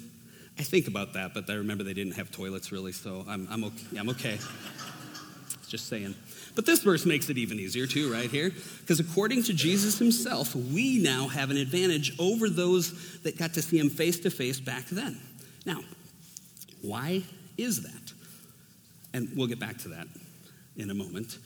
I 0.57 0.63
think 0.63 0.87
about 0.87 1.13
that, 1.13 1.33
but 1.33 1.49
I 1.49 1.55
remember 1.55 1.83
they 1.83 1.93
didn't 1.93 2.13
have 2.13 2.31
toilets 2.31 2.71
really, 2.71 2.93
so 2.93 3.25
I'm, 3.27 3.47
I'm 3.51 3.63
okay. 3.65 3.97
I'm 3.99 4.09
okay. 4.09 4.37
Just 5.67 5.87
saying. 5.87 6.15
But 6.53 6.65
this 6.65 6.83
verse 6.83 7.05
makes 7.05 7.29
it 7.29 7.37
even 7.37 7.59
easier, 7.59 7.87
too, 7.87 8.13
right 8.13 8.29
here. 8.29 8.51
Because 8.79 8.99
according 8.99 9.43
to 9.43 9.53
Jesus 9.53 9.97
himself, 9.97 10.55
we 10.55 10.99
now 10.99 11.27
have 11.27 11.49
an 11.49 11.57
advantage 11.57 12.17
over 12.19 12.49
those 12.49 13.19
that 13.21 13.37
got 13.37 13.53
to 13.55 13.61
see 13.61 13.79
him 13.79 13.89
face 13.89 14.19
to 14.21 14.29
face 14.29 14.59
back 14.59 14.85
then. 14.85 15.19
Now, 15.65 15.81
why 16.81 17.23
is 17.57 17.81
that? 17.81 18.13
And 19.13 19.29
we'll 19.35 19.47
get 19.47 19.59
back 19.59 19.79
to 19.79 19.89
that 19.89 20.07
in 20.77 20.89
a 20.89 20.93
moment. 20.93 21.39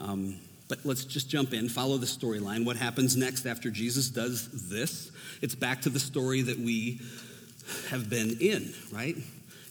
Um, 0.00 0.40
but 0.68 0.84
let's 0.84 1.04
just 1.04 1.28
jump 1.28 1.54
in, 1.54 1.68
follow 1.68 1.96
the 1.96 2.06
storyline. 2.06 2.64
What 2.64 2.76
happens 2.76 3.16
next 3.16 3.46
after 3.46 3.70
Jesus 3.70 4.08
does 4.08 4.68
this? 4.68 5.10
It's 5.40 5.54
back 5.54 5.82
to 5.82 5.90
the 5.90 6.00
story 6.00 6.42
that 6.42 6.58
we 6.58 7.00
have 7.90 8.10
been 8.10 8.36
in, 8.40 8.74
right? 8.92 9.16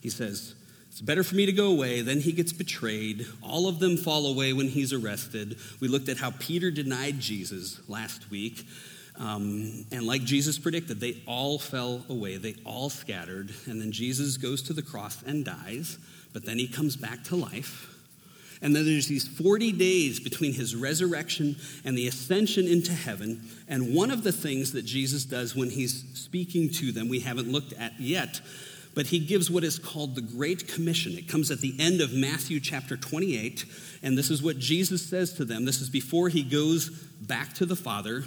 He 0.02 0.10
says, 0.10 0.56
It's 0.90 1.02
better 1.02 1.24
for 1.24 1.36
me 1.36 1.46
to 1.46 1.52
go 1.52 1.72
away. 1.72 2.02
Then 2.02 2.22
he 2.22 2.32
gets 2.32 2.54
betrayed. 2.54 3.26
All 3.42 3.68
of 3.68 3.80
them 3.80 3.98
fall 3.98 4.28
away 4.28 4.54
when 4.54 4.70
he's 4.70 4.94
arrested. 4.94 5.58
We 5.80 5.88
looked 5.88 6.10
at 6.10 6.18
how 6.18 6.32
Peter 6.32 6.72
denied 6.72 7.20
Jesus 7.20 7.80
last 7.90 8.30
week. 8.30 8.66
Um, 9.18 9.86
and 9.92 10.06
like 10.06 10.24
Jesus 10.24 10.60
predicted, 10.60 11.00
they 11.00 11.22
all 11.26 11.58
fell 11.58 12.04
away, 12.10 12.36
they 12.38 12.56
all 12.66 12.90
scattered. 12.90 13.54
And 13.66 13.82
then 13.82 13.92
Jesus 13.92 14.38
goes 14.38 14.62
to 14.64 14.74
the 14.74 14.82
cross 14.82 15.24
and 15.24 15.46
dies, 15.46 15.98
but 16.34 16.46
then 16.46 16.58
he 16.58 16.68
comes 16.68 16.96
back 16.98 17.24
to 17.26 17.36
life. 17.36 17.95
And 18.62 18.76
then 18.76 18.86
there's 18.86 19.08
these 19.08 19.28
40 19.28 19.74
days 19.74 20.20
between 20.20 20.54
his 20.54 20.76
resurrection 20.76 21.56
and 21.84 21.98
the 21.98 22.08
ascension 22.08 22.68
into 22.68 22.94
heaven. 22.94 23.48
And 23.68 23.94
one 23.94 24.12
of 24.12 24.24
the 24.24 24.32
things 24.32 24.72
that 24.72 24.86
Jesus 24.86 25.26
does 25.26 25.56
when 25.56 25.70
he's 25.70 26.04
speaking 26.14 26.70
to 26.72 26.92
them, 26.92 27.10
we 27.10 27.20
haven't 27.20 27.52
looked 27.52 27.74
at 27.74 28.00
yet, 28.00 28.42
but 28.96 29.08
he 29.08 29.20
gives 29.20 29.52
what 29.52 29.64
is 29.64 29.78
called 29.78 30.16
the 30.16 30.22
Great 30.22 30.68
Commission. 30.68 31.18
It 31.18 31.28
comes 31.28 31.52
at 31.52 31.60
the 31.60 31.76
end 31.80 32.00
of 32.00 32.14
Matthew 32.14 32.60
chapter 32.60 32.96
28. 32.96 33.66
And 34.02 34.18
this 34.18 34.32
is 34.32 34.42
what 34.42 34.58
Jesus 34.58 35.06
says 35.06 35.34
to 35.34 35.46
them. 35.46 35.66
This 35.66 35.82
is 35.82 35.90
before 35.90 36.30
he 36.30 36.44
goes 36.44 36.90
back 36.90 37.54
to 37.56 37.66
the 37.66 37.76
Father. 37.76 38.24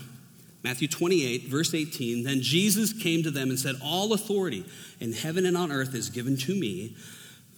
Matthew 0.62 0.88
28, 0.88 1.44
verse 1.44 1.72
18. 1.72 2.24
Then 2.24 2.42
Jesus 2.42 2.92
came 2.92 3.22
to 3.22 3.30
them 3.30 3.48
and 3.48 3.58
said, 3.58 3.76
All 3.82 4.12
authority 4.12 4.66
in 5.00 5.12
heaven 5.12 5.46
and 5.46 5.56
on 5.56 5.72
earth 5.72 5.94
is 5.94 6.10
given 6.10 6.36
to 6.38 6.54
me. 6.54 6.96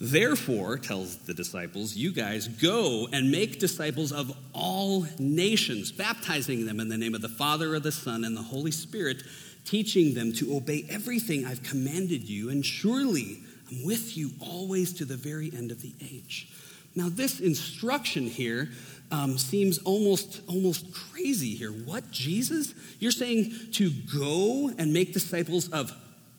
Therefore, 0.03 0.79
tells 0.79 1.19
the 1.19 1.35
disciples, 1.35 1.95
you 1.95 2.11
guys 2.11 2.49
go 2.49 3.07
and 3.13 3.31
make 3.31 3.61
disciples 3.61 4.13
of 4.13 4.35
all 4.55 5.07
nations, 5.19 5.93
baptizing 5.93 6.65
them 6.65 6.81
in 6.81 6.89
the 6.89 6.97
name 6.97 7.15
of 7.15 7.21
the 7.21 7.29
Father, 7.29 7.75
of 7.75 7.83
the 7.83 7.93
Son, 7.93 8.25
and 8.25 8.35
the 8.35 8.43
Holy 8.43 8.71
Spirit, 8.71 9.23
teaching 9.67 10.15
them 10.15 10.33
to 10.33 10.57
obey 10.57 10.87
everything 10.89 11.45
I've 11.45 11.63
commanded 11.63 12.27
you, 12.27 12.49
and 12.49 12.65
surely 12.65 13.43
I'm 13.71 13.85
with 13.85 14.17
you 14.17 14.31
always 14.41 14.95
to 14.95 15.05
the 15.05 15.19
very 15.19 15.53
end 15.55 15.71
of 15.71 15.83
the 15.83 15.93
age. 16.01 16.49
Now, 16.95 17.11
this 17.11 17.39
instruction 17.39 18.25
here 18.25 18.71
um, 19.13 19.37
seems 19.37 19.79
almost 19.81 20.41
almost 20.49 20.95
crazy 20.95 21.55
here. 21.55 21.73
What 21.73 22.11
Jesus? 22.11 22.75
You're 23.01 23.11
saying 23.11 23.53
to 23.73 23.91
go 23.91 24.73
and 24.79 24.95
make 24.95 25.13
disciples 25.13 25.69
of 25.69 25.93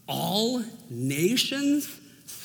all 0.08 0.63
nations? 0.89 2.01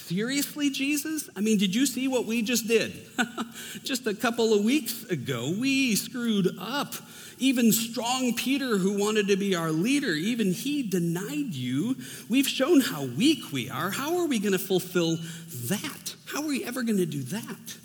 Seriously, 0.07 0.71
Jesus? 0.71 1.29
I 1.35 1.41
mean, 1.41 1.59
did 1.59 1.75
you 1.75 1.85
see 1.85 2.07
what 2.07 2.27
we 2.27 2.41
just 2.41 2.69
did? 2.69 2.95
just 3.83 4.07
a 4.07 4.15
couple 4.15 4.55
of 4.55 4.63
weeks 4.63 5.03
ago, 5.03 5.53
we 5.59 5.97
screwed 5.97 6.57
up. 6.61 6.95
Even 7.39 7.73
strong 7.73 8.33
Peter, 8.37 8.79
who 8.79 8.97
wanted 8.97 9.27
to 9.27 9.37
be 9.37 9.57
our 9.57 9.73
leader, 9.73 10.13
even 10.13 10.53
he 10.53 10.85
denied 10.85 11.55
you. 11.55 11.97
We've 12.29 12.47
shown 12.47 12.83
how 12.83 13.05
weak 13.05 13.51
we 13.51 13.69
are. 13.69 13.91
How 13.91 14.19
are 14.19 14.27
we 14.27 14.39
going 14.39 14.53
to 14.53 14.61
fulfill 14.61 15.17
that? 15.65 16.15
How 16.27 16.43
are 16.43 16.47
we 16.47 16.65
ever 16.65 16.85
going 16.85 16.99
to 16.99 17.07
do 17.07 17.23
that? 17.25 17.77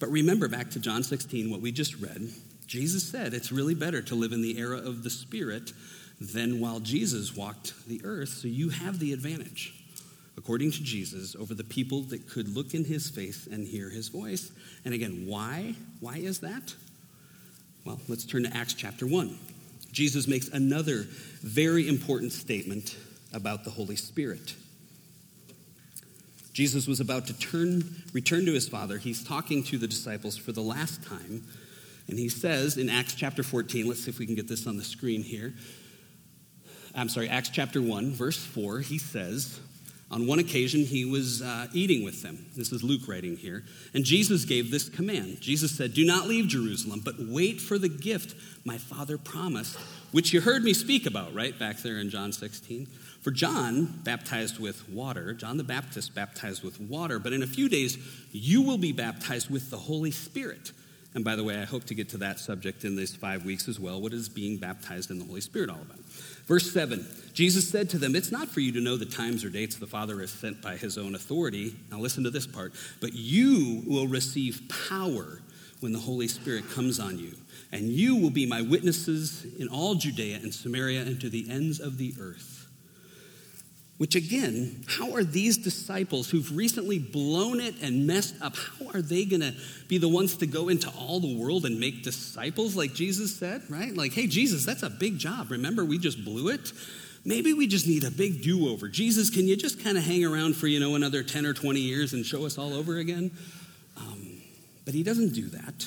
But 0.00 0.10
remember 0.10 0.48
back 0.48 0.70
to 0.70 0.80
John 0.80 1.04
16, 1.04 1.48
what 1.48 1.60
we 1.60 1.70
just 1.70 1.94
read. 2.00 2.28
Jesus 2.66 3.08
said 3.08 3.34
it's 3.34 3.52
really 3.52 3.76
better 3.76 4.02
to 4.02 4.16
live 4.16 4.32
in 4.32 4.42
the 4.42 4.58
era 4.58 4.78
of 4.78 5.04
the 5.04 5.10
Spirit 5.10 5.72
than 6.20 6.58
while 6.58 6.80
Jesus 6.80 7.36
walked 7.36 7.86
the 7.86 8.00
earth, 8.02 8.30
so 8.30 8.48
you 8.48 8.70
have 8.70 8.98
the 8.98 9.12
advantage 9.12 9.78
according 10.36 10.70
to 10.72 10.82
Jesus, 10.82 11.36
over 11.36 11.54
the 11.54 11.64
people 11.64 12.02
that 12.02 12.28
could 12.28 12.48
look 12.48 12.74
in 12.74 12.84
his 12.84 13.10
face 13.10 13.46
and 13.46 13.66
hear 13.66 13.90
his 13.90 14.08
voice. 14.08 14.50
And 14.84 14.94
again, 14.94 15.24
why? 15.26 15.74
Why 16.00 16.16
is 16.16 16.40
that? 16.40 16.74
Well, 17.84 18.00
let's 18.08 18.24
turn 18.24 18.44
to 18.44 18.56
Acts 18.56 18.74
chapter 18.74 19.06
1. 19.06 19.38
Jesus 19.92 20.26
makes 20.26 20.48
another 20.48 21.06
very 21.42 21.86
important 21.86 22.32
statement 22.32 22.96
about 23.34 23.64
the 23.64 23.70
Holy 23.70 23.96
Spirit. 23.96 24.54
Jesus 26.52 26.86
was 26.86 27.00
about 27.00 27.26
to 27.26 27.38
turn, 27.38 27.82
return 28.12 28.44
to 28.46 28.52
his 28.52 28.68
Father. 28.68 28.98
He's 28.98 29.24
talking 29.24 29.62
to 29.64 29.78
the 29.78 29.86
disciples 29.86 30.36
for 30.36 30.52
the 30.52 30.60
last 30.60 31.02
time. 31.02 31.44
And 32.08 32.18
he 32.18 32.28
says 32.28 32.76
in 32.76 32.90
Acts 32.90 33.14
chapter 33.14 33.42
14, 33.42 33.86
let's 33.86 34.04
see 34.04 34.10
if 34.10 34.18
we 34.18 34.26
can 34.26 34.34
get 34.34 34.48
this 34.48 34.66
on 34.66 34.76
the 34.76 34.84
screen 34.84 35.22
here. 35.22 35.54
I'm 36.94 37.08
sorry, 37.08 37.28
Acts 37.28 37.48
chapter 37.48 37.80
1, 37.80 38.12
verse 38.12 38.44
4, 38.44 38.80
he 38.80 38.98
says, 38.98 39.60
on 40.12 40.26
one 40.26 40.38
occasion, 40.38 40.84
he 40.84 41.06
was 41.06 41.40
uh, 41.40 41.68
eating 41.72 42.04
with 42.04 42.22
them. 42.22 42.44
This 42.54 42.70
is 42.70 42.84
Luke 42.84 43.08
writing 43.08 43.34
here. 43.34 43.64
And 43.94 44.04
Jesus 44.04 44.44
gave 44.44 44.70
this 44.70 44.88
command 44.90 45.40
Jesus 45.40 45.74
said, 45.74 45.94
Do 45.94 46.04
not 46.04 46.28
leave 46.28 46.48
Jerusalem, 46.48 47.00
but 47.02 47.14
wait 47.18 47.60
for 47.60 47.78
the 47.78 47.88
gift 47.88 48.34
my 48.66 48.76
Father 48.76 49.16
promised, 49.16 49.78
which 50.12 50.34
you 50.34 50.42
heard 50.42 50.62
me 50.62 50.74
speak 50.74 51.06
about, 51.06 51.34
right? 51.34 51.58
Back 51.58 51.78
there 51.78 51.98
in 51.98 52.10
John 52.10 52.32
16. 52.32 52.86
For 53.22 53.30
John 53.30 54.00
baptized 54.04 54.58
with 54.58 54.86
water, 54.88 55.32
John 55.32 55.56
the 55.56 55.64
Baptist 55.64 56.14
baptized 56.14 56.62
with 56.62 56.78
water, 56.80 57.18
but 57.18 57.32
in 57.32 57.42
a 57.42 57.46
few 57.46 57.68
days, 57.68 57.96
you 58.32 58.62
will 58.62 58.78
be 58.78 58.92
baptized 58.92 59.48
with 59.48 59.70
the 59.70 59.78
Holy 59.78 60.10
Spirit. 60.10 60.72
And 61.14 61.24
by 61.24 61.36
the 61.36 61.44
way, 61.44 61.58
I 61.58 61.64
hope 61.64 61.84
to 61.84 61.94
get 61.94 62.08
to 62.10 62.18
that 62.18 62.38
subject 62.38 62.84
in 62.84 62.96
these 62.96 63.14
five 63.14 63.44
weeks 63.44 63.68
as 63.68 63.78
well. 63.78 64.00
What 64.00 64.14
is 64.14 64.28
being 64.28 64.56
baptized 64.56 65.10
in 65.10 65.18
the 65.18 65.24
Holy 65.26 65.42
Spirit 65.42 65.68
all 65.68 65.82
about? 65.82 65.98
Verse 66.46 66.72
7 66.72 67.06
Jesus 67.34 67.68
said 67.68 67.90
to 67.90 67.98
them, 67.98 68.16
It's 68.16 68.32
not 68.32 68.48
for 68.48 68.60
you 68.60 68.72
to 68.72 68.80
know 68.80 68.96
the 68.96 69.04
times 69.04 69.44
or 69.44 69.50
dates 69.50 69.76
the 69.76 69.86
Father 69.86 70.20
has 70.20 70.30
sent 70.30 70.62
by 70.62 70.76
his 70.76 70.96
own 70.96 71.14
authority. 71.14 71.74
Now 71.90 71.98
listen 71.98 72.24
to 72.24 72.30
this 72.30 72.46
part. 72.46 72.72
But 73.00 73.12
you 73.12 73.82
will 73.86 74.06
receive 74.06 74.62
power 74.88 75.40
when 75.80 75.92
the 75.92 75.98
Holy 75.98 76.28
Spirit 76.28 76.70
comes 76.70 77.00
on 77.00 77.18
you, 77.18 77.32
and 77.72 77.88
you 77.88 78.16
will 78.16 78.30
be 78.30 78.46
my 78.46 78.62
witnesses 78.62 79.44
in 79.58 79.68
all 79.68 79.96
Judea 79.96 80.36
and 80.36 80.54
Samaria 80.54 81.02
and 81.02 81.20
to 81.20 81.28
the 81.28 81.50
ends 81.50 81.80
of 81.80 81.98
the 81.98 82.14
earth. 82.20 82.61
Which 83.98 84.16
again, 84.16 84.84
how 84.88 85.12
are 85.14 85.22
these 85.22 85.58
disciples 85.58 86.28
who've 86.30 86.56
recently 86.56 86.98
blown 86.98 87.60
it 87.60 87.74
and 87.82 88.06
messed 88.06 88.34
up, 88.42 88.56
how 88.56 88.88
are 88.94 89.02
they 89.02 89.24
going 89.24 89.42
to 89.42 89.54
be 89.86 89.98
the 89.98 90.08
ones 90.08 90.36
to 90.38 90.46
go 90.46 90.68
into 90.68 90.90
all 90.90 91.20
the 91.20 91.36
world 91.36 91.66
and 91.66 91.78
make 91.78 92.02
disciples 92.02 92.74
like 92.74 92.94
Jesus 92.94 93.36
said, 93.36 93.62
right? 93.68 93.94
Like, 93.94 94.12
hey, 94.12 94.26
Jesus, 94.26 94.64
that's 94.64 94.82
a 94.82 94.90
big 94.90 95.18
job. 95.18 95.50
Remember, 95.50 95.84
we 95.84 95.98
just 95.98 96.24
blew 96.24 96.48
it? 96.48 96.72
Maybe 97.24 97.52
we 97.54 97.68
just 97.68 97.86
need 97.86 98.02
a 98.02 98.10
big 98.10 98.42
do 98.42 98.68
over. 98.68 98.88
Jesus, 98.88 99.30
can 99.30 99.46
you 99.46 99.56
just 99.56 99.84
kind 99.84 99.96
of 99.96 100.04
hang 100.04 100.24
around 100.24 100.56
for, 100.56 100.66
you 100.66 100.80
know, 100.80 100.96
another 100.96 101.22
10 101.22 101.46
or 101.46 101.52
20 101.52 101.78
years 101.78 102.12
and 102.12 102.26
show 102.26 102.44
us 102.44 102.58
all 102.58 102.74
over 102.74 102.98
again? 102.98 103.30
Um, 103.96 104.42
but 104.84 104.94
he 104.94 105.04
doesn't 105.04 105.32
do 105.32 105.48
that 105.50 105.86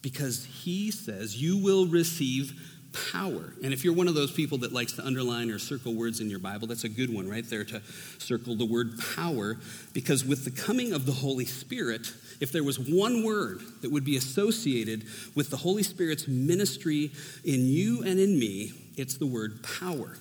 because 0.00 0.46
he 0.46 0.90
says, 0.90 1.36
You 1.36 1.58
will 1.58 1.86
receive 1.86 2.52
power. 2.92 3.52
And 3.62 3.72
if 3.72 3.84
you're 3.84 3.94
one 3.94 4.08
of 4.08 4.14
those 4.14 4.30
people 4.30 4.58
that 4.58 4.72
likes 4.72 4.92
to 4.92 5.06
underline 5.06 5.50
or 5.50 5.58
circle 5.58 5.94
words 5.94 6.20
in 6.20 6.30
your 6.30 6.38
Bible, 6.38 6.66
that's 6.66 6.84
a 6.84 6.88
good 6.88 7.12
one 7.12 7.28
right 7.28 7.48
there 7.48 7.64
to 7.64 7.82
circle 8.18 8.56
the 8.56 8.64
word 8.64 8.98
power. 9.14 9.58
Because 9.92 10.24
with 10.24 10.44
the 10.44 10.50
coming 10.50 10.92
of 10.92 11.06
the 11.06 11.12
Holy 11.12 11.44
Spirit, 11.44 12.12
if 12.40 12.52
there 12.52 12.64
was 12.64 12.78
one 12.78 13.24
word 13.24 13.60
that 13.82 13.90
would 13.90 14.04
be 14.04 14.16
associated 14.16 15.04
with 15.34 15.50
the 15.50 15.56
Holy 15.56 15.82
Spirit's 15.82 16.26
ministry 16.28 17.10
in 17.44 17.66
you 17.66 18.02
and 18.04 18.18
in 18.18 18.38
me, 18.38 18.72
it's 18.96 19.16
the 19.16 19.26
word 19.26 19.64
power. 19.80 20.16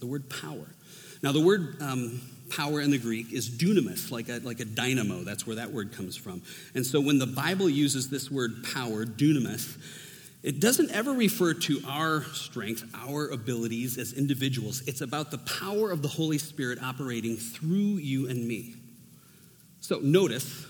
The 0.00 0.06
word 0.06 0.28
power. 0.28 0.66
Now, 1.22 1.32
the 1.32 1.40
word 1.40 1.76
um, 1.82 2.20
power 2.50 2.80
in 2.80 2.90
the 2.90 2.98
Greek 2.98 3.32
is 3.32 3.48
dunamis, 3.48 4.10
like 4.10 4.28
a, 4.28 4.40
like 4.42 4.60
a 4.60 4.64
dynamo. 4.64 5.22
That's 5.22 5.46
where 5.46 5.56
that 5.56 5.70
word 5.70 5.92
comes 5.92 6.16
from. 6.16 6.42
And 6.74 6.84
so 6.84 7.00
when 7.00 7.18
the 7.18 7.26
Bible 7.26 7.68
uses 7.68 8.10
this 8.10 8.30
word 8.30 8.64
power, 8.74 9.04
dunamis, 9.04 9.76
it 10.42 10.60
doesn't 10.60 10.90
ever 10.90 11.12
refer 11.12 11.52
to 11.52 11.82
our 11.86 12.24
strength, 12.24 12.84
our 12.94 13.28
abilities 13.28 13.98
as 13.98 14.14
individuals. 14.14 14.82
It's 14.86 15.02
about 15.02 15.30
the 15.30 15.38
power 15.38 15.90
of 15.90 16.00
the 16.00 16.08
Holy 16.08 16.38
Spirit 16.38 16.82
operating 16.82 17.36
through 17.36 17.98
you 17.98 18.28
and 18.28 18.48
me. 18.48 18.74
So 19.80 19.98
notice, 19.98 20.66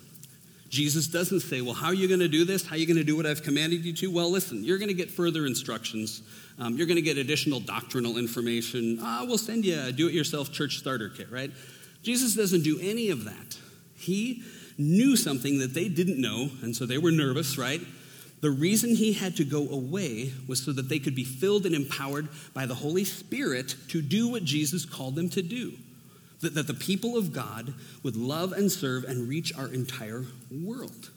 Jesus 0.68 1.06
doesn't 1.06 1.40
say, 1.40 1.60
Well, 1.60 1.74
how 1.74 1.88
are 1.88 1.94
you 1.94 2.08
going 2.08 2.20
to 2.20 2.28
do 2.28 2.44
this? 2.44 2.66
How 2.66 2.74
are 2.74 2.78
you 2.78 2.86
going 2.86 2.96
to 2.96 3.04
do 3.04 3.16
what 3.16 3.26
I've 3.26 3.42
commanded 3.42 3.84
you 3.84 3.92
to? 3.92 4.10
Well, 4.10 4.30
listen, 4.30 4.64
you're 4.64 4.78
going 4.78 4.88
to 4.88 4.94
get 4.94 5.10
further 5.10 5.46
instructions. 5.46 6.22
Um, 6.58 6.76
you're 6.76 6.86
going 6.86 6.96
to 6.96 7.02
get 7.02 7.16
additional 7.16 7.60
doctrinal 7.60 8.18
information. 8.18 8.98
Uh, 9.00 9.24
we'll 9.24 9.38
send 9.38 9.64
you 9.64 9.80
a 9.80 9.92
do 9.92 10.08
it 10.08 10.14
yourself 10.14 10.52
church 10.52 10.78
starter 10.78 11.08
kit, 11.08 11.30
right? 11.30 11.50
Jesus 12.02 12.34
doesn't 12.34 12.62
do 12.62 12.78
any 12.80 13.10
of 13.10 13.24
that. 13.24 13.58
He 13.96 14.42
knew 14.78 15.16
something 15.16 15.58
that 15.58 15.74
they 15.74 15.88
didn't 15.88 16.20
know, 16.20 16.50
and 16.62 16.74
so 16.74 16.86
they 16.86 16.98
were 16.98 17.10
nervous, 17.10 17.58
right? 17.58 17.80
The 18.40 18.50
reason 18.50 18.94
he 18.94 19.12
had 19.12 19.36
to 19.36 19.44
go 19.44 19.68
away 19.68 20.32
was 20.48 20.64
so 20.64 20.72
that 20.72 20.88
they 20.88 20.98
could 20.98 21.14
be 21.14 21.24
filled 21.24 21.66
and 21.66 21.74
empowered 21.74 22.28
by 22.54 22.66
the 22.66 22.74
Holy 22.74 23.04
Spirit 23.04 23.74
to 23.88 24.00
do 24.00 24.28
what 24.28 24.44
Jesus 24.44 24.86
called 24.86 25.14
them 25.14 25.28
to 25.30 25.42
do. 25.42 25.74
That, 26.40 26.54
that 26.54 26.66
the 26.66 26.74
people 26.74 27.18
of 27.18 27.34
God 27.34 27.74
would 28.02 28.16
love 28.16 28.52
and 28.52 28.72
serve 28.72 29.04
and 29.04 29.28
reach 29.28 29.52
our 29.58 29.68
entire 29.68 30.24
world. 30.50 31.10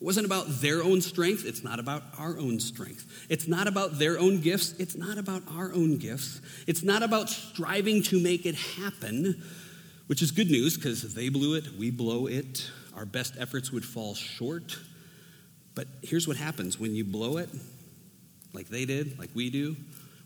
It 0.00 0.04
wasn't 0.04 0.24
about 0.24 0.46
their 0.62 0.82
own 0.82 1.02
strength. 1.02 1.44
It's 1.46 1.62
not 1.62 1.78
about 1.78 2.02
our 2.18 2.38
own 2.38 2.58
strength. 2.60 3.26
It's 3.28 3.46
not 3.46 3.68
about 3.68 3.98
their 3.98 4.18
own 4.18 4.40
gifts. 4.40 4.72
It's 4.78 4.96
not 4.96 5.18
about 5.18 5.42
our 5.54 5.70
own 5.74 5.98
gifts. 5.98 6.40
It's 6.66 6.82
not 6.82 7.02
about 7.02 7.28
striving 7.28 8.02
to 8.04 8.18
make 8.18 8.46
it 8.46 8.54
happen, 8.54 9.42
which 10.06 10.22
is 10.22 10.30
good 10.30 10.50
news 10.50 10.76
because 10.76 11.14
they 11.14 11.28
blew 11.28 11.54
it, 11.54 11.76
we 11.78 11.90
blow 11.90 12.26
it. 12.26 12.70
Our 12.96 13.04
best 13.04 13.34
efforts 13.38 13.70
would 13.70 13.84
fall 13.84 14.14
short. 14.14 14.76
But 15.74 15.88
here's 16.02 16.28
what 16.28 16.36
happens 16.36 16.78
when 16.78 16.94
you 16.94 17.04
blow 17.04 17.38
it, 17.38 17.48
like 18.52 18.68
they 18.68 18.84
did, 18.84 19.18
like 19.18 19.30
we 19.34 19.50
do, 19.50 19.76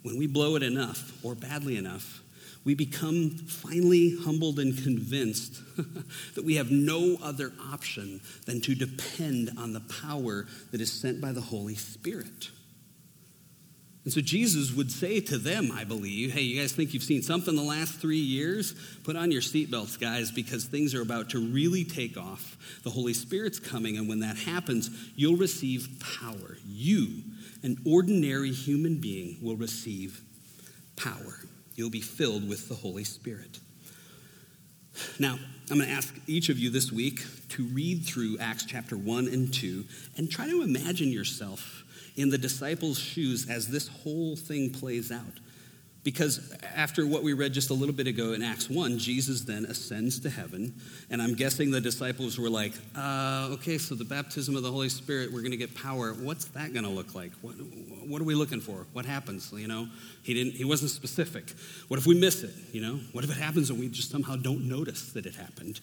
when 0.03 0.19
we 0.19 0.27
blow 0.27 0.57
it 0.57 0.63
enough 0.63 1.13
or 1.25 1.35
badly 1.35 1.77
enough, 1.77 2.23
we 2.65 2.75
become 2.75 3.31
finally 3.31 4.17
humbled 4.25 4.59
and 4.59 4.77
convinced 4.77 5.61
that 6.35 6.45
we 6.45 6.57
have 6.57 6.71
no 6.71 7.17
other 7.23 7.53
option 7.73 8.21
than 8.45 8.61
to 8.63 8.75
depend 8.75 9.53
on 9.57 9.73
the 9.73 9.83
power 10.03 10.47
that 10.73 10.81
is 10.81 10.93
sent 10.93 11.21
by 11.21 11.31
the 11.31 11.41
Holy 11.41 11.77
Spirit. 11.77 12.51
And 14.07 14.13
so 14.13 14.21
Jesus 14.21 14.73
would 14.73 14.93
say 14.93 15.19
to 15.19 15.37
them, 15.37 15.73
I 15.73 15.83
believe, 15.83 16.33
hey, 16.33 16.43
you 16.43 16.61
guys 16.61 16.71
think 16.71 16.95
you've 16.95 17.03
seen 17.03 17.23
something 17.23 17.57
the 17.57 17.63
last 17.63 17.95
three 17.95 18.21
years? 18.21 18.73
Put 19.03 19.17
on 19.17 19.33
your 19.33 19.41
seatbelts, 19.41 19.99
guys, 19.99 20.31
because 20.31 20.65
things 20.65 20.95
are 20.95 21.03
about 21.03 21.31
to 21.31 21.41
really 21.41 21.83
take 21.83 22.17
off. 22.17 22.57
The 22.85 22.91
Holy 22.91 23.15
Spirit's 23.15 23.59
coming, 23.59 23.99
and 23.99 24.09
when 24.09 24.21
that 24.21 24.37
happens, 24.37 24.91
you'll 25.17 25.35
receive 25.35 25.89
power. 26.21 26.57
You, 26.65 27.21
an 27.65 27.79
ordinary 27.85 28.53
human 28.53 29.01
being, 29.01 29.39
will 29.43 29.57
receive 29.57 30.21
power. 30.95 31.41
You'll 31.75 31.91
be 31.91 32.01
filled 32.01 32.49
with 32.49 32.69
the 32.69 32.77
Holy 32.77 33.03
Spirit. 33.03 33.59
Now, 35.19 35.37
I'm 35.69 35.79
going 35.79 35.91
to 35.91 35.97
ask 35.97 36.15
each 36.29 36.49
of 36.49 36.61
you 36.61 36.71
this 36.71 36.93
week 36.93 37.25
to 37.49 37.65
read 37.65 38.07
through 38.07 38.39
Acts 38.39 38.67
chapter 38.67 38.97
1 38.97 39.27
and 39.27 39.53
2 39.53 39.85
and 40.17 40.31
try 40.31 40.47
to 40.47 40.63
imagine 40.63 41.09
yourself 41.09 41.83
in 42.17 42.31
the 42.31 42.39
disciples' 42.39 42.99
shoes 42.99 43.49
as 43.49 43.69
this 43.69 43.89
whole 43.89 44.37
thing 44.37 44.71
plays 44.71 45.13
out. 45.13 45.41
Because 46.07 46.55
after 46.77 47.05
what 47.05 47.25
we 47.25 47.33
read 47.33 47.53
just 47.53 47.71
a 47.71 47.75
little 47.75 47.93
bit 47.93 48.07
ago 48.07 48.33
in 48.33 48.41
Acts 48.41 48.71
1, 48.71 48.97
Jesus 48.97 49.41
then 49.41 49.65
ascends 49.65 50.21
to 50.21 50.31
heaven. 50.31 50.73
And 51.11 51.21
I'm 51.21 51.35
guessing 51.35 51.73
the 51.73 51.81
disciples 51.81 52.39
were 52.39 52.49
like, 52.49 52.75
uh, 52.95 53.49
okay, 53.55 53.77
so 53.77 53.97
the 53.97 54.05
baptism 54.05 54.55
of 54.55 54.63
the 54.63 54.71
Holy 54.71 54.89
Spirit, 54.89 55.33
we're 55.33 55.41
going 55.41 55.51
to 55.51 55.57
get 55.57 55.75
power. 55.75 56.13
What's 56.13 56.45
that 56.45 56.73
going 56.73 56.85
to 56.85 56.91
look 56.93 57.17
like? 57.17 57.33
What, 57.43 57.55
what 58.07 58.23
are 58.23 58.25
we 58.25 58.37
looking 58.37 58.61
for? 58.61 58.87
What 58.93 59.05
happens? 59.05 59.53
You 59.53 59.67
know, 59.67 59.89
he, 60.23 60.33
didn't, 60.33 60.53
he 60.53 60.65
wasn't 60.65 60.93
specific. 60.93 61.53
What 61.89 61.99
if 61.99 62.07
we 62.07 62.17
miss 62.17 62.45
it? 62.45 62.55
You 62.71 62.83
know, 62.83 63.01
what 63.11 63.25
if 63.25 63.31
it 63.31 63.37
happens 63.37 63.71
and 63.71 63.81
we 63.81 63.89
just 63.89 64.13
somehow 64.13 64.37
don't 64.37 64.69
notice 64.69 65.11
that 65.15 65.27
it 65.27 65.35
happened? 65.35 65.81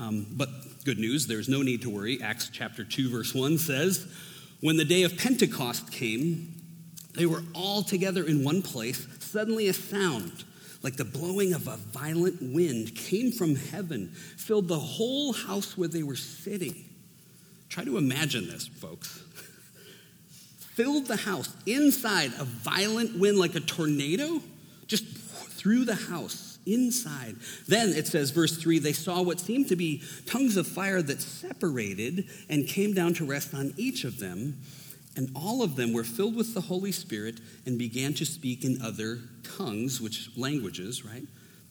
Um, 0.00 0.26
but 0.30 0.48
good 0.86 0.98
news, 0.98 1.26
there's 1.26 1.50
no 1.50 1.60
need 1.60 1.82
to 1.82 1.90
worry. 1.90 2.22
Acts 2.22 2.48
chapter 2.50 2.82
2, 2.82 3.10
verse 3.10 3.34
1 3.34 3.58
says, 3.58 4.06
When 4.60 4.76
the 4.76 4.84
day 4.84 5.02
of 5.02 5.16
Pentecost 5.16 5.92
came, 5.92 6.54
they 7.14 7.26
were 7.26 7.42
all 7.54 7.82
together 7.82 8.24
in 8.24 8.44
one 8.44 8.62
place 8.62 9.06
Suddenly, 9.26 9.68
a 9.68 9.74
sound 9.74 10.44
like 10.82 10.96
the 10.96 11.04
blowing 11.04 11.52
of 11.52 11.68
a 11.68 11.76
violent 11.76 12.40
wind 12.40 12.94
came 12.94 13.32
from 13.32 13.54
heaven, 13.54 14.08
filled 14.38 14.68
the 14.68 14.78
whole 14.78 15.34
house 15.34 15.76
where 15.76 15.88
they 15.88 16.02
were 16.02 16.16
sitting. 16.16 16.86
Try 17.68 17.84
to 17.84 17.98
imagine 17.98 18.46
this, 18.46 18.66
folks. 18.66 19.24
filled 20.74 21.06
the 21.06 21.16
house 21.16 21.54
inside 21.66 22.32
a 22.38 22.44
violent 22.44 23.18
wind 23.18 23.36
like 23.36 23.56
a 23.56 23.60
tornado, 23.60 24.40
just 24.86 25.04
through 25.04 25.84
the 25.84 25.94
house 25.94 26.55
inside. 26.66 27.36
Then 27.68 27.90
it 27.90 28.06
says, 28.06 28.30
verse 28.30 28.56
3 28.56 28.78
they 28.78 28.92
saw 28.92 29.22
what 29.22 29.40
seemed 29.40 29.68
to 29.68 29.76
be 29.76 30.02
tongues 30.26 30.56
of 30.56 30.66
fire 30.66 31.02
that 31.02 31.20
separated 31.20 32.28
and 32.48 32.66
came 32.66 32.92
down 32.92 33.14
to 33.14 33.24
rest 33.24 33.54
on 33.54 33.72
each 33.76 34.04
of 34.04 34.18
them. 34.18 34.60
And 35.16 35.30
all 35.34 35.62
of 35.62 35.76
them 35.76 35.94
were 35.94 36.04
filled 36.04 36.36
with 36.36 36.52
the 36.52 36.60
Holy 36.60 36.92
Spirit 36.92 37.40
and 37.64 37.78
began 37.78 38.12
to 38.14 38.26
speak 38.26 38.64
in 38.64 38.82
other 38.82 39.20
tongues, 39.56 39.98
which 39.98 40.28
languages, 40.36 41.06
right? 41.06 41.24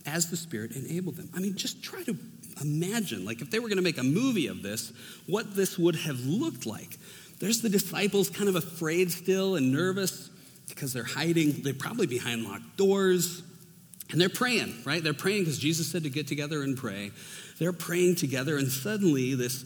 As 0.08 0.32
the 0.32 0.38
Spirit 0.38 0.72
enabled 0.72 1.18
them. 1.18 1.30
I 1.36 1.40
mean, 1.40 1.56
just 1.56 1.84
try 1.84 2.02
to 2.04 2.18
imagine, 2.62 3.24
like, 3.24 3.42
if 3.42 3.52
they 3.52 3.60
were 3.60 3.68
going 3.68 3.78
to 3.78 3.84
make 3.84 4.00
a 4.00 4.04
movie 4.04 4.48
of 4.48 4.64
this, 4.64 4.92
what 5.28 5.56
this 5.56 5.78
would 5.78 5.96
have 5.96 6.20
looked 6.22 6.66
like. 6.66 6.98
There's 7.40 7.62
the 7.62 7.70
disciples 7.70 8.30
kind 8.30 8.50
of 8.50 8.56
afraid 8.56 9.12
still 9.12 9.56
and 9.56 9.72
nervous 9.72 10.30
because 10.68 10.94
they're 10.94 11.04
hiding. 11.04 11.62
They're 11.62 11.74
probably 11.74 12.08
behind 12.08 12.44
locked 12.44 12.78
doors. 12.78 13.44
And 14.16 14.22
they're 14.22 14.30
praying, 14.30 14.74
right? 14.86 15.04
They're 15.04 15.14
praying 15.14 15.42
because 15.42 15.60
Jesus 15.60 15.92
said 15.92 16.04
to 16.04 16.10
get 16.10 16.26
together 16.26 16.64
and 16.64 16.78
pray. 16.78 17.12
They're 17.60 17.74
praying 17.74 18.16
together, 18.16 18.58
and 18.58 18.70
suddenly 18.70 19.36
this 19.36 19.66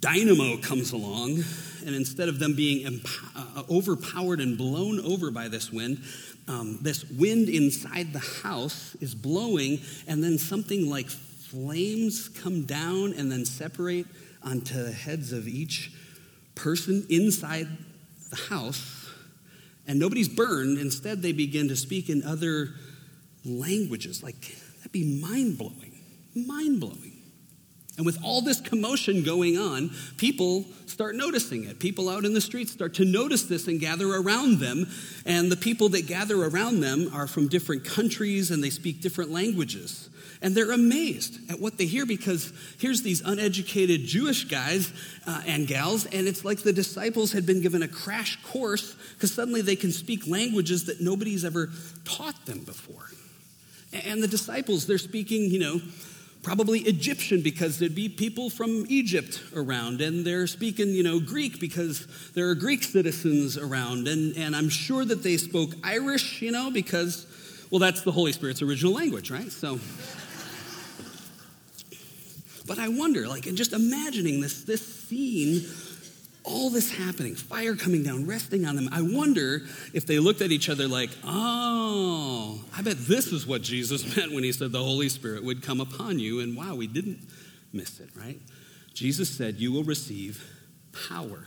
dynamo 0.00 0.56
comes 0.56 0.90
along, 0.90 1.44
and 1.86 1.94
instead 1.94 2.28
of 2.28 2.40
them 2.40 2.56
being 2.56 2.84
emp- 2.84 3.06
uh, 3.36 3.62
overpowered 3.70 4.40
and 4.40 4.58
blown 4.58 4.98
over 4.98 5.30
by 5.30 5.46
this 5.46 5.70
wind, 5.70 6.02
um, 6.48 6.80
this 6.82 7.08
wind 7.08 7.48
inside 7.48 8.12
the 8.12 8.18
house 8.18 8.96
is 9.00 9.14
blowing, 9.14 9.78
and 10.08 10.24
then 10.24 10.38
something 10.38 10.90
like 10.90 11.08
flames 11.08 12.28
come 12.28 12.64
down 12.64 13.12
and 13.12 13.30
then 13.30 13.44
separate 13.44 14.06
onto 14.42 14.82
the 14.82 14.90
heads 14.90 15.30
of 15.32 15.46
each 15.46 15.92
person 16.56 17.06
inside 17.08 17.68
the 18.30 18.36
house. 18.48 19.08
And 19.86 20.00
nobody's 20.00 20.28
burned. 20.28 20.78
Instead, 20.78 21.22
they 21.22 21.30
begin 21.30 21.68
to 21.68 21.76
speak 21.76 22.10
in 22.10 22.24
other 22.24 22.70
languages. 23.44 24.22
Like, 24.22 24.40
that'd 24.78 24.92
be 24.92 25.20
mind 25.20 25.58
blowing. 25.58 25.98
Mind 26.34 26.80
blowing. 26.80 27.18
And 27.98 28.06
with 28.06 28.22
all 28.22 28.40
this 28.40 28.60
commotion 28.60 29.24
going 29.24 29.58
on, 29.58 29.90
people 30.18 30.64
start 30.86 31.16
noticing 31.16 31.64
it. 31.64 31.80
People 31.80 32.08
out 32.08 32.24
in 32.24 32.32
the 32.32 32.40
streets 32.40 32.70
start 32.70 32.94
to 32.94 33.04
notice 33.04 33.42
this 33.42 33.66
and 33.66 33.80
gather 33.80 34.08
around 34.08 34.60
them. 34.60 34.86
And 35.26 35.50
the 35.50 35.56
people 35.56 35.88
that 35.90 36.06
gather 36.06 36.36
around 36.44 36.80
them 36.80 37.10
are 37.12 37.26
from 37.26 37.48
different 37.48 37.84
countries 37.84 38.52
and 38.52 38.62
they 38.62 38.70
speak 38.70 39.00
different 39.00 39.32
languages. 39.32 40.10
And 40.40 40.54
they're 40.54 40.70
amazed 40.70 41.50
at 41.50 41.58
what 41.58 41.76
they 41.76 41.86
hear 41.86 42.06
because 42.06 42.52
here's 42.78 43.02
these 43.02 43.20
uneducated 43.22 44.04
Jewish 44.04 44.44
guys 44.44 44.92
uh, 45.26 45.42
and 45.46 45.66
gals, 45.66 46.06
and 46.06 46.28
it's 46.28 46.44
like 46.44 46.60
the 46.60 46.72
disciples 46.72 47.32
had 47.32 47.44
been 47.44 47.60
given 47.60 47.82
a 47.82 47.88
crash 47.88 48.40
course 48.44 48.94
because 49.14 49.34
suddenly 49.34 49.62
they 49.62 49.74
can 49.74 49.90
speak 49.90 50.28
languages 50.28 50.84
that 50.84 51.00
nobody's 51.00 51.44
ever 51.44 51.70
taught 52.04 52.46
them 52.46 52.60
before. 52.60 53.10
And 53.92 54.22
the 54.22 54.28
disciples, 54.28 54.86
they're 54.86 54.98
speaking, 54.98 55.50
you 55.50 55.58
know, 55.58 55.80
probably 56.42 56.80
Egyptian 56.80 57.42
because 57.42 57.78
there'd 57.78 57.94
be 57.94 58.08
people 58.08 58.50
from 58.50 58.84
Egypt 58.88 59.42
around, 59.54 60.00
and 60.00 60.24
they're 60.24 60.46
speaking, 60.46 60.88
you 60.88 61.02
know, 61.02 61.20
Greek 61.20 61.58
because 61.58 62.06
there 62.34 62.48
are 62.48 62.54
Greek 62.54 62.84
citizens 62.84 63.56
around, 63.56 64.08
and, 64.08 64.36
and 64.36 64.54
I'm 64.54 64.68
sure 64.68 65.04
that 65.04 65.22
they 65.22 65.36
spoke 65.36 65.70
Irish, 65.82 66.42
you 66.42 66.52
know, 66.52 66.70
because, 66.70 67.26
well, 67.70 67.78
that's 67.78 68.02
the 68.02 68.12
Holy 68.12 68.32
Spirit's 68.32 68.62
original 68.62 68.92
language, 68.92 69.30
right? 69.30 69.50
So. 69.50 69.78
But 72.66 72.78
I 72.78 72.88
wonder, 72.88 73.26
like, 73.26 73.46
and 73.46 73.56
just 73.56 73.72
imagining 73.72 74.42
this, 74.42 74.62
this 74.64 74.84
scene 74.84 75.66
all 76.48 76.70
this 76.70 76.90
happening, 76.90 77.34
fire 77.34 77.76
coming 77.76 78.02
down, 78.02 78.26
resting 78.26 78.64
on 78.64 78.74
them. 78.74 78.88
I 78.90 79.02
wonder 79.02 79.62
if 79.92 80.06
they 80.06 80.18
looked 80.18 80.40
at 80.40 80.50
each 80.50 80.68
other 80.68 80.88
like, 80.88 81.10
oh, 81.24 82.64
I 82.76 82.82
bet 82.82 82.96
this 82.98 83.28
is 83.28 83.46
what 83.46 83.62
Jesus 83.62 84.16
meant 84.16 84.32
when 84.32 84.44
he 84.44 84.52
said 84.52 84.72
the 84.72 84.82
Holy 84.82 85.08
Spirit 85.08 85.44
would 85.44 85.62
come 85.62 85.80
upon 85.80 86.18
you. 86.18 86.40
And 86.40 86.56
wow, 86.56 86.74
we 86.74 86.86
didn't 86.86 87.18
miss 87.72 88.00
it, 88.00 88.10
right? 88.16 88.40
Jesus 88.94 89.28
said, 89.28 89.60
You 89.60 89.72
will 89.72 89.84
receive 89.84 90.44
power. 91.08 91.44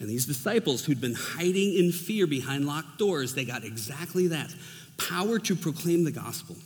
And 0.00 0.08
these 0.08 0.26
disciples 0.26 0.84
who'd 0.84 1.00
been 1.00 1.16
hiding 1.16 1.74
in 1.74 1.90
fear 1.90 2.26
behind 2.26 2.66
locked 2.66 2.98
doors, 2.98 3.34
they 3.34 3.44
got 3.44 3.64
exactly 3.64 4.28
that 4.28 4.54
power 4.96 5.38
to 5.40 5.56
proclaim 5.56 6.04
the 6.04 6.12
gospel, 6.12 6.56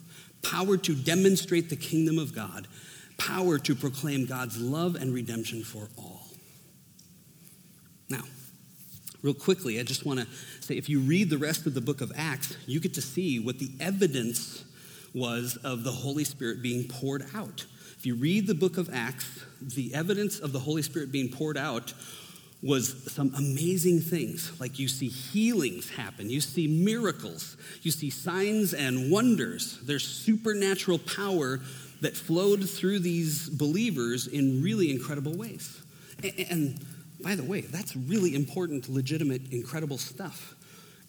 power 0.43 0.77
to 0.77 0.95
demonstrate 0.95 1.71
the 1.71 1.77
kingdom 1.77 2.19
of 2.19 2.35
God, 2.35 2.69
power 3.17 3.59
to 3.59 3.75
proclaim 3.75 4.27
God's 4.27 4.61
love 4.61 4.97
and 4.97 5.15
redemption 5.15 5.65
for 5.65 5.89
all. 5.97 6.23
Now, 8.09 8.23
real 9.23 9.35
quickly, 9.35 9.81
I 9.81 9.83
just 9.83 10.05
want 10.05 10.21
to 10.21 10.27
say 10.61 10.77
if 10.77 10.89
you 10.89 11.01
read 11.01 11.31
the 11.31 11.39
rest 11.39 11.67
of 11.67 11.75
the 11.75 11.81
book 11.81 12.01
of 12.01 12.13
Acts, 12.17 12.57
you 12.67 12.81
get 12.81 12.95
to 12.95 13.03
see 13.03 13.39
what 13.39 13.59
the 13.59 13.71
evidence 13.81 14.65
was 15.15 15.57
of 15.57 15.85
the 15.85 15.93
Holy 15.93 16.25
Spirit 16.25 16.63
being 16.63 16.89
poured 16.89 17.25
out. 17.35 17.67
If 17.97 18.07
you 18.07 18.17
read 18.17 18.47
the 18.47 18.55
book 18.55 18.79
of 18.79 18.91
Acts, 18.93 19.45
the 19.61 19.95
evidence 19.95 20.41
of 20.41 20.53
the 20.53 20.59
Holy 20.59 20.83
Spirit 20.83 21.13
being 21.13 21.29
poured 21.31 21.57
out 21.57 21.95
was 22.63 23.13
some 23.13 23.33
amazing 23.37 24.01
things. 24.01 24.59
Like 24.61 24.79
you 24.79 24.89
see 24.89 25.09
healings 25.09 25.91
happen, 25.91 26.31
you 26.31 26.41
see 26.41 26.67
miracles, 26.67 27.57
you 27.83 27.91
see 27.91 28.11
signs 28.11 28.73
and 28.73 29.11
wonders. 29.11 29.81
There's 29.83 30.07
supernatural 30.07 30.99
power 30.99 31.61
that 32.01 32.17
flowed 32.17 32.69
through 32.69 33.01
these 33.01 33.49
believers 33.49 34.27
in 34.27 34.63
really 34.63 34.91
incredible 34.91 35.35
ways. 35.37 35.81
And 36.51 36.85
by 37.23 37.35
the 37.35 37.45
way, 37.45 37.63
that's 37.63 37.97
really 37.97 38.35
important, 38.35 38.89
legitimate, 38.89 39.53
incredible 39.53 39.99
stuff. 39.99 40.55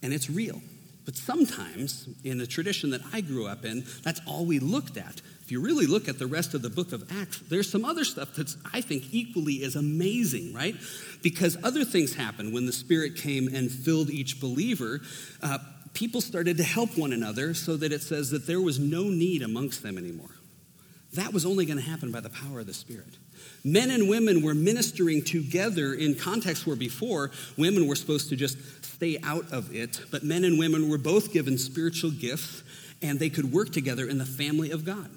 And 0.02 0.14
it's 0.14 0.30
real. 0.30 0.62
But 1.06 1.16
sometimes, 1.16 2.08
in 2.24 2.38
the 2.38 2.48
tradition 2.48 2.92
that 2.92 3.02
I 3.12 3.22
grew 3.22 3.46
up 3.46 3.66
in, 3.66 3.86
that's 4.04 4.22
all 4.26 4.46
we 4.46 4.60
looked 4.60 4.98
at. 4.98 5.22
If 5.42 5.52
you 5.52 5.60
really 5.60 5.86
look 5.86 6.08
at 6.08 6.18
the 6.18 6.28
rest 6.28 6.54
of 6.54 6.62
the 6.62 6.70
book 6.70 6.94
of 6.94 7.12
Acts, 7.20 7.40
there's 7.50 7.70
some 7.70 7.84
other 7.84 8.06
stuff 8.06 8.36
that's, 8.36 8.56
I 8.74 8.80
think, 8.80 9.14
equally 9.14 9.64
as 9.64 9.76
amazing, 9.76 10.54
right? 10.54 10.76
Because 11.22 11.58
other 11.64 11.84
things 11.84 12.16
happened 12.16 12.54
when 12.54 12.66
the 12.66 12.72
Spirit 12.72 13.18
came 13.18 13.50
and 13.54 13.70
filled 13.70 14.10
each 14.10 14.40
believer. 14.40 15.02
Uh, 15.42 15.58
people 15.94 16.22
started 16.22 16.56
to 16.58 16.64
help 16.64 16.98
one 16.98 17.12
another 17.12 17.54
so 17.54 17.76
that 17.76 17.92
it 17.92 18.02
says 18.02 18.32
that 18.32 18.48
there 18.48 18.62
was 18.62 18.80
no 18.80 19.04
need 19.04 19.42
amongst 19.42 19.84
them 19.84 19.98
anymore. 19.98 20.32
That 21.14 21.34
was 21.34 21.46
only 21.46 21.66
going 21.66 21.78
to 21.78 21.84
happen 21.84 22.12
by 22.12 22.22
the 22.22 22.30
power 22.30 22.62
of 22.62 22.68
the 22.68 22.74
Spirit. 22.74 23.18
Men 23.64 23.92
and 23.92 24.10
women 24.10 24.42
were 24.42 24.54
ministering 24.54 25.24
together 25.24 25.94
in 25.94 26.16
contexts 26.16 26.68
where 26.68 26.76
before 26.76 27.32
women 27.58 27.88
were 27.88 27.96
supposed 27.96 28.30
to 28.30 28.36
just 28.36 28.58
stay 28.84 29.20
out 29.24 29.52
of 29.52 29.74
it, 29.74 30.02
but 30.12 30.24
men 30.24 30.44
and 30.44 30.60
women 30.60 30.90
were 30.90 30.98
both 30.98 31.32
given 31.32 31.58
spiritual 31.58 32.12
gifts 32.12 32.64
and 33.02 33.20
they 33.20 33.30
could 33.30 33.52
work 33.52 33.72
together 33.72 34.08
in 34.08 34.18
the 34.18 34.26
family 34.26 34.72
of 34.72 34.84
God. 34.86 35.10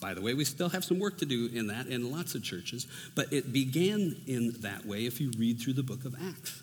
By 0.00 0.14
the 0.14 0.20
way, 0.20 0.34
we 0.34 0.44
still 0.44 0.68
have 0.68 0.84
some 0.84 0.98
work 0.98 1.18
to 1.18 1.26
do 1.26 1.48
in 1.52 1.68
that 1.68 1.86
in 1.86 2.10
lots 2.10 2.34
of 2.34 2.42
churches, 2.42 2.86
but 3.14 3.32
it 3.32 3.52
began 3.52 4.16
in 4.26 4.52
that 4.60 4.84
way 4.84 5.06
if 5.06 5.20
you 5.20 5.30
read 5.38 5.60
through 5.60 5.74
the 5.74 5.82
book 5.84 6.04
of 6.04 6.14
Acts. 6.28 6.62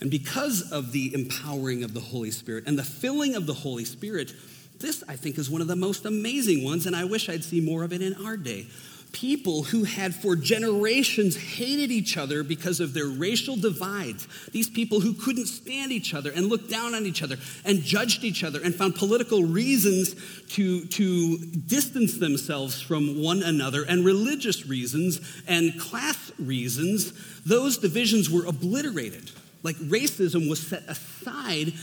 And 0.00 0.10
because 0.10 0.72
of 0.72 0.92
the 0.92 1.12
empowering 1.14 1.84
of 1.84 1.92
the 1.92 2.00
Holy 2.00 2.30
Spirit 2.30 2.64
and 2.66 2.78
the 2.78 2.82
filling 2.82 3.34
of 3.34 3.46
the 3.46 3.52
Holy 3.52 3.84
Spirit, 3.84 4.32
this, 4.78 5.04
I 5.06 5.16
think, 5.16 5.36
is 5.36 5.50
one 5.50 5.60
of 5.60 5.68
the 5.68 5.76
most 5.76 6.06
amazing 6.06 6.64
ones, 6.64 6.86
and 6.86 6.96
I 6.96 7.04
wish 7.04 7.28
I'd 7.28 7.44
see 7.44 7.60
more 7.60 7.82
of 7.84 7.92
it 7.92 8.00
in 8.00 8.14
our 8.24 8.38
day 8.38 8.66
people 9.12 9.64
who 9.64 9.84
had 9.84 10.14
for 10.14 10.36
generations 10.36 11.36
hated 11.36 11.90
each 11.90 12.16
other 12.16 12.42
because 12.42 12.80
of 12.80 12.94
their 12.94 13.06
racial 13.06 13.56
divides. 13.56 14.28
These 14.52 14.70
people 14.70 15.00
who 15.00 15.14
couldn't 15.14 15.46
stand 15.46 15.92
each 15.92 16.14
other 16.14 16.30
and 16.30 16.46
looked 16.46 16.70
down 16.70 16.94
on 16.94 17.06
each 17.06 17.22
other 17.22 17.36
and 17.64 17.82
judged 17.82 18.24
each 18.24 18.44
other 18.44 18.60
and 18.62 18.74
found 18.74 18.94
political 18.94 19.44
reasons 19.44 20.14
to, 20.50 20.84
to 20.86 21.38
distance 21.38 22.18
themselves 22.18 22.80
from 22.80 23.20
one 23.22 23.42
another 23.42 23.84
and 23.84 24.04
religious 24.04 24.66
reasons 24.66 25.20
and 25.46 25.78
class 25.80 26.32
reasons, 26.38 27.12
those 27.44 27.78
divisions 27.78 28.30
were 28.30 28.46
obliterated 28.46 29.30
Like 29.62 29.76
racism 29.76 30.48
was 30.48 30.60
set 30.60 30.84
aside, 30.88 31.74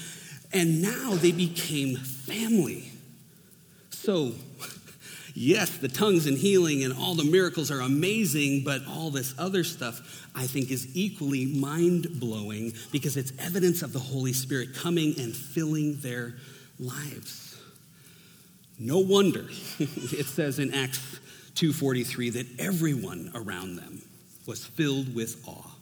and 0.51 0.81
now 0.81 1.13
they 1.15 1.31
became 1.31 1.95
family. 1.95 2.91
So, 3.91 4.33
yes, 5.37 5.77
the 5.77 5.87
tongues 5.87 6.25
and 6.25 6.35
healing 6.35 6.83
and 6.83 6.93
all 6.93 7.13
the 7.13 7.23
miracles 7.23 7.69
are 7.69 7.81
amazing, 7.81 8.63
but 8.63 8.81
all 8.87 9.11
this 9.11 9.35
other 9.37 9.63
stuff 9.63 10.27
I 10.33 10.47
think 10.47 10.71
is 10.71 10.95
equally 10.95 11.45
mind 11.45 12.19
blowing 12.19 12.73
because 12.91 13.17
it's 13.17 13.31
evidence 13.39 13.83
of 13.83 13.93
the 13.93 13.99
Holy 13.99 14.33
Spirit 14.33 14.73
coming 14.73 15.13
and 15.19 15.35
filling 15.35 15.99
their 16.01 16.35
lives. 16.79 17.59
No 18.79 18.99
wonder 18.99 19.45
it 19.79 20.25
says 20.25 20.59
in 20.59 20.73
Acts 20.73 21.19
2:43 21.53 22.33
that 22.33 22.47
everyone 22.59 23.31
around 23.35 23.75
them 23.75 24.01
was 24.47 24.65
filled 24.65 25.13
with 25.13 25.43
awe. 25.47 25.75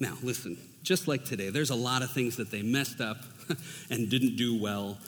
Now, 0.00 0.16
listen, 0.22 0.58
just 0.82 1.08
like 1.08 1.24
today, 1.24 1.50
there's 1.50 1.70
a 1.70 1.76
lot 1.76 2.02
of 2.02 2.10
things 2.10 2.36
that 2.36 2.50
they 2.50 2.62
messed 2.62 3.00
up 3.00 3.18
and 3.90 4.10
didn't 4.10 4.36
do 4.36 4.60
well, 4.60 4.98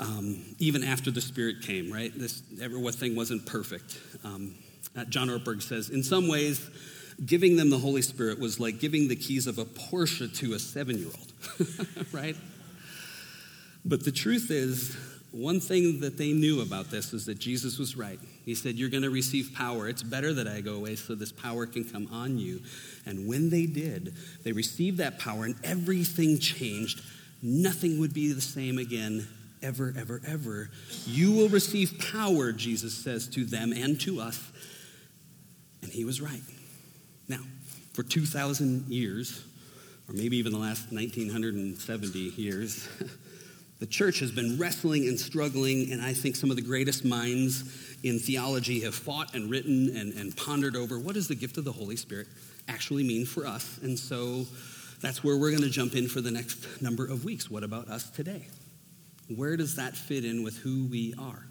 um, 0.00 0.42
even 0.58 0.82
after 0.82 1.10
the 1.10 1.20
Spirit 1.20 1.62
came, 1.62 1.92
right? 1.92 2.12
This 2.16 2.42
every 2.60 2.80
thing 2.92 3.16
wasn't 3.16 3.46
perfect. 3.46 3.98
Um, 4.24 4.54
uh, 4.96 5.04
John 5.04 5.28
Ortberg 5.28 5.62
says, 5.62 5.90
in 5.90 6.02
some 6.02 6.28
ways, 6.28 6.68
giving 7.24 7.56
them 7.56 7.70
the 7.70 7.78
Holy 7.78 8.02
Spirit 8.02 8.38
was 8.38 8.60
like 8.60 8.80
giving 8.80 9.08
the 9.08 9.16
keys 9.16 9.46
of 9.46 9.58
a 9.58 9.64
Porsche 9.64 10.34
to 10.38 10.54
a 10.54 10.58
seven 10.58 10.98
year 10.98 11.08
old, 11.08 12.08
right? 12.12 12.36
But 13.84 14.04
the 14.04 14.12
truth 14.12 14.50
is, 14.50 14.96
one 15.30 15.58
thing 15.58 16.00
that 16.00 16.16
they 16.16 16.32
knew 16.32 16.60
about 16.60 16.90
this 16.90 17.12
is 17.12 17.26
that 17.26 17.40
Jesus 17.40 17.76
was 17.78 17.96
right. 17.96 18.20
He 18.44 18.54
said, 18.54 18.76
You're 18.76 18.88
going 18.88 19.02
to 19.02 19.10
receive 19.10 19.52
power. 19.54 19.88
It's 19.88 20.02
better 20.02 20.32
that 20.32 20.46
I 20.46 20.60
go 20.60 20.74
away 20.74 20.94
so 20.94 21.14
this 21.14 21.32
power 21.32 21.66
can 21.66 21.84
come 21.84 22.08
on 22.12 22.38
you. 22.38 22.60
And 23.04 23.26
when 23.26 23.50
they 23.50 23.66
did, 23.66 24.14
they 24.44 24.52
received 24.52 24.98
that 24.98 25.18
power 25.18 25.44
and 25.44 25.56
everything 25.64 26.38
changed. 26.38 27.02
Nothing 27.42 27.98
would 27.98 28.14
be 28.14 28.32
the 28.32 28.40
same 28.40 28.78
again, 28.78 29.26
ever, 29.64 29.92
ever, 29.96 30.20
ever. 30.26 30.70
You 31.06 31.32
will 31.32 31.48
receive 31.48 31.98
power, 32.12 32.52
Jesus 32.52 32.94
says 32.94 33.26
to 33.28 33.44
them 33.44 33.72
and 33.72 34.00
to 34.02 34.20
us. 34.20 34.40
And 35.82 35.90
he 35.90 36.04
was 36.04 36.20
right. 36.20 36.42
Now, 37.28 37.40
for 37.92 38.02
2,000 38.02 38.88
years, 38.88 39.44
or 40.08 40.14
maybe 40.14 40.36
even 40.36 40.52
the 40.52 40.58
last 40.58 40.92
1970 40.92 42.18
years, 42.18 42.88
The 43.80 43.86
church 43.90 44.20
has 44.20 44.30
been 44.30 44.56
wrestling 44.58 45.08
and 45.08 45.18
struggling, 45.18 45.92
and 45.92 46.00
I 46.00 46.14
think 46.14 46.36
some 46.36 46.48
of 46.48 46.56
the 46.56 46.62
greatest 46.62 47.04
minds 47.04 47.96
in 48.02 48.18
theology 48.18 48.80
have 48.80 48.94
fought 48.94 49.34
and 49.34 49.50
written 49.50 49.94
and, 49.96 50.12
and 50.14 50.34
pondered 50.36 50.76
over 50.76 50.98
what 50.98 51.14
does 51.14 51.28
the 51.28 51.34
gift 51.34 51.58
of 51.58 51.64
the 51.64 51.72
Holy 51.72 51.96
Spirit 51.96 52.28
actually 52.68 53.02
mean 53.02 53.26
for 53.26 53.46
us. 53.46 53.78
And 53.82 53.98
so 53.98 54.46
that's 55.00 55.24
where 55.24 55.36
we're 55.36 55.50
going 55.50 55.64
to 55.64 55.70
jump 55.70 55.96
in 55.96 56.08
for 56.08 56.20
the 56.20 56.30
next 56.30 56.80
number 56.80 57.04
of 57.04 57.24
weeks. 57.24 57.50
What 57.50 57.64
about 57.64 57.88
us 57.88 58.08
today? 58.10 58.46
Where 59.28 59.56
does 59.56 59.76
that 59.76 59.96
fit 59.96 60.24
in 60.24 60.42
with 60.42 60.58
who 60.58 60.86
we 60.86 61.14
are? 61.18 61.46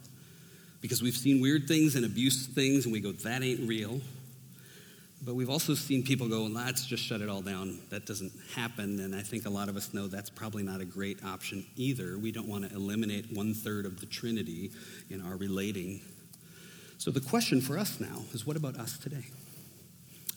Because 0.81 1.01
we've 1.01 1.15
seen 1.15 1.41
weird 1.41 1.67
things 1.67 1.95
and 1.95 2.05
abuse 2.05 2.45
things, 2.47 2.85
and 2.85 2.93
we 2.93 2.99
go, 2.99 3.11
that 3.11 3.41
ain't 3.41 3.67
real. 3.67 4.01
But 5.25 5.35
we've 5.35 5.49
also 5.49 5.73
seen 5.73 6.03
people 6.03 6.27
go, 6.27 6.43
let's 6.43 6.85
just 6.85 7.01
shut 7.01 7.21
it 7.21 7.29
all 7.29 7.41
down. 7.41 7.79
That 7.89 8.05
doesn't 8.05 8.33
happen. 8.55 8.99
And 8.99 9.15
I 9.15 9.21
think 9.21 9.45
a 9.45 9.49
lot 9.49 9.69
of 9.69 9.77
us 9.77 9.93
know 9.93 10.07
that's 10.07 10.29
probably 10.29 10.63
not 10.63 10.81
a 10.81 10.85
great 10.85 11.23
option 11.23 11.65
either. 11.77 12.17
We 12.17 12.33
don't 12.33 12.47
want 12.47 12.69
to 12.69 12.75
eliminate 12.75 13.31
one 13.31 13.53
third 13.53 13.85
of 13.85 14.01
the 14.01 14.05
Trinity 14.05 14.71
in 15.09 15.21
our 15.21 15.37
relating. 15.37 16.01
So 16.97 17.09
the 17.09 17.21
question 17.21 17.61
for 17.61 17.77
us 17.77 18.01
now 18.01 18.23
is 18.33 18.45
what 18.45 18.57
about 18.57 18.77
us 18.77 18.97
today? 18.97 19.23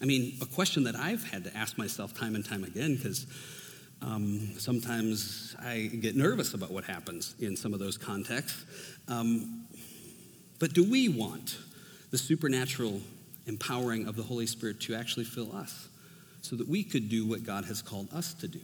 I 0.00 0.04
mean, 0.04 0.36
a 0.40 0.46
question 0.46 0.84
that 0.84 0.94
I've 0.94 1.24
had 1.24 1.44
to 1.44 1.56
ask 1.56 1.76
myself 1.78 2.14
time 2.14 2.36
and 2.36 2.44
time 2.44 2.62
again 2.62 2.94
because 2.94 3.26
um, 4.02 4.58
sometimes 4.58 5.56
I 5.58 5.90
get 6.00 6.16
nervous 6.16 6.54
about 6.54 6.70
what 6.70 6.84
happens 6.84 7.34
in 7.40 7.56
some 7.56 7.72
of 7.72 7.80
those 7.80 7.96
contexts. 7.96 8.64
Um, 9.08 9.66
but 10.58 10.72
do 10.72 10.88
we 10.88 11.08
want 11.08 11.56
the 12.10 12.18
supernatural 12.18 13.00
empowering 13.46 14.06
of 14.06 14.16
the 14.16 14.22
Holy 14.22 14.46
Spirit 14.46 14.80
to 14.80 14.94
actually 14.94 15.24
fill 15.24 15.54
us 15.54 15.88
so 16.42 16.56
that 16.56 16.68
we 16.68 16.84
could 16.84 17.08
do 17.08 17.26
what 17.26 17.44
God 17.44 17.64
has 17.64 17.82
called 17.82 18.08
us 18.12 18.34
to 18.34 18.48
do. 18.48 18.60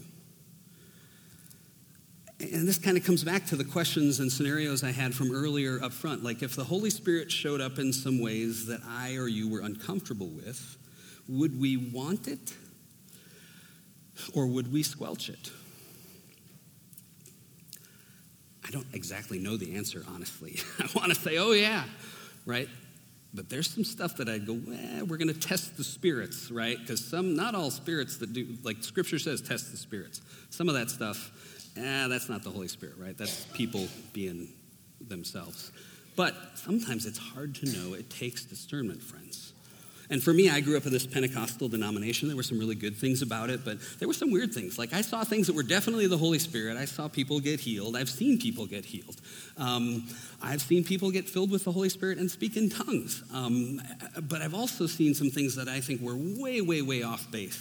And 2.40 2.66
this 2.66 2.78
kind 2.78 2.96
of 2.96 3.04
comes 3.04 3.22
back 3.22 3.46
to 3.46 3.56
the 3.56 3.64
questions 3.64 4.18
and 4.18 4.30
scenarios 4.30 4.82
I 4.82 4.90
had 4.90 5.14
from 5.14 5.32
earlier 5.32 5.82
up 5.82 5.92
front. 5.92 6.24
Like, 6.24 6.42
if 6.42 6.56
the 6.56 6.64
Holy 6.64 6.90
Spirit 6.90 7.30
showed 7.30 7.60
up 7.60 7.78
in 7.78 7.92
some 7.92 8.20
ways 8.20 8.66
that 8.66 8.80
I 8.86 9.16
or 9.16 9.28
you 9.28 9.48
were 9.48 9.60
uncomfortable 9.60 10.26
with, 10.26 10.76
would 11.28 11.60
we 11.60 11.76
want 11.76 12.26
it 12.26 12.54
or 14.34 14.46
would 14.46 14.72
we 14.72 14.82
squelch 14.82 15.28
it? 15.28 15.50
I 18.64 18.70
don't 18.70 18.86
exactly 18.92 19.38
know 19.38 19.56
the 19.56 19.76
answer, 19.76 20.04
honestly. 20.14 20.58
I 20.78 20.88
want 20.94 21.12
to 21.12 21.20
say, 21.20 21.38
oh, 21.38 21.52
yeah, 21.52 21.84
right? 22.46 22.68
But 23.34 23.48
there's 23.48 23.70
some 23.70 23.84
stuff 23.84 24.16
that 24.18 24.28
I'd 24.28 24.46
go, 24.46 24.54
eh, 24.54 25.02
we're 25.02 25.16
going 25.16 25.32
to 25.32 25.38
test 25.38 25.76
the 25.76 25.84
spirits, 25.84 26.50
right? 26.50 26.78
Because 26.78 27.04
some, 27.04 27.34
not 27.34 27.54
all 27.54 27.70
spirits 27.70 28.18
that 28.18 28.32
do, 28.32 28.46
like 28.62 28.82
Scripture 28.82 29.18
says, 29.18 29.40
test 29.40 29.70
the 29.70 29.76
spirits. 29.76 30.20
Some 30.50 30.68
of 30.68 30.74
that 30.74 30.90
stuff, 30.90 31.70
eh, 31.76 32.08
that's 32.08 32.28
not 32.28 32.42
the 32.42 32.50
Holy 32.50 32.68
Spirit, 32.68 32.96
right? 32.98 33.16
That's 33.16 33.46
people 33.46 33.88
being 34.12 34.48
themselves. 35.00 35.72
But 36.14 36.34
sometimes 36.54 37.06
it's 37.06 37.18
hard 37.18 37.54
to 37.56 37.66
know. 37.66 37.94
It 37.94 38.10
takes 38.10 38.44
discernment, 38.44 39.02
friends. 39.02 39.51
And 40.10 40.22
for 40.22 40.32
me, 40.32 40.50
I 40.50 40.60
grew 40.60 40.76
up 40.76 40.84
in 40.84 40.92
this 40.92 41.06
Pentecostal 41.06 41.68
denomination. 41.68 42.28
There 42.28 42.36
were 42.36 42.42
some 42.42 42.58
really 42.58 42.74
good 42.74 42.96
things 42.96 43.22
about 43.22 43.50
it, 43.50 43.64
but 43.64 43.78
there 43.98 44.08
were 44.08 44.14
some 44.14 44.30
weird 44.30 44.52
things. 44.52 44.78
Like 44.78 44.92
I 44.92 45.00
saw 45.00 45.24
things 45.24 45.46
that 45.46 45.56
were 45.56 45.62
definitely 45.62 46.06
the 46.06 46.18
Holy 46.18 46.38
Spirit. 46.38 46.76
I 46.76 46.84
saw 46.84 47.08
people 47.08 47.40
get 47.40 47.60
healed. 47.60 47.96
I've 47.96 48.10
seen 48.10 48.38
people 48.38 48.66
get 48.66 48.84
healed. 48.84 49.16
Um, 49.56 50.06
I've 50.42 50.60
seen 50.60 50.84
people 50.84 51.10
get 51.10 51.28
filled 51.28 51.50
with 51.50 51.64
the 51.64 51.72
Holy 51.72 51.88
Spirit 51.88 52.18
and 52.18 52.30
speak 52.30 52.56
in 52.56 52.68
tongues. 52.68 53.22
Um, 53.32 53.80
but 54.22 54.42
I've 54.42 54.54
also 54.54 54.86
seen 54.86 55.14
some 55.14 55.30
things 55.30 55.54
that 55.56 55.68
I 55.68 55.80
think 55.80 56.02
were 56.02 56.16
way, 56.16 56.60
way, 56.60 56.82
way 56.82 57.02
off 57.02 57.30
base. 57.30 57.60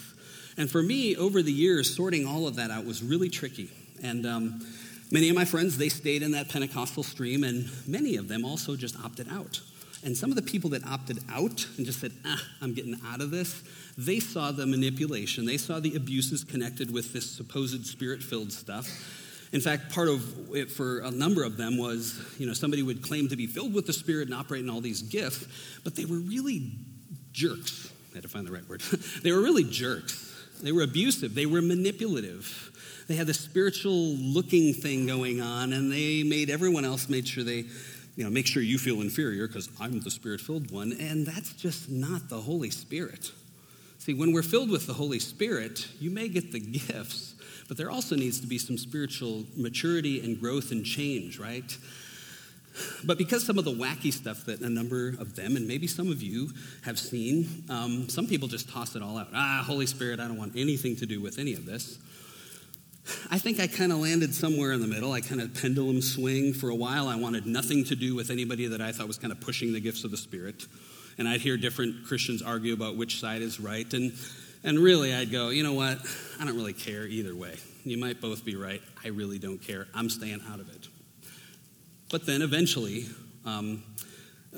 And 0.57 0.69
for 0.69 0.83
me, 0.83 1.15
over 1.15 1.41
the 1.41 1.51
years, 1.53 1.95
sorting 1.95 2.27
all 2.27 2.47
of 2.47 2.55
that 2.57 2.71
out 2.71 2.85
was 2.85 3.01
really 3.01 3.29
tricky. 3.29 3.69
And 4.03 4.25
um, 4.25 4.65
many 5.11 5.29
of 5.29 5.35
my 5.35 5.45
friends, 5.45 5.77
they 5.77 5.89
stayed 5.89 6.23
in 6.23 6.31
that 6.31 6.49
Pentecostal 6.49 7.03
stream, 7.03 7.43
and 7.43 7.69
many 7.87 8.17
of 8.17 8.27
them 8.27 8.43
also 8.43 8.75
just 8.75 8.99
opted 9.03 9.27
out. 9.31 9.61
And 10.03 10.17
some 10.17 10.31
of 10.31 10.35
the 10.35 10.41
people 10.41 10.71
that 10.71 10.85
opted 10.85 11.19
out 11.31 11.67
and 11.77 11.85
just 11.85 11.99
said, 11.99 12.11
ah, 12.25 12.41
I'm 12.61 12.73
getting 12.73 12.95
out 13.05 13.21
of 13.21 13.29
this, 13.29 13.63
they 13.97 14.19
saw 14.19 14.51
the 14.51 14.65
manipulation. 14.65 15.45
They 15.45 15.57
saw 15.57 15.79
the 15.79 15.95
abuses 15.95 16.43
connected 16.43 16.91
with 16.91 17.13
this 17.13 17.29
supposed 17.29 17.85
spirit 17.85 18.23
filled 18.23 18.51
stuff. 18.51 18.87
In 19.51 19.59
fact, 19.59 19.91
part 19.91 20.07
of 20.07 20.55
it 20.55 20.71
for 20.71 20.99
a 20.99 21.11
number 21.11 21.43
of 21.43 21.57
them 21.57 21.77
was, 21.77 22.19
you 22.39 22.47
know, 22.47 22.53
somebody 22.53 22.83
would 22.83 23.01
claim 23.01 23.27
to 23.29 23.35
be 23.35 23.47
filled 23.47 23.73
with 23.73 23.85
the 23.85 23.93
Spirit 23.93 24.29
and 24.29 24.33
operate 24.33 24.63
in 24.63 24.69
all 24.69 24.79
these 24.79 25.01
gifts, 25.01 25.45
but 25.83 25.93
they 25.95 26.05
were 26.05 26.19
really 26.19 26.71
jerks. 27.33 27.91
I 28.11 28.15
had 28.15 28.23
to 28.23 28.29
find 28.29 28.47
the 28.47 28.51
right 28.51 28.67
word. 28.69 28.81
they 29.23 29.31
were 29.31 29.41
really 29.41 29.65
jerks. 29.65 30.29
They 30.63 30.71
were 30.71 30.83
abusive. 30.83 31.35
They 31.35 31.45
were 31.45 31.61
manipulative. 31.61 33.03
They 33.07 33.15
had 33.15 33.27
this 33.27 33.39
spiritual 33.39 34.15
looking 34.15 34.73
thing 34.73 35.05
going 35.05 35.41
on, 35.41 35.73
and 35.73 35.91
they 35.91 36.23
made 36.23 36.49
everyone 36.49 36.85
else 36.85 37.09
made 37.09 37.27
sure 37.27 37.43
they 37.43 37.65
you 38.15 38.23
know, 38.23 38.29
make 38.29 38.47
sure 38.47 38.61
you 38.61 38.77
feel 38.77 39.01
inferior 39.01 39.47
because 39.47 39.69
I'm 39.79 39.99
the 40.01 40.11
spirit 40.11 40.41
filled 40.41 40.71
one. 40.71 40.93
And 40.99 41.25
that's 41.25 41.53
just 41.53 41.89
not 41.89 42.29
the 42.29 42.41
Holy 42.41 42.69
Spirit. 42.69 43.31
See, 43.99 44.13
when 44.13 44.33
we're 44.33 44.43
filled 44.43 44.71
with 44.71 44.87
the 44.87 44.93
Holy 44.93 45.19
Spirit, 45.19 45.87
you 45.99 46.09
may 46.09 46.27
get 46.27 46.51
the 46.51 46.59
gifts, 46.59 47.35
but 47.67 47.77
there 47.77 47.91
also 47.91 48.15
needs 48.15 48.39
to 48.41 48.47
be 48.47 48.57
some 48.57 48.77
spiritual 48.77 49.45
maturity 49.55 50.23
and 50.23 50.39
growth 50.39 50.71
and 50.71 50.83
change, 50.83 51.39
right? 51.39 51.77
But 53.03 53.17
because 53.17 53.45
some 53.45 53.57
of 53.57 53.65
the 53.65 53.71
wacky 53.71 54.11
stuff 54.11 54.45
that 54.45 54.61
a 54.61 54.69
number 54.69 55.09
of 55.09 55.35
them, 55.35 55.55
and 55.55 55.67
maybe 55.67 55.87
some 55.87 56.09
of 56.09 56.23
you, 56.23 56.49
have 56.83 56.97
seen, 56.97 57.63
um, 57.69 58.09
some 58.09 58.27
people 58.27 58.47
just 58.47 58.69
toss 58.69 58.95
it 58.95 59.03
all 59.03 59.17
out. 59.17 59.27
Ah, 59.33 59.63
Holy 59.65 59.85
Spirit, 59.85 60.19
I 60.19 60.27
don't 60.27 60.37
want 60.37 60.53
anything 60.55 60.95
to 60.97 61.05
do 61.05 61.21
with 61.21 61.37
any 61.37 61.53
of 61.53 61.65
this. 61.65 61.99
I 63.29 63.37
think 63.37 63.59
I 63.59 63.67
kind 63.67 63.91
of 63.91 63.99
landed 63.99 64.33
somewhere 64.33 64.71
in 64.71 64.81
the 64.81 64.87
middle. 64.87 65.11
I 65.11 65.21
kind 65.21 65.41
of 65.41 65.53
pendulum 65.53 66.01
swing. 66.01 66.53
For 66.53 66.69
a 66.69 66.75
while, 66.75 67.07
I 67.07 67.15
wanted 67.15 67.45
nothing 67.45 67.83
to 67.85 67.95
do 67.95 68.15
with 68.15 68.29
anybody 68.29 68.67
that 68.67 68.81
I 68.81 68.91
thought 68.91 69.07
was 69.07 69.17
kind 69.17 69.31
of 69.31 69.39
pushing 69.39 69.73
the 69.73 69.79
gifts 69.79 70.03
of 70.03 70.11
the 70.11 70.17
Spirit. 70.17 70.65
And 71.17 71.27
I'd 71.27 71.41
hear 71.41 71.57
different 71.57 72.05
Christians 72.05 72.41
argue 72.41 72.73
about 72.73 72.97
which 72.97 73.19
side 73.19 73.41
is 73.41 73.59
right. 73.59 73.91
And, 73.93 74.13
and 74.63 74.79
really, 74.79 75.13
I'd 75.13 75.31
go, 75.31 75.49
you 75.49 75.63
know 75.63 75.73
what? 75.73 75.99
I 76.39 76.45
don't 76.45 76.55
really 76.55 76.73
care 76.73 77.05
either 77.05 77.35
way. 77.35 77.55
You 77.83 77.97
might 77.97 78.21
both 78.21 78.45
be 78.45 78.55
right. 78.55 78.81
I 79.03 79.09
really 79.09 79.39
don't 79.39 79.59
care. 79.59 79.87
I'm 79.93 80.09
staying 80.09 80.41
out 80.51 80.59
of 80.59 80.69
it. 80.69 80.87
But 82.09 82.25
then 82.25 82.41
eventually, 82.41 83.05
um, 83.45 83.83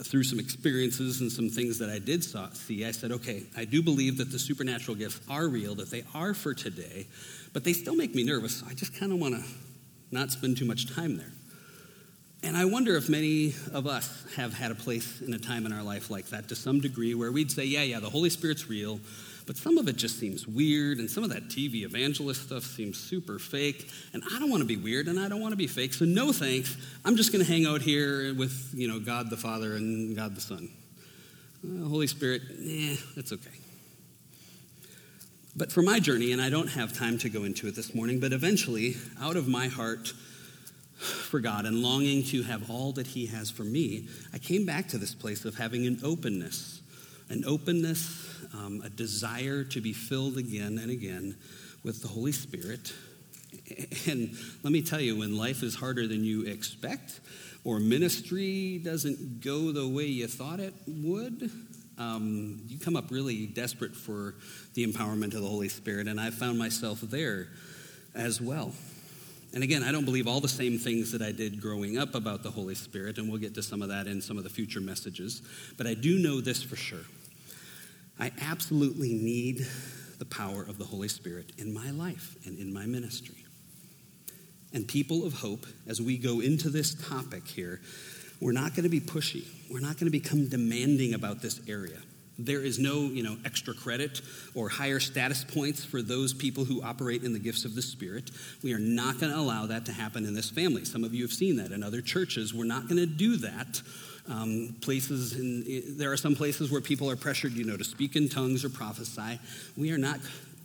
through 0.02 0.24
some 0.24 0.40
experiences 0.40 1.22
and 1.22 1.32
some 1.32 1.50
things 1.50 1.78
that 1.78 1.90
I 1.90 2.00
did 2.00 2.24
saw, 2.24 2.50
see, 2.50 2.84
I 2.84 2.92
said, 2.92 3.12
okay, 3.12 3.44
I 3.56 3.66
do 3.66 3.84
believe 3.84 4.18
that 4.18 4.32
the 4.32 4.40
supernatural 4.40 4.98
gifts 4.98 5.22
are 5.30 5.48
real, 5.48 5.76
that 5.76 5.92
they 5.92 6.04
are 6.16 6.34
for 6.34 6.54
today, 6.54 7.08
but 7.54 7.64
they 7.64 7.74
still 7.74 7.96
make 7.96 8.16
me 8.16 8.24
nervous. 8.24 8.58
So 8.58 8.66
I 8.68 8.74
just 8.74 8.98
kind 8.98 9.12
of 9.12 9.20
want 9.20 9.36
to 9.36 9.44
not 10.12 10.32
spend 10.32 10.58
too 10.58 10.66
much 10.66 10.94
time 10.96 11.18
there. 11.18 11.32
And 12.42 12.58
I 12.58 12.66
wonder 12.66 12.98
if 12.98 13.08
many 13.08 13.54
of 13.72 13.88
us 13.88 14.26
have 14.36 14.54
had 14.54 14.72
a 14.72 14.76
place 14.76 15.22
in 15.22 15.34
a 15.34 15.40
time 15.40 15.66
in 15.66 15.72
our 15.72 15.84
life 15.84 16.10
like 16.10 16.26
that 16.28 16.50
to 16.50 16.56
some 16.56 16.82
degree 16.82 17.16
where 17.16 17.32
we'd 17.32 17.52
say, 17.52 17.64
yeah, 17.64 17.84
yeah, 17.84 18.00
the 18.00 18.10
Holy 18.10 18.30
Spirit's 18.30 18.68
real, 18.68 19.00
but 19.46 19.58
some 19.58 19.78
of 19.78 19.88
it 19.88 19.96
just 19.96 20.20
seems 20.20 20.48
weird, 20.48 21.00
and 21.00 21.10
some 21.10 21.24
of 21.24 21.30
that 21.32 21.48
TV 21.50 21.84
evangelist 21.84 22.44
stuff 22.44 22.64
seems 22.64 22.98
super 22.98 23.40
fake, 23.40 23.90
and 24.14 24.24
I 24.32 24.40
don't 24.40 24.50
want 24.50 24.62
to 24.62 24.68
be 24.68 24.78
weird 24.78 25.08
and 25.08 25.20
I 25.20 25.28
don't 25.28 25.42
want 25.42 25.52
to 25.52 25.58
be 25.58 25.68
fake, 25.68 25.94
so 25.94 26.06
no 26.06 26.32
thanks. 26.32 26.78
I'm 27.04 27.16
just 27.16 27.32
going 27.32 27.44
to 27.44 27.52
hang 27.52 27.66
out 27.66 27.82
here 27.82 28.34
with, 28.34 28.72
you 28.74 28.88
know, 28.88 29.00
God 29.00 29.30
the 29.30 29.38
Father 29.38 29.76
and 29.76 30.16
God 30.16 30.36
the 30.36 30.42
Son. 30.42 30.70
Uh, 31.64 31.88
Holy 31.88 32.08
Spirit, 32.08 32.42
eh, 32.64 32.96
that's 33.16 33.32
okay. 33.32 33.50
But 35.56 35.72
for 35.72 35.82
my 35.82 36.00
journey, 36.00 36.32
and 36.32 36.42
I 36.42 36.50
don't 36.50 36.70
have 36.70 36.98
time 36.98 37.18
to 37.20 37.30
go 37.30 37.44
into 37.44 37.68
it 37.68 37.76
this 37.76 37.94
morning, 37.94 38.20
but 38.20 38.34
eventually, 38.34 38.96
out 39.22 39.36
of 39.36 39.48
my 39.48 39.68
heart 39.68 40.14
for 40.98 41.40
God 41.40 41.66
and 41.66 41.84
longing 41.84 42.24
to 42.24 42.44
have 42.44 42.70
all 42.70 42.92
that 42.94 43.08
He 43.08 43.28
has 43.28 43.52
for 43.52 43.64
me, 43.64 44.08
I 44.34 44.40
came 44.40 44.66
back 44.66 44.88
to 44.90 44.98
this 44.98 45.14
place 45.14 45.46
of 45.46 45.56
having 45.56 45.86
an 45.86 46.00
openness, 46.04 46.82
an 47.30 47.44
openness, 47.46 48.33
um, 48.54 48.82
a 48.84 48.90
desire 48.90 49.64
to 49.64 49.82
be 49.82 49.94
filled 49.94 50.38
again 50.38 50.78
and 50.78 50.92
again 50.92 51.36
with 51.84 52.02
the 52.02 52.08
Holy 52.08 52.32
Spirit. 52.32 52.94
And 54.08 54.36
let 54.64 54.74
me 54.74 54.82
tell 54.82 55.00
you, 55.00 55.18
when 55.20 55.38
life 55.38 55.64
is 55.64 55.76
harder 55.76 56.08
than 56.08 56.24
you 56.24 56.46
expect, 56.46 57.22
or 57.64 57.80
ministry 57.80 58.80
doesn't 58.84 59.42
go 59.42 59.72
the 59.72 59.88
way 59.88 60.06
you 60.06 60.28
thought 60.28 60.60
it 60.60 60.74
would, 60.88 61.50
um, 61.98 62.62
you 62.68 62.80
come 62.80 62.96
up 62.96 63.12
really 63.12 63.46
desperate 63.46 63.96
for 63.96 64.36
the 64.74 64.86
empowerment 64.86 65.34
of 65.36 65.42
the 65.42 65.48
Holy 65.48 65.70
Spirit, 65.70 66.08
and 66.08 66.20
I 66.20 66.32
found 66.32 66.58
myself 66.58 67.00
there 67.02 67.48
as 68.16 68.42
well. 68.42 68.74
And 69.54 69.64
again, 69.64 69.84
I 69.84 69.92
don't 69.92 70.06
believe 70.06 70.28
all 70.28 70.42
the 70.42 70.50
same 70.50 70.80
things 70.80 71.12
that 71.12 71.22
I 71.22 71.32
did 71.32 71.62
growing 71.62 71.98
up 71.98 72.16
about 72.16 72.42
the 72.42 72.52
Holy 72.52 72.76
Spirit, 72.76 73.18
and 73.20 73.30
we'll 73.30 73.40
get 73.40 73.54
to 73.56 73.64
some 73.64 73.82
of 73.82 73.90
that 73.90 74.08
in 74.08 74.20
some 74.20 74.38
of 74.38 74.44
the 74.44 74.50
future 74.50 74.82
messages. 74.82 75.44
But 75.78 75.86
I 75.86 75.94
do 75.94 76.18
know 76.18 76.42
this 76.42 76.64
for 76.64 76.76
sure 76.76 77.06
I 78.20 78.32
absolutely 78.42 79.14
need 79.14 79.66
the 80.20 80.26
power 80.26 80.62
of 80.62 80.78
the 80.78 80.86
Holy 80.86 81.08
Spirit 81.08 81.52
in 81.58 81.74
my 81.74 81.92
life 81.92 82.36
and 82.46 82.58
in 82.58 82.74
my 82.74 82.86
ministry. 82.86 83.46
And 84.74 84.88
people 84.88 85.26
of 85.26 85.34
hope, 85.34 85.66
as 85.88 86.02
we 86.02 86.18
go 86.18 86.40
into 86.40 86.70
this 86.70 86.96
topic 87.08 87.48
here, 87.48 87.82
we're 88.42 88.52
not 88.52 88.76
going 88.76 88.84
to 88.84 88.90
be 88.90 89.00
pushy. 89.00 89.46
We're 89.72 89.80
not 89.80 89.98
going 89.98 90.12
to 90.12 90.18
become 90.18 90.48
demanding 90.50 91.14
about 91.14 91.42
this 91.42 91.62
area. 91.68 91.98
There 92.40 92.62
is 92.62 92.80
no, 92.80 93.02
you 93.02 93.22
know, 93.22 93.38
extra 93.46 93.76
credit 93.76 94.22
or 94.56 94.68
higher 94.68 95.00
status 95.00 95.44
points 95.44 95.86
for 95.86 96.02
those 96.02 96.34
people 96.34 96.66
who 96.66 96.82
operate 96.82 97.24
in 97.24 97.34
the 97.34 97.40
gifts 97.40 97.64
of 97.64 97.76
the 97.76 97.82
Spirit. 97.82 98.32
We 98.64 98.74
are 98.74 98.80
not 98.80 99.20
going 99.20 99.32
to 99.32 99.38
allow 99.38 99.68
that 99.68 99.86
to 99.86 99.92
happen 99.92 100.26
in 100.26 100.34
this 100.34 100.50
family. 100.50 100.84
Some 100.84 101.04
of 101.04 101.14
you 101.14 101.22
have 101.24 101.32
seen 101.32 101.58
that 101.58 101.72
in 101.72 101.84
other 101.84 102.02
churches. 102.02 102.54
We're 102.54 102.66
not 102.66 102.88
going 102.88 102.98
to 102.98 103.06
do 103.06 103.38
that. 103.38 103.82
Um, 104.30 104.76
places, 104.82 105.34
in, 105.34 105.98
there 105.98 106.12
are 106.12 106.18
some 106.18 106.36
places 106.36 106.72
where 106.72 106.82
people 106.82 107.10
are 107.10 107.16
pressured, 107.16 107.54
you 107.54 107.66
know, 107.66 107.76
to 107.76 107.84
speak 107.84 108.16
in 108.16 108.30
tongues 108.30 108.64
or 108.64 108.70
prophesy. 108.70 109.40
We 109.76 109.92
are 109.92 109.98
not 109.98 110.20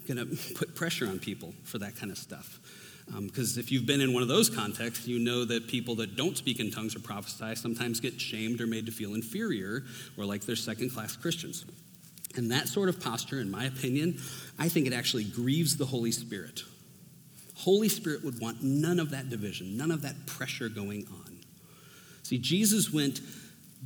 going 0.06 0.18
to 0.18 0.54
put 0.54 0.74
pressure 0.74 1.06
on 1.06 1.18
people 1.18 1.52
for 1.64 1.78
that 1.78 1.96
kind 1.96 2.12
of 2.12 2.18
stuff. 2.18 2.60
Because 3.06 3.56
um, 3.56 3.60
if 3.60 3.72
you've 3.72 3.86
been 3.86 4.00
in 4.00 4.12
one 4.12 4.22
of 4.22 4.28
those 4.28 4.50
contexts, 4.50 5.06
you 5.06 5.18
know 5.18 5.44
that 5.44 5.66
people 5.66 5.94
that 5.96 6.16
don't 6.16 6.36
speak 6.36 6.60
in 6.60 6.70
tongues 6.70 6.94
or 6.94 7.00
prophesy 7.00 7.54
sometimes 7.54 8.00
get 8.00 8.20
shamed 8.20 8.60
or 8.60 8.66
made 8.66 8.86
to 8.86 8.92
feel 8.92 9.14
inferior 9.14 9.82
or 10.16 10.24
like 10.24 10.42
they're 10.42 10.56
second 10.56 10.90
class 10.90 11.16
Christians. 11.16 11.64
And 12.36 12.50
that 12.50 12.68
sort 12.68 12.88
of 12.88 13.00
posture, 13.00 13.40
in 13.40 13.50
my 13.50 13.64
opinion, 13.64 14.18
I 14.58 14.68
think 14.68 14.86
it 14.86 14.92
actually 14.92 15.24
grieves 15.24 15.76
the 15.76 15.86
Holy 15.86 16.12
Spirit. 16.12 16.62
Holy 17.56 17.88
Spirit 17.88 18.24
would 18.24 18.40
want 18.40 18.62
none 18.62 19.00
of 19.00 19.10
that 19.10 19.30
division, 19.30 19.76
none 19.76 19.90
of 19.90 20.02
that 20.02 20.26
pressure 20.26 20.68
going 20.68 21.06
on. 21.10 21.38
See, 22.22 22.38
Jesus 22.38 22.92
went 22.92 23.20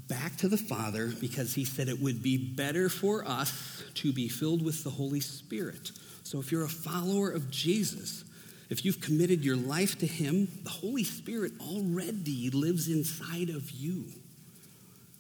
back 0.09 0.37
to 0.39 0.49
the 0.49 0.57
Father 0.57 1.09
because 1.21 1.55
he 1.55 1.65
said 1.65 1.89
it 1.89 2.01
would 2.01 2.23
be 2.23 2.37
better 2.37 2.89
for 2.89 3.27
us 3.27 3.83
to 3.95 4.13
be 4.13 4.29
filled 4.29 4.65
with 4.65 4.85
the 4.85 4.91
Holy 4.91 5.21
Spirit. 5.21 5.93
So 6.23 6.39
if 6.39 6.51
you're 6.51 6.65
a 6.65 6.69
follower 6.69 7.31
of 7.31 7.51
Jesus, 7.51 8.25
if 8.71 8.87
you've 8.87 9.01
committed 9.01 9.45
your 9.45 9.57
life 9.57 9.99
to 9.99 10.07
Him, 10.07 10.49
the 10.63 10.71
Holy 10.71 11.05
Spirit 11.05 11.53
already 11.61 12.49
lives 12.49 12.89
inside 12.89 13.51
of 13.51 13.71
you. 13.71 14.07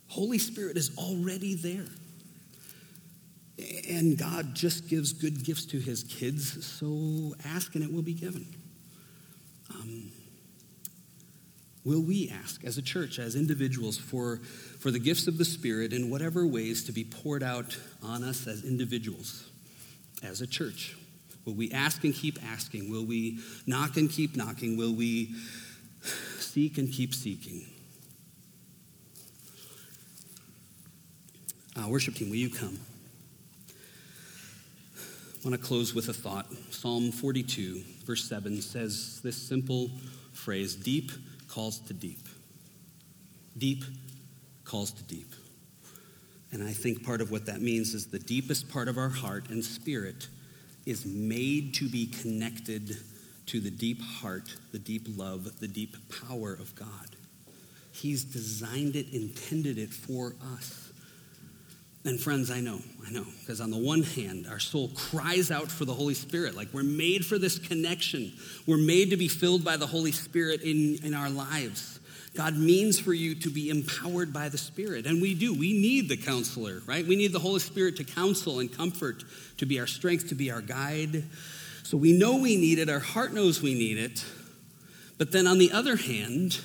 Holy 0.09 0.39
Spirit 0.39 0.77
is 0.77 0.97
already 0.97 1.55
there. 1.55 1.87
And 3.91 4.17
God 4.17 4.55
just 4.55 4.89
gives 4.89 5.13
good 5.13 5.45
gifts 5.45 5.67
to 5.67 5.79
His 5.79 6.03
kids, 6.03 6.65
so 6.65 7.35
ask 7.45 7.75
and 7.75 7.85
it 7.85 7.93
will 7.93 8.03
be 8.03 8.15
given. 8.15 8.47
Um, 9.71 10.12
will 11.85 12.03
we 12.03 12.33
ask 12.43 12.65
as 12.65 12.79
a 12.79 12.83
church, 12.83 13.19
as 13.19 13.35
individuals, 13.35 13.99
for, 13.99 14.39
for 14.79 14.91
the 14.91 14.99
gifts 14.99 15.27
of 15.27 15.39
the 15.39 15.45
Spirit 15.45 15.93
in 15.93 16.11
whatever 16.11 16.47
ways 16.47 16.85
to 16.85 16.93
be 16.93 17.05
poured 17.05 17.43
out 17.43 17.77
on 18.03 18.23
us 18.23 18.47
as 18.47 18.65
individuals, 18.65 19.51
as 20.23 20.41
a 20.41 20.47
church? 20.47 20.97
Will 21.45 21.55
we 21.55 21.73
ask 21.73 22.05
and 22.05 22.15
keep 22.15 22.39
asking? 22.53 22.91
Will 22.91 23.05
we 23.05 23.41
knock 23.67 23.97
and 23.97 24.09
keep 24.09 24.37
knocking? 24.37 24.77
Will 24.77 24.95
we 24.95 25.35
seek 26.39 26.79
and 26.79 26.93
keep 26.93 27.15
seeking? 27.15 27.67
Uh, 31.75 31.89
worship 31.89 32.15
team, 32.15 32.29
will 32.29 32.37
you 32.37 32.51
come? 32.51 32.79
I 35.45 35.49
want 35.49 35.61
to 35.61 35.67
close 35.67 35.93
with 35.93 36.09
a 36.09 36.13
thought. 36.13 36.47
Psalm 36.71 37.11
42, 37.11 37.83
verse 38.05 38.29
7 38.29 38.63
says 38.63 39.21
this 39.25 39.37
simple 39.37 39.91
phrase 40.33 40.77
Deep 40.77 41.11
calls 41.53 41.79
to 41.81 41.93
deep. 41.93 42.29
Deep 43.59 43.85
calls 44.65 44.91
to 44.93 45.03
deep. 45.03 45.33
And 46.51 46.63
I 46.63 46.73
think 46.73 47.05
part 47.05 47.21
of 47.21 47.31
what 47.31 47.47
that 47.47 47.61
means 47.61 47.95
is 47.95 48.07
the 48.07 48.19
deepest 48.19 48.71
part 48.71 48.89
of 48.89 48.97
our 48.97 49.09
heart 49.09 49.51
and 49.51 49.65
spirit 49.65 50.29
is 50.87 51.05
made 51.05 51.75
to 51.75 51.89
be 51.89 52.07
connected 52.07 52.97
to 53.47 53.61
the 53.61 53.71
deep 53.71 54.01
heart, 54.01 54.55
the 54.73 54.79
deep 54.79 55.07
love, 55.17 55.61
the 55.61 55.69
deep 55.69 55.97
power 56.27 56.53
of 56.53 56.75
God. 56.75 57.17
He's 57.93 58.25
designed 58.25 58.97
it, 58.97 59.13
intended 59.13 59.79
it 59.79 59.93
for 59.93 60.35
us. 60.55 60.92
And 62.05 62.19
friends, 62.19 62.51
I 62.51 62.61
know, 62.61 62.81
I 63.07 63.11
know, 63.11 63.25
because 63.41 63.61
on 63.61 63.71
the 63.71 63.77
one 63.77 64.03
hand, 64.03 64.47
our 64.51 64.59
soul 64.59 64.89
cries 64.89 65.53
out 65.53 65.71
for 65.71 65.85
the 65.85 65.95
Holy 65.95 66.15
Spirit. 66.15 66.57
Like 66.57 66.69
we're 66.73 66.83
made 66.83 67.25
for 67.25 67.39
this 67.39 67.59
connection. 67.59 68.33
We're 68.67 68.77
made 68.77 69.11
to 69.11 69.17
be 69.17 69.29
filled 69.29 69.65
by 69.65 69.77
the 69.77 69.87
Holy 69.87 70.11
Spirit 70.11 70.63
in, 70.63 70.99
in 71.05 71.15
our 71.15 71.31
lives. 71.31 72.01
God 72.35 72.57
means 72.57 72.99
for 72.99 73.13
you 73.13 73.35
to 73.37 73.51
be 73.51 73.69
empowered 73.69 74.33
by 74.33 74.49
the 74.49 74.59
Spirit. 74.59 75.07
And 75.07 75.21
we 75.21 75.35
do. 75.35 75.53
We 75.53 75.75
need 75.75 76.09
the 76.09 76.17
counselor, 76.17 76.81
right? 76.87 77.07
We 77.07 77.15
need 77.15 77.33
the 77.33 77.39
Holy 77.39 77.61
Spirit 77.61 77.97
to 77.97 78.05
counsel 78.05 78.59
and 78.59 78.75
comfort, 78.75 79.23
to 79.59 79.67
be 79.67 79.79
our 79.79 79.87
strength, 79.87 80.29
to 80.31 80.35
be 80.35 80.51
our 80.51 80.63
guide. 80.63 81.25
So 81.85 81.97
we 81.97 82.13
know 82.13 82.37
we 82.37 82.57
need 82.57 82.79
it. 82.79 82.89
Our 82.89 83.01
heart 83.01 83.33
knows 83.33 83.63
we 83.63 83.75
need 83.75 83.99
it. 83.99 84.25
But 85.19 85.31
then 85.31 85.47
on 85.47 85.59
the 85.59 85.71
other 85.71 85.97
hand, 85.97 86.59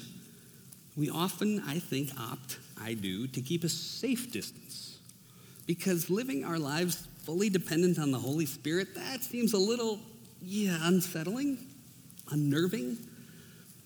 we 0.96 1.10
often, 1.10 1.62
I 1.68 1.80
think, 1.80 2.10
opt, 2.20 2.58
I 2.82 2.94
do, 2.94 3.28
to 3.28 3.42
keep 3.42 3.64
a 3.64 3.70
safe 3.70 4.32
distance. 4.32 4.97
Because 5.68 6.10
living 6.10 6.46
our 6.46 6.58
lives 6.58 7.08
fully 7.26 7.50
dependent 7.50 8.00
on 8.00 8.12
the 8.12 8.18
Holy 8.18 8.46
Spirit, 8.46 8.96
that 8.96 9.22
seems 9.22 9.54
a 9.54 9.58
little, 9.58 10.00
yeah, 10.42 10.78
unsettling, 10.82 11.60
unnerving. 12.32 12.98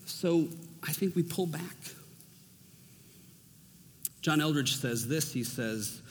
So 0.06 0.48
I 0.88 0.94
think 0.94 1.16
we 1.16 1.24
pull 1.24 1.48
back. 1.48 1.76
John 4.22 4.40
Eldredge 4.40 4.76
says 4.76 5.08
this 5.08 5.34
he 5.34 5.44
says, 5.44 6.02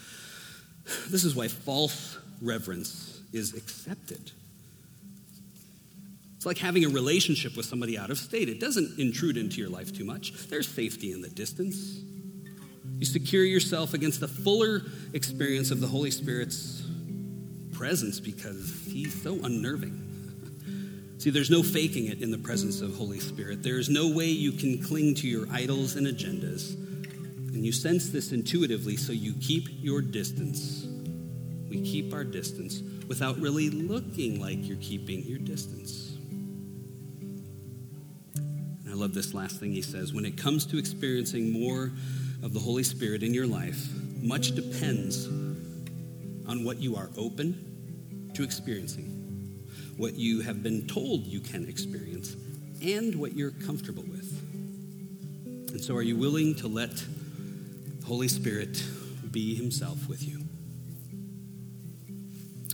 This 1.09 1.23
is 1.23 1.37
why 1.37 1.47
false 1.47 2.19
reverence 2.43 3.21
is 3.33 3.55
accepted. 3.55 4.33
It's 6.37 6.47
like 6.47 6.59
having 6.59 6.85
a 6.85 6.89
relationship 6.89 7.57
with 7.57 7.67
somebody 7.67 7.99
out 7.99 8.11
of 8.11 8.19
state. 8.19 8.49
It 8.49 8.59
doesn't 8.59 8.99
intrude 8.99 9.37
into 9.37 9.61
your 9.61 9.69
life 9.69 9.97
too 9.97 10.05
much, 10.05 10.33
there's 10.49 10.67
safety 10.67 11.13
in 11.13 11.21
the 11.21 11.29
distance. 11.29 12.01
You 13.01 13.07
secure 13.07 13.45
yourself 13.45 13.95
against 13.95 14.21
the 14.21 14.29
fuller 14.29 14.83
experience 15.15 15.71
of 15.71 15.81
the 15.81 15.87
Holy 15.87 16.11
Spirit's 16.11 16.83
presence 17.73 18.21
because 18.21 18.83
he's 18.85 19.23
so 19.23 19.43
unnerving. 19.43 21.15
See, 21.19 21.31
there's 21.31 21.49
no 21.49 21.63
faking 21.63 22.09
it 22.09 22.21
in 22.21 22.31
the 22.31 22.37
presence 22.37 22.83
of 22.83 22.95
Holy 22.95 23.19
Spirit. 23.19 23.63
There 23.63 23.79
is 23.79 23.89
no 23.89 24.11
way 24.11 24.27
you 24.27 24.53
can 24.53 24.83
cling 24.83 25.15
to 25.15 25.27
your 25.27 25.51
idols 25.51 25.97
and 25.97 26.07
agendas. 26.07 26.75
And 27.55 27.65
you 27.65 27.73
sense 27.73 28.11
this 28.11 28.33
intuitively, 28.33 28.99
so 28.99 29.15
you 29.15 29.33
keep 29.41 29.69
your 29.81 30.03
distance. 30.03 30.87
We 31.71 31.81
keep 31.81 32.13
our 32.13 32.23
distance 32.23 32.83
without 33.09 33.39
really 33.39 33.71
looking 33.71 34.43
like 34.43 34.69
you're 34.69 34.77
keeping 34.77 35.23
your 35.23 35.39
distance. 35.39 36.19
And 38.37 38.91
I 38.91 38.93
love 38.93 39.15
this 39.15 39.33
last 39.33 39.59
thing 39.59 39.73
he 39.73 39.81
says. 39.81 40.13
When 40.13 40.27
it 40.27 40.37
comes 40.37 40.67
to 40.67 40.77
experiencing 40.77 41.51
more 41.51 41.93
of 42.43 42.53
the 42.53 42.61
Holy 42.61 42.83
Spirit 42.83 43.23
in 43.23 43.35
your 43.35 43.47
life, 43.47 43.89
much 44.23 44.55
depends 44.55 45.27
on 45.27 46.65
what 46.65 46.79
you 46.79 46.97
are 46.97 47.11
open 47.17 48.31
to 48.35 48.43
experiencing 48.43 49.21
what 50.01 50.15
you 50.15 50.41
have 50.41 50.63
been 50.63 50.87
told 50.87 51.27
you 51.27 51.41
can 51.41 51.69
experience, 51.69 52.35
and 52.83 53.15
what 53.15 53.35
you're 53.37 53.51
comfortable 53.51 54.03
with. 54.05 54.33
And 55.73 55.81
so, 55.81 55.95
are 55.95 56.03
you 56.03 56.17
willing 56.17 56.55
to 56.57 56.69
let 56.69 56.97
the 56.97 58.07
Holy 58.07 58.27
Spirit 58.27 58.83
be 59.31 59.55
Himself 59.55 60.09
with 60.09 60.27
you? 60.27 60.41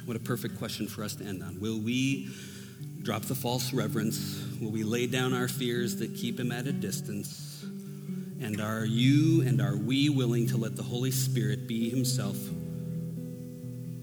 What 0.04 0.16
a 0.16 0.20
perfect 0.20 0.56
question 0.56 0.86
for 0.86 1.02
us 1.02 1.16
to 1.16 1.24
end 1.24 1.42
on. 1.42 1.60
Will 1.60 1.80
we 1.80 2.30
drop 3.02 3.22
the 3.22 3.34
false 3.34 3.72
reverence? 3.72 4.40
Will 4.60 4.70
we 4.70 4.84
lay 4.84 5.08
down 5.08 5.32
our 5.34 5.48
fears 5.48 5.96
that 5.96 6.14
keep 6.14 6.38
Him 6.38 6.52
at 6.52 6.68
a 6.68 6.72
distance? 6.72 7.55
And 8.40 8.60
are 8.60 8.84
you 8.84 9.42
and 9.42 9.60
are 9.60 9.76
we 9.76 10.08
willing 10.08 10.46
to 10.48 10.56
let 10.56 10.76
the 10.76 10.82
Holy 10.82 11.10
Spirit 11.10 11.66
be 11.66 11.88
Himself 11.88 12.36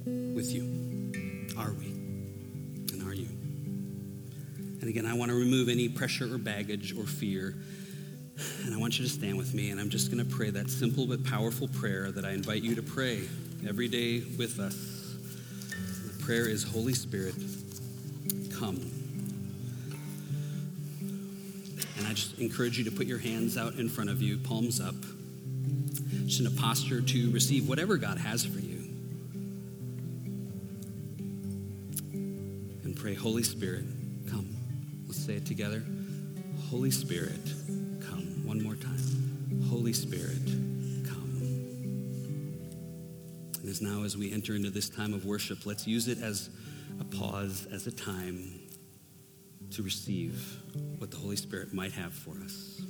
with 0.06 0.52
you? 0.52 0.64
Are 1.58 1.72
we? 1.72 1.86
And 1.86 3.04
are 3.04 3.14
you? 3.14 3.28
And 4.82 4.90
again, 4.90 5.06
I 5.06 5.14
want 5.14 5.30
to 5.30 5.38
remove 5.38 5.70
any 5.70 5.88
pressure 5.88 6.34
or 6.34 6.38
baggage 6.38 6.98
or 6.98 7.04
fear. 7.04 7.56
And 8.66 8.74
I 8.74 8.78
want 8.78 8.98
you 8.98 9.06
to 9.06 9.12
stand 9.12 9.38
with 9.38 9.54
me, 9.54 9.70
and 9.70 9.80
I'm 9.80 9.90
just 9.90 10.12
going 10.12 10.28
to 10.28 10.36
pray 10.36 10.50
that 10.50 10.70
simple 10.70 11.06
but 11.06 11.24
powerful 11.24 11.68
prayer 11.68 12.12
that 12.12 12.26
I 12.26 12.32
invite 12.32 12.64
you 12.64 12.74
to 12.76 12.82
pray 12.82 13.22
every 13.68 13.88
day 13.88 14.24
with 14.38 14.60
us. 14.60 14.76
The 16.18 16.24
prayer 16.24 16.50
is 16.50 16.64
Holy 16.64 16.94
Spirit, 16.94 17.36
come. 18.52 19.03
I 22.14 22.16
just 22.16 22.38
encourage 22.38 22.78
you 22.78 22.84
to 22.84 22.91
put 22.91 23.07
your 23.07 23.18
hands 23.18 23.57
out 23.57 23.74
in 23.74 23.89
front 23.89 24.11
of 24.11 24.22
you, 24.22 24.38
palms 24.38 24.80
up, 24.80 24.93
just 26.28 26.41
in 26.41 26.45
a 26.45 26.51
posture 26.51 27.01
to 27.01 27.32
receive 27.32 27.68
whatever 27.68 27.97
God 27.97 28.20
has 28.20 28.45
for 28.45 28.59
you. 28.59 28.78
And 32.84 32.95
pray, 32.95 33.16
Holy 33.16 33.41
Spirit, 33.41 33.86
come. 34.30 34.55
Let's 35.07 35.26
say 35.26 35.38
it 35.38 35.47
together. 35.47 35.82
Holy 36.70 36.91
Spirit, 36.91 37.41
come. 38.07 38.45
One 38.45 38.61
more 38.61 38.76
time. 38.76 39.64
Holy 39.68 39.93
Spirit, 39.93 40.45
come. 41.07 41.39
And 43.59 43.68
as 43.68 43.82
now, 43.82 44.03
as 44.03 44.16
we 44.16 44.32
enter 44.32 44.53
into 44.53 44.70
this 44.70 44.88
time 44.88 45.16
of 45.16 45.26
worship, 45.26 45.66
let's 45.66 45.88
use 45.88 46.07
it 46.07 46.22
as 46.22 46.51
a 46.99 47.05
pause, 47.05 47.68
as 47.72 47.88
a 47.88 47.91
time 47.91 48.62
to 49.74 49.84
receive 49.84 50.60
what 51.00 51.10
the 51.10 51.18
Holy 51.18 51.36
Spirit 51.36 51.74
might 51.74 51.92
have 51.92 52.14
for 52.14 52.36
us. 52.44 52.82